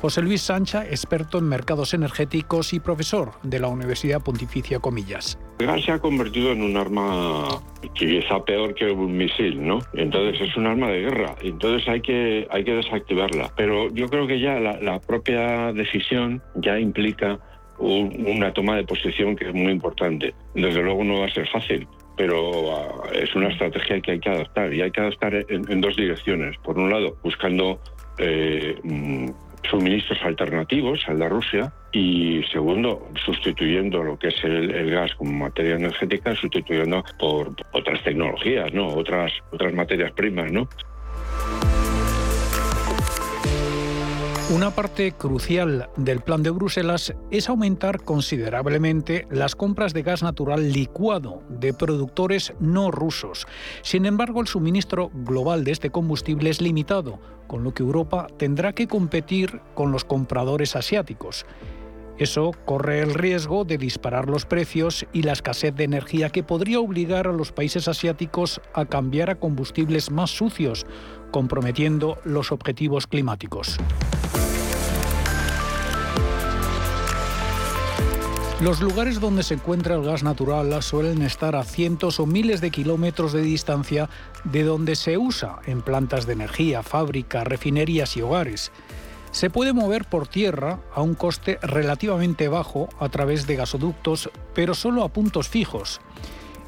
José 0.00 0.20
Luis 0.22 0.42
Sancha, 0.42 0.84
experto 0.84 1.38
en 1.38 1.48
mercados 1.48 1.94
energéticos 1.94 2.74
y 2.74 2.80
profesor 2.80 3.32
de 3.42 3.58
la 3.58 3.68
Universidad 3.68 4.22
Pontificia 4.22 4.78
Comillas. 4.78 5.38
El 5.58 5.66
gas 5.66 5.82
se 5.82 5.92
ha 5.92 5.98
convertido 5.98 6.52
en 6.52 6.62
un 6.62 6.76
arma 6.76 7.62
quizá 7.94 8.44
peor 8.44 8.74
que 8.74 8.90
un 8.90 9.16
misil, 9.16 9.66
¿no? 9.66 9.78
Entonces 9.94 10.48
es 10.48 10.56
un 10.56 10.66
arma 10.66 10.88
de 10.88 11.00
guerra, 11.00 11.34
entonces 11.42 11.88
hay 11.88 12.02
que, 12.02 12.46
hay 12.50 12.64
que 12.64 12.74
desactivarla. 12.74 13.50
Pero 13.56 13.88
yo 13.94 14.08
creo 14.08 14.26
que 14.26 14.38
ya 14.38 14.60
la, 14.60 15.00
propia 15.00 15.72
decisión 15.72 16.42
ya 16.56 16.78
implica 16.78 17.38
una 17.78 18.52
toma 18.52 18.76
de 18.76 18.84
posición 18.84 19.34
que 19.34 19.48
es 19.48 19.54
muy 19.54 19.72
importante. 19.72 20.34
Desde 20.54 20.82
luego 20.82 21.02
no 21.02 21.20
va 21.20 21.26
a 21.26 21.30
ser 21.30 21.48
fácil, 21.48 21.88
pero 22.16 22.76
ah, 22.76 23.08
es 23.12 23.34
una 23.34 23.48
estrategia 23.48 24.00
que 24.00 24.12
hay 24.12 24.20
que 24.20 24.30
adaptar 24.30 24.72
y 24.72 24.82
hay 24.82 24.90
que 24.90 25.00
adaptar 25.00 25.34
en, 25.48 25.80
dos 25.80 25.96
direcciones. 25.96 26.56
Por 26.58 26.78
un 26.78 26.90
lado, 26.90 27.16
buscando 27.22 27.80
eh, 28.18 28.78
mm, 28.82 29.28
suministros 29.68 30.18
alternativos 30.22 31.00
al 31.08 31.18
de 31.18 31.28
Rusia 31.28 31.72
y 31.92 32.42
segundo, 32.52 33.08
sustituyendo 33.24 34.02
lo 34.02 34.18
que 34.18 34.28
es 34.28 34.44
el, 34.44 34.90
gas 34.90 35.14
como 35.14 35.32
materia 35.32 35.76
energética, 35.76 36.34
sustituyendo 36.34 37.04
por 37.18 37.54
otras 37.72 38.02
tecnologías, 38.02 38.72
¿no? 38.72 38.88
Otras, 38.88 39.32
otras 39.50 39.72
materias 39.72 40.12
primas, 40.12 40.50
¿no? 40.50 40.68
Una 44.50 44.70
parte 44.70 45.12
crucial 45.12 45.88
del 45.96 46.20
plan 46.20 46.42
de 46.42 46.50
Bruselas 46.50 47.14
es 47.30 47.48
aumentar 47.48 48.02
considerablemente 48.02 49.26
las 49.30 49.56
compras 49.56 49.94
de 49.94 50.02
gas 50.02 50.22
natural 50.22 50.70
licuado 50.70 51.42
de 51.48 51.72
productores 51.72 52.52
no 52.60 52.90
rusos. 52.90 53.46
Sin 53.80 54.04
embargo, 54.04 54.42
el 54.42 54.46
suministro 54.46 55.10
global 55.14 55.64
de 55.64 55.72
este 55.72 55.88
combustible 55.88 56.50
es 56.50 56.60
limitado, 56.60 57.20
con 57.46 57.64
lo 57.64 57.72
que 57.72 57.82
Europa 57.82 58.26
tendrá 58.36 58.74
que 58.74 58.86
competir 58.86 59.62
con 59.74 59.92
los 59.92 60.04
compradores 60.04 60.76
asiáticos. 60.76 61.46
Eso 62.18 62.52
corre 62.66 63.00
el 63.00 63.14
riesgo 63.14 63.64
de 63.64 63.78
disparar 63.78 64.28
los 64.28 64.44
precios 64.44 65.06
y 65.14 65.22
la 65.22 65.32
escasez 65.32 65.74
de 65.74 65.84
energía 65.84 66.28
que 66.28 66.44
podría 66.44 66.80
obligar 66.80 67.26
a 67.26 67.32
los 67.32 67.50
países 67.50 67.88
asiáticos 67.88 68.60
a 68.74 68.84
cambiar 68.84 69.30
a 69.30 69.34
combustibles 69.36 70.10
más 70.10 70.30
sucios, 70.30 70.86
comprometiendo 71.32 72.18
los 72.24 72.52
objetivos 72.52 73.06
climáticos. 73.06 73.78
Los 78.60 78.80
lugares 78.80 79.18
donde 79.18 79.42
se 79.42 79.54
encuentra 79.54 79.96
el 79.96 80.04
gas 80.04 80.22
natural 80.22 80.80
suelen 80.80 81.22
estar 81.22 81.56
a 81.56 81.64
cientos 81.64 82.20
o 82.20 82.26
miles 82.26 82.60
de 82.60 82.70
kilómetros 82.70 83.32
de 83.32 83.42
distancia 83.42 84.08
de 84.44 84.62
donde 84.62 84.94
se 84.94 85.18
usa 85.18 85.56
en 85.66 85.82
plantas 85.82 86.24
de 86.24 86.34
energía, 86.34 86.84
fábricas, 86.84 87.44
refinerías 87.44 88.16
y 88.16 88.22
hogares. 88.22 88.70
Se 89.32 89.50
puede 89.50 89.72
mover 89.72 90.04
por 90.04 90.28
tierra 90.28 90.78
a 90.94 91.02
un 91.02 91.14
coste 91.14 91.58
relativamente 91.62 92.46
bajo 92.46 92.88
a 93.00 93.08
través 93.08 93.48
de 93.48 93.56
gasoductos, 93.56 94.30
pero 94.54 94.74
solo 94.74 95.02
a 95.02 95.08
puntos 95.08 95.48
fijos. 95.48 96.00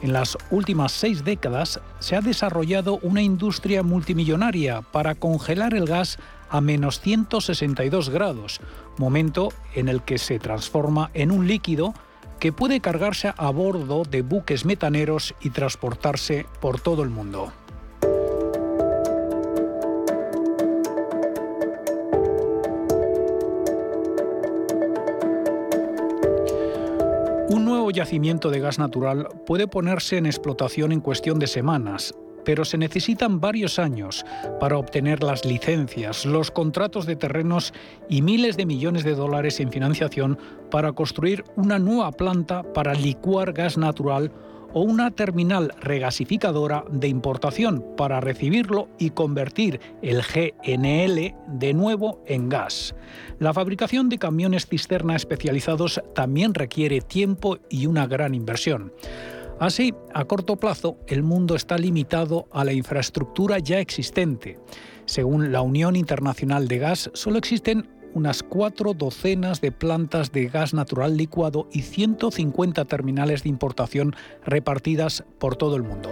En 0.03 0.12
las 0.12 0.37
últimas 0.51 0.91
seis 0.91 1.24
décadas 1.24 1.80
se 2.01 2.16
ha 2.16 2.20
desarrollado 2.20 2.99
una 3.03 3.22
industria 3.22 3.84
multimillonaria 3.84 4.82
para 4.82 5.14
congelar 5.14 5.72
el 5.72 5.87
gas 5.87 6.18
a 6.49 6.61
menos 6.61 7.01
162 7.01 8.11
grados, 8.11 8.61
momento 8.99 9.49
en 9.75 9.89
el 9.89 10.03
que 10.03 10.19
se 10.19 10.39
transforma 10.39 11.11
en 11.15 11.31
un 11.31 11.47
líquido 11.47 11.95
que 12.39 12.53
puede 12.53 12.81
cargarse 12.81 13.33
a 13.37 13.51
bordo 13.51 14.03
de 14.05 14.23
buques 14.23 14.65
metaneros 14.65 15.35
y 15.41 15.51
transportarse 15.51 16.47
por 16.61 16.81
todo 16.81 17.03
el 17.03 17.11
mundo. 17.11 17.53
Un 27.49 27.65
nuevo 27.65 27.91
yacimiento 27.91 28.51
de 28.51 28.61
gas 28.61 28.79
natural 28.79 29.29
puede 29.47 29.67
ponerse 29.67 30.19
en 30.19 30.27
explotación 30.27 30.93
en 30.93 31.01
cuestión 31.01 31.39
de 31.39 31.47
semanas, 31.47 32.15
pero 32.47 32.65
se 32.65 32.79
necesitan 32.79 33.41
varios 33.41 33.79
años 33.79 34.25
para 34.61 34.79
obtener 34.79 35.23
las 35.23 35.45
licencias, 35.45 36.25
los 36.25 36.53
contratos 36.53 37.05
de 37.05 37.17
terrenos 37.17 37.75
y 38.09 38.23
miles 38.23 38.57
de 38.57 38.65
millones 38.65 39.03
de 39.03 39.17
dólares 39.17 39.59
en 39.59 39.73
financiación 39.73 40.39
para 40.71 40.93
construir 40.93 41.45
una 41.57 41.81
nueva 41.81 42.13
planta 42.13 42.63
para 42.73 42.95
licuar 42.95 43.53
gas 43.53 43.77
natural 43.77 44.31
o 44.73 44.83
una 44.83 45.11
terminal 45.11 45.73
regasificadora 45.81 46.85
de 46.91 47.09
importación 47.09 47.85
para 47.97 48.21
recibirlo 48.21 48.89
y 48.99 49.11
convertir 49.11 49.81
el 50.03 50.23
GNL 50.23 51.35
de 51.49 51.75
nuevo 51.75 52.23
en 52.27 52.49
gas. 52.49 52.95
La 53.41 53.55
fabricación 53.55 54.09
de 54.09 54.19
camiones 54.19 54.67
cisterna 54.67 55.17
especializados 55.17 56.01
también 56.15 56.55
requiere 56.55 57.01
tiempo 57.01 57.59
y 57.69 57.87
una 57.87 58.07
gran 58.07 58.35
inversión. 58.35 58.93
Así, 59.59 59.95
a 60.13 60.25
corto 60.27 60.57
plazo, 60.57 60.99
el 61.07 61.23
mundo 61.23 61.57
está 61.57 61.79
limitado 61.79 62.47
a 62.53 62.63
la 62.63 62.75
infraestructura 62.75 63.59
ya 63.59 63.81
existente. 63.81 64.59
Según 65.07 65.51
la 65.51 65.63
Unión 65.63 65.97
Internacional 65.97 66.69
de 66.69 66.79
Gas, 66.79 67.11
solo 67.15 67.39
existen 67.39 67.89
unas 68.13 68.43
cuatro 68.43 68.93
docenas 68.93 69.63
de 69.63 69.73
plantas 69.73 70.31
de 70.33 70.49
gas 70.49 70.75
natural 70.75 71.17
licuado 71.17 71.69
y 71.73 71.83
150 71.83 72.85
terminales 72.85 73.43
de 73.45 73.49
importación 73.49 74.15
repartidas 74.45 75.25
por 75.39 75.57
todo 75.57 75.77
el 75.77 75.83
mundo. 75.83 76.11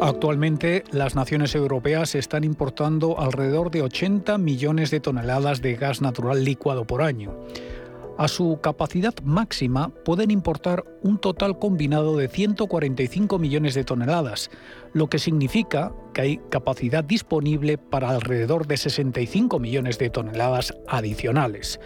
Actualmente, 0.00 0.84
las 0.92 1.14
naciones 1.14 1.54
europeas 1.54 2.14
están 2.14 2.44
importando 2.44 3.18
alrededor 3.18 3.70
de 3.70 3.82
80 3.82 4.38
millones 4.38 4.90
de 4.90 5.00
toneladas 5.00 5.62
de 5.62 5.74
gas 5.74 6.00
natural 6.00 6.44
licuado 6.44 6.84
por 6.84 7.02
año. 7.02 7.34
A 8.18 8.28
su 8.28 8.60
capacidad 8.62 9.12
máxima 9.24 9.90
pueden 9.90 10.30
importar 10.30 10.84
un 11.02 11.18
total 11.18 11.58
combinado 11.58 12.16
de 12.16 12.28
145 12.28 13.38
millones 13.38 13.74
de 13.74 13.84
toneladas, 13.84 14.50
lo 14.94 15.08
que 15.08 15.18
significa 15.18 15.92
que 16.14 16.20
hay 16.22 16.40
capacidad 16.48 17.04
disponible 17.04 17.76
para 17.76 18.08
alrededor 18.08 18.66
de 18.66 18.78
65 18.78 19.58
millones 19.58 19.98
de 19.98 20.08
toneladas 20.08 20.72
adicionales. 20.88 21.78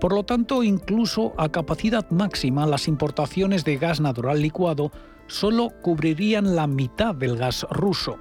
Por 0.00 0.12
lo 0.12 0.22
tanto, 0.22 0.62
incluso 0.62 1.32
a 1.36 1.50
capacidad 1.50 2.08
máxima, 2.10 2.64
las 2.64 2.86
importaciones 2.86 3.64
de 3.64 3.76
gas 3.76 4.00
natural 4.00 4.40
licuado 4.40 4.92
solo 5.26 5.70
cubrirían 5.82 6.54
la 6.54 6.68
mitad 6.68 7.12
del 7.12 7.36
gas 7.36 7.66
ruso. 7.70 8.18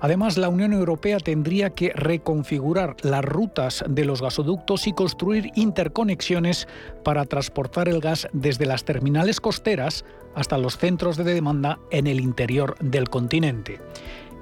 Además, 0.00 0.38
la 0.38 0.48
Unión 0.48 0.72
Europea 0.72 1.18
tendría 1.18 1.70
que 1.70 1.92
reconfigurar 1.94 2.96
las 3.02 3.24
rutas 3.24 3.84
de 3.86 4.04
los 4.04 4.22
gasoductos 4.22 4.86
y 4.86 4.92
construir 4.92 5.50
interconexiones 5.54 6.68
para 7.04 7.26
transportar 7.26 7.88
el 7.88 8.00
gas 8.00 8.26
desde 8.32 8.66
las 8.66 8.84
terminales 8.84 9.40
costeras 9.40 10.04
hasta 10.34 10.58
los 10.58 10.78
centros 10.78 11.16
de 11.16 11.24
demanda 11.24 11.78
en 11.90 12.06
el 12.06 12.20
interior 12.20 12.76
del 12.80 13.10
continente. 13.10 13.80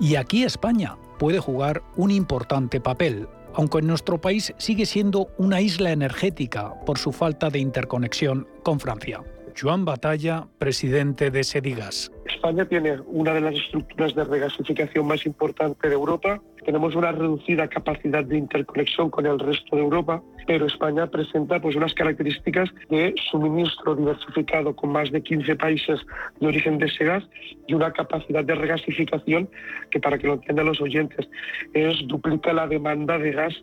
Y 0.00 0.14
aquí 0.14 0.44
España 0.44 0.96
puede 1.18 1.40
jugar 1.40 1.82
un 1.96 2.12
importante 2.12 2.80
papel, 2.80 3.26
aunque 3.54 3.78
en 3.78 3.88
nuestro 3.88 4.20
país 4.20 4.54
sigue 4.58 4.86
siendo 4.86 5.28
una 5.38 5.60
isla 5.60 5.90
energética 5.90 6.74
por 6.86 6.98
su 6.98 7.10
falta 7.10 7.50
de 7.50 7.58
interconexión 7.58 8.46
con 8.62 8.78
Francia. 8.78 9.22
Joan 9.60 9.84
Batalla, 9.84 10.46
presidente 10.58 11.32
de 11.32 11.42
Sedigas. 11.42 12.12
España 12.26 12.64
tiene 12.66 13.00
una 13.06 13.34
de 13.34 13.40
las 13.40 13.54
estructuras 13.54 14.14
de 14.14 14.22
regasificación 14.22 15.04
más 15.04 15.26
importante 15.26 15.88
de 15.88 15.94
Europa. 15.94 16.40
Tenemos 16.64 16.94
una 16.94 17.10
reducida 17.10 17.66
capacidad 17.66 18.24
de 18.24 18.38
interconexión 18.38 19.10
con 19.10 19.26
el 19.26 19.38
resto 19.40 19.74
de 19.74 19.82
Europa, 19.82 20.22
pero 20.46 20.66
España 20.66 21.08
presenta 21.08 21.60
pues, 21.60 21.74
unas 21.74 21.92
características 21.94 22.68
de 22.88 23.14
suministro 23.30 23.96
diversificado 23.96 24.76
con 24.76 24.92
más 24.92 25.10
de 25.10 25.22
15 25.22 25.56
países 25.56 25.98
de 26.38 26.46
origen 26.46 26.78
de 26.78 26.86
ese 26.86 27.04
gas 27.04 27.24
y 27.66 27.74
una 27.74 27.92
capacidad 27.92 28.44
de 28.44 28.54
regasificación 28.54 29.50
que, 29.90 29.98
para 29.98 30.18
que 30.18 30.28
lo 30.28 30.34
entiendan 30.34 30.66
los 30.66 30.80
oyentes, 30.80 31.28
es 31.74 32.06
duplica 32.06 32.52
la 32.52 32.68
demanda 32.68 33.18
de 33.18 33.32
gas 33.32 33.54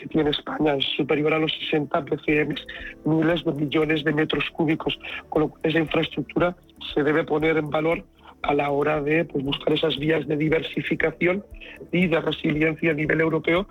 que 0.00 0.08
tiene 0.08 0.30
España 0.30 0.74
es 0.74 0.84
superior 0.96 1.34
a 1.34 1.38
los 1.38 1.52
60 1.52 2.00
BCM, 2.00 2.54
miles 3.04 3.44
de 3.44 3.52
millones 3.52 4.02
de 4.04 4.12
metros 4.12 4.44
cúbicos, 4.50 4.98
con 5.28 5.42
lo 5.42 5.48
cual 5.50 5.60
esa 5.64 5.78
infraestructura 5.78 6.56
se 6.94 7.02
debe 7.02 7.24
poner 7.24 7.58
en 7.58 7.68
valor 7.68 8.04
a 8.42 8.54
la 8.54 8.70
hora 8.70 9.02
de 9.02 9.26
pues, 9.26 9.44
buscar 9.44 9.74
esas 9.74 9.98
vías 9.98 10.26
de 10.26 10.36
diversificación 10.36 11.44
y 11.92 12.06
de 12.06 12.20
resiliencia 12.20 12.92
a 12.92 12.94
nivel 12.94 13.20
europeo. 13.20 13.66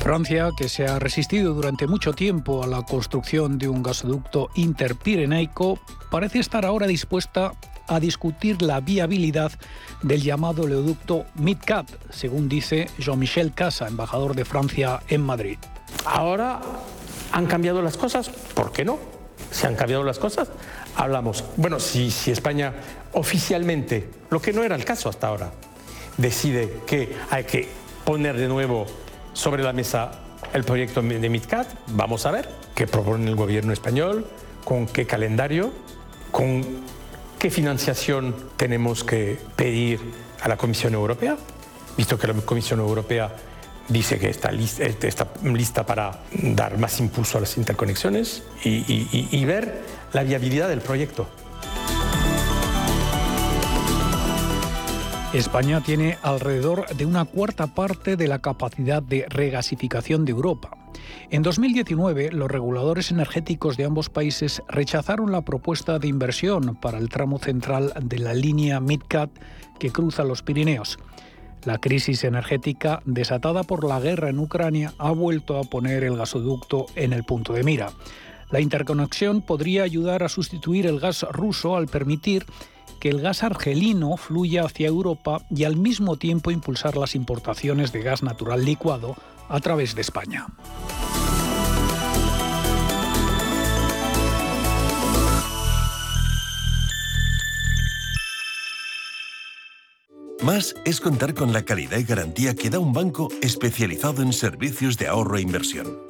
Francia, 0.00 0.50
que 0.56 0.68
se 0.70 0.86
ha 0.86 0.98
resistido 0.98 1.52
durante 1.52 1.86
mucho 1.86 2.12
tiempo 2.14 2.62
a 2.62 2.66
la 2.66 2.82
construcción 2.82 3.58
de 3.58 3.68
un 3.68 3.82
gasoducto 3.82 4.48
interpirenaico, 4.54 5.78
parece 6.10 6.38
estar 6.38 6.64
ahora 6.64 6.86
dispuesta 6.86 7.52
a 7.88 7.98
discutir 8.00 8.62
la 8.62 8.80
viabilidad 8.80 9.52
del 10.02 10.22
llamado 10.22 10.62
oleoducto 10.62 11.26
MidCat, 11.34 11.88
según 12.10 12.48
dice 12.48 12.88
Jean-Michel 12.98 13.52
Casa, 13.54 13.88
embajador 13.88 14.36
de 14.36 14.44
Francia 14.44 15.00
en 15.08 15.22
Madrid. 15.22 15.58
Ahora 16.04 16.60
han 17.32 17.46
cambiado 17.46 17.82
las 17.82 17.96
cosas, 17.96 18.28
¿por 18.54 18.72
qué 18.72 18.84
no? 18.84 18.98
Si 19.50 19.66
han 19.66 19.74
cambiado 19.74 20.04
las 20.04 20.18
cosas, 20.18 20.48
hablamos. 20.94 21.44
Bueno, 21.56 21.80
si, 21.80 22.10
si 22.10 22.30
España 22.30 22.74
oficialmente, 23.12 24.08
lo 24.30 24.40
que 24.40 24.52
no 24.52 24.62
era 24.62 24.76
el 24.76 24.84
caso 24.84 25.08
hasta 25.08 25.28
ahora, 25.28 25.50
decide 26.16 26.80
que 26.86 27.16
hay 27.30 27.44
que 27.44 27.68
poner 28.04 28.36
de 28.36 28.48
nuevo 28.48 28.86
sobre 29.32 29.62
la 29.62 29.72
mesa 29.72 30.10
el 30.52 30.64
proyecto 30.64 31.02
de 31.02 31.28
MidCat, 31.28 31.68
vamos 31.88 32.26
a 32.26 32.30
ver 32.30 32.48
qué 32.74 32.86
propone 32.86 33.28
el 33.28 33.36
gobierno 33.36 33.72
español, 33.72 34.26
con 34.64 34.86
qué 34.86 35.06
calendario, 35.06 35.72
con 36.30 36.64
¿Qué 37.38 37.50
financiación 37.50 38.34
tenemos 38.56 39.04
que 39.04 39.38
pedir 39.54 40.00
a 40.40 40.48
la 40.48 40.56
Comisión 40.56 40.94
Europea? 40.94 41.36
Visto 41.96 42.18
que 42.18 42.26
la 42.26 42.34
Comisión 42.34 42.80
Europea 42.80 43.30
dice 43.86 44.18
que 44.18 44.28
está 44.28 44.50
lista, 44.50 44.82
está 44.82 45.28
lista 45.44 45.86
para 45.86 46.18
dar 46.32 46.78
más 46.78 46.98
impulso 46.98 47.38
a 47.38 47.42
las 47.42 47.56
interconexiones 47.56 48.42
y, 48.64 49.44
ver 49.44 49.82
la 50.12 50.24
viabilidad 50.24 50.68
del 50.68 50.80
proyecto. 50.80 51.28
España 55.34 55.82
tiene 55.82 56.16
alrededor 56.22 56.86
de 56.96 57.04
una 57.04 57.26
cuarta 57.26 57.66
parte 57.66 58.16
de 58.16 58.28
la 58.28 58.38
capacidad 58.38 59.02
de 59.02 59.26
regasificación 59.28 60.24
de 60.24 60.32
Europa. 60.32 60.70
En 61.28 61.42
2019, 61.42 62.32
los 62.32 62.50
reguladores 62.50 63.10
energéticos 63.10 63.76
de 63.76 63.84
ambos 63.84 64.08
países 64.08 64.62
rechazaron 64.68 65.30
la 65.30 65.42
propuesta 65.42 65.98
de 65.98 66.08
inversión 66.08 66.76
para 66.76 66.96
el 66.96 67.10
tramo 67.10 67.38
central 67.38 67.92
de 68.00 68.18
la 68.20 68.32
línea 68.32 68.80
MidCat 68.80 69.30
que 69.78 69.90
cruza 69.90 70.24
los 70.24 70.42
Pirineos. 70.42 70.98
La 71.64 71.76
crisis 71.76 72.24
energética 72.24 73.02
desatada 73.04 73.64
por 73.64 73.84
la 73.84 74.00
guerra 74.00 74.30
en 74.30 74.38
Ucrania 74.38 74.94
ha 74.96 75.10
vuelto 75.10 75.58
a 75.58 75.64
poner 75.64 76.04
el 76.04 76.16
gasoducto 76.16 76.86
en 76.94 77.12
el 77.12 77.24
punto 77.24 77.52
de 77.52 77.64
mira. 77.64 77.90
La 78.50 78.60
interconexión 78.60 79.42
podría 79.42 79.82
ayudar 79.82 80.22
a 80.22 80.30
sustituir 80.30 80.86
el 80.86 81.00
gas 81.00 81.22
ruso 81.30 81.76
al 81.76 81.86
permitir 81.86 82.46
que 82.98 83.08
el 83.08 83.20
gas 83.20 83.42
argelino 83.42 84.16
fluya 84.16 84.64
hacia 84.64 84.88
Europa 84.88 85.42
y 85.50 85.64
al 85.64 85.76
mismo 85.76 86.16
tiempo 86.16 86.50
impulsar 86.50 86.96
las 86.96 87.14
importaciones 87.14 87.92
de 87.92 88.02
gas 88.02 88.22
natural 88.22 88.64
licuado 88.64 89.16
a 89.48 89.60
través 89.60 89.94
de 89.94 90.02
España. 90.02 90.46
Más 100.42 100.74
es 100.84 101.00
contar 101.00 101.34
con 101.34 101.52
la 101.52 101.62
calidad 101.64 101.98
y 101.98 102.04
garantía 102.04 102.54
que 102.54 102.70
da 102.70 102.78
un 102.78 102.92
banco 102.92 103.28
especializado 103.42 104.22
en 104.22 104.32
servicios 104.32 104.96
de 104.96 105.08
ahorro 105.08 105.36
e 105.36 105.42
inversión. 105.42 106.07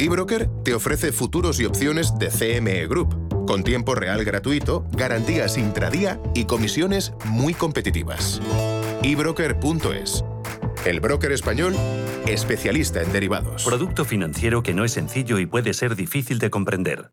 eBroker 0.00 0.48
te 0.64 0.72
ofrece 0.72 1.12
futuros 1.12 1.60
y 1.60 1.66
opciones 1.66 2.18
de 2.18 2.28
CME 2.28 2.86
Group, 2.86 3.44
con 3.46 3.62
tiempo 3.62 3.94
real 3.94 4.24
gratuito, 4.24 4.86
garantías 4.92 5.58
intradía 5.58 6.18
y 6.34 6.46
comisiones 6.46 7.12
muy 7.26 7.52
competitivas. 7.52 8.40
eBroker.es. 9.02 10.24
El 10.86 11.00
broker 11.00 11.32
español, 11.32 11.74
especialista 12.26 13.02
en 13.02 13.12
derivados. 13.12 13.62
Producto 13.64 14.06
financiero 14.06 14.62
que 14.62 14.72
no 14.72 14.86
es 14.86 14.92
sencillo 14.92 15.38
y 15.38 15.44
puede 15.44 15.74
ser 15.74 15.96
difícil 15.96 16.38
de 16.38 16.48
comprender. 16.48 17.12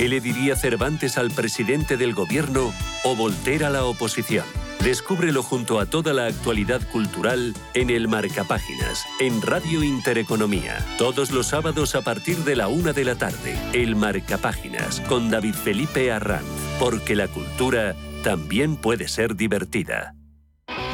¿Qué 0.00 0.08
le 0.08 0.22
diría 0.22 0.56
Cervantes 0.56 1.18
al 1.18 1.30
presidente 1.30 1.98
del 1.98 2.14
gobierno 2.14 2.72
o 3.04 3.14
Voltaire 3.14 3.66
a 3.66 3.68
la 3.68 3.84
oposición? 3.84 4.46
Descúbrelo 4.82 5.42
junto 5.42 5.78
a 5.78 5.84
toda 5.84 6.14
la 6.14 6.24
actualidad 6.24 6.80
cultural 6.90 7.52
en 7.74 7.90
el 7.90 8.08
Marcapáginas, 8.08 9.04
en 9.20 9.42
Radio 9.42 9.84
Intereconomía. 9.84 10.78
Todos 10.96 11.32
los 11.32 11.48
sábados 11.48 11.94
a 11.94 12.00
partir 12.00 12.38
de 12.44 12.56
la 12.56 12.68
una 12.68 12.94
de 12.94 13.04
la 13.04 13.16
tarde. 13.16 13.58
El 13.74 13.94
Marcapáginas, 13.94 15.02
con 15.02 15.28
David 15.28 15.52
Felipe 15.52 16.10
Arranz. 16.10 16.46
Porque 16.78 17.14
la 17.14 17.28
cultura 17.28 17.94
también 18.24 18.76
puede 18.76 19.06
ser 19.06 19.36
divertida. 19.36 20.14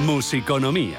Musiconomía 0.01 0.99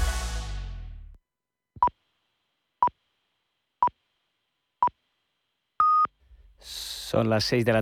Son 7.11 7.29
las 7.29 7.43
6 7.43 7.65
de 7.65 7.73
la 7.73 7.79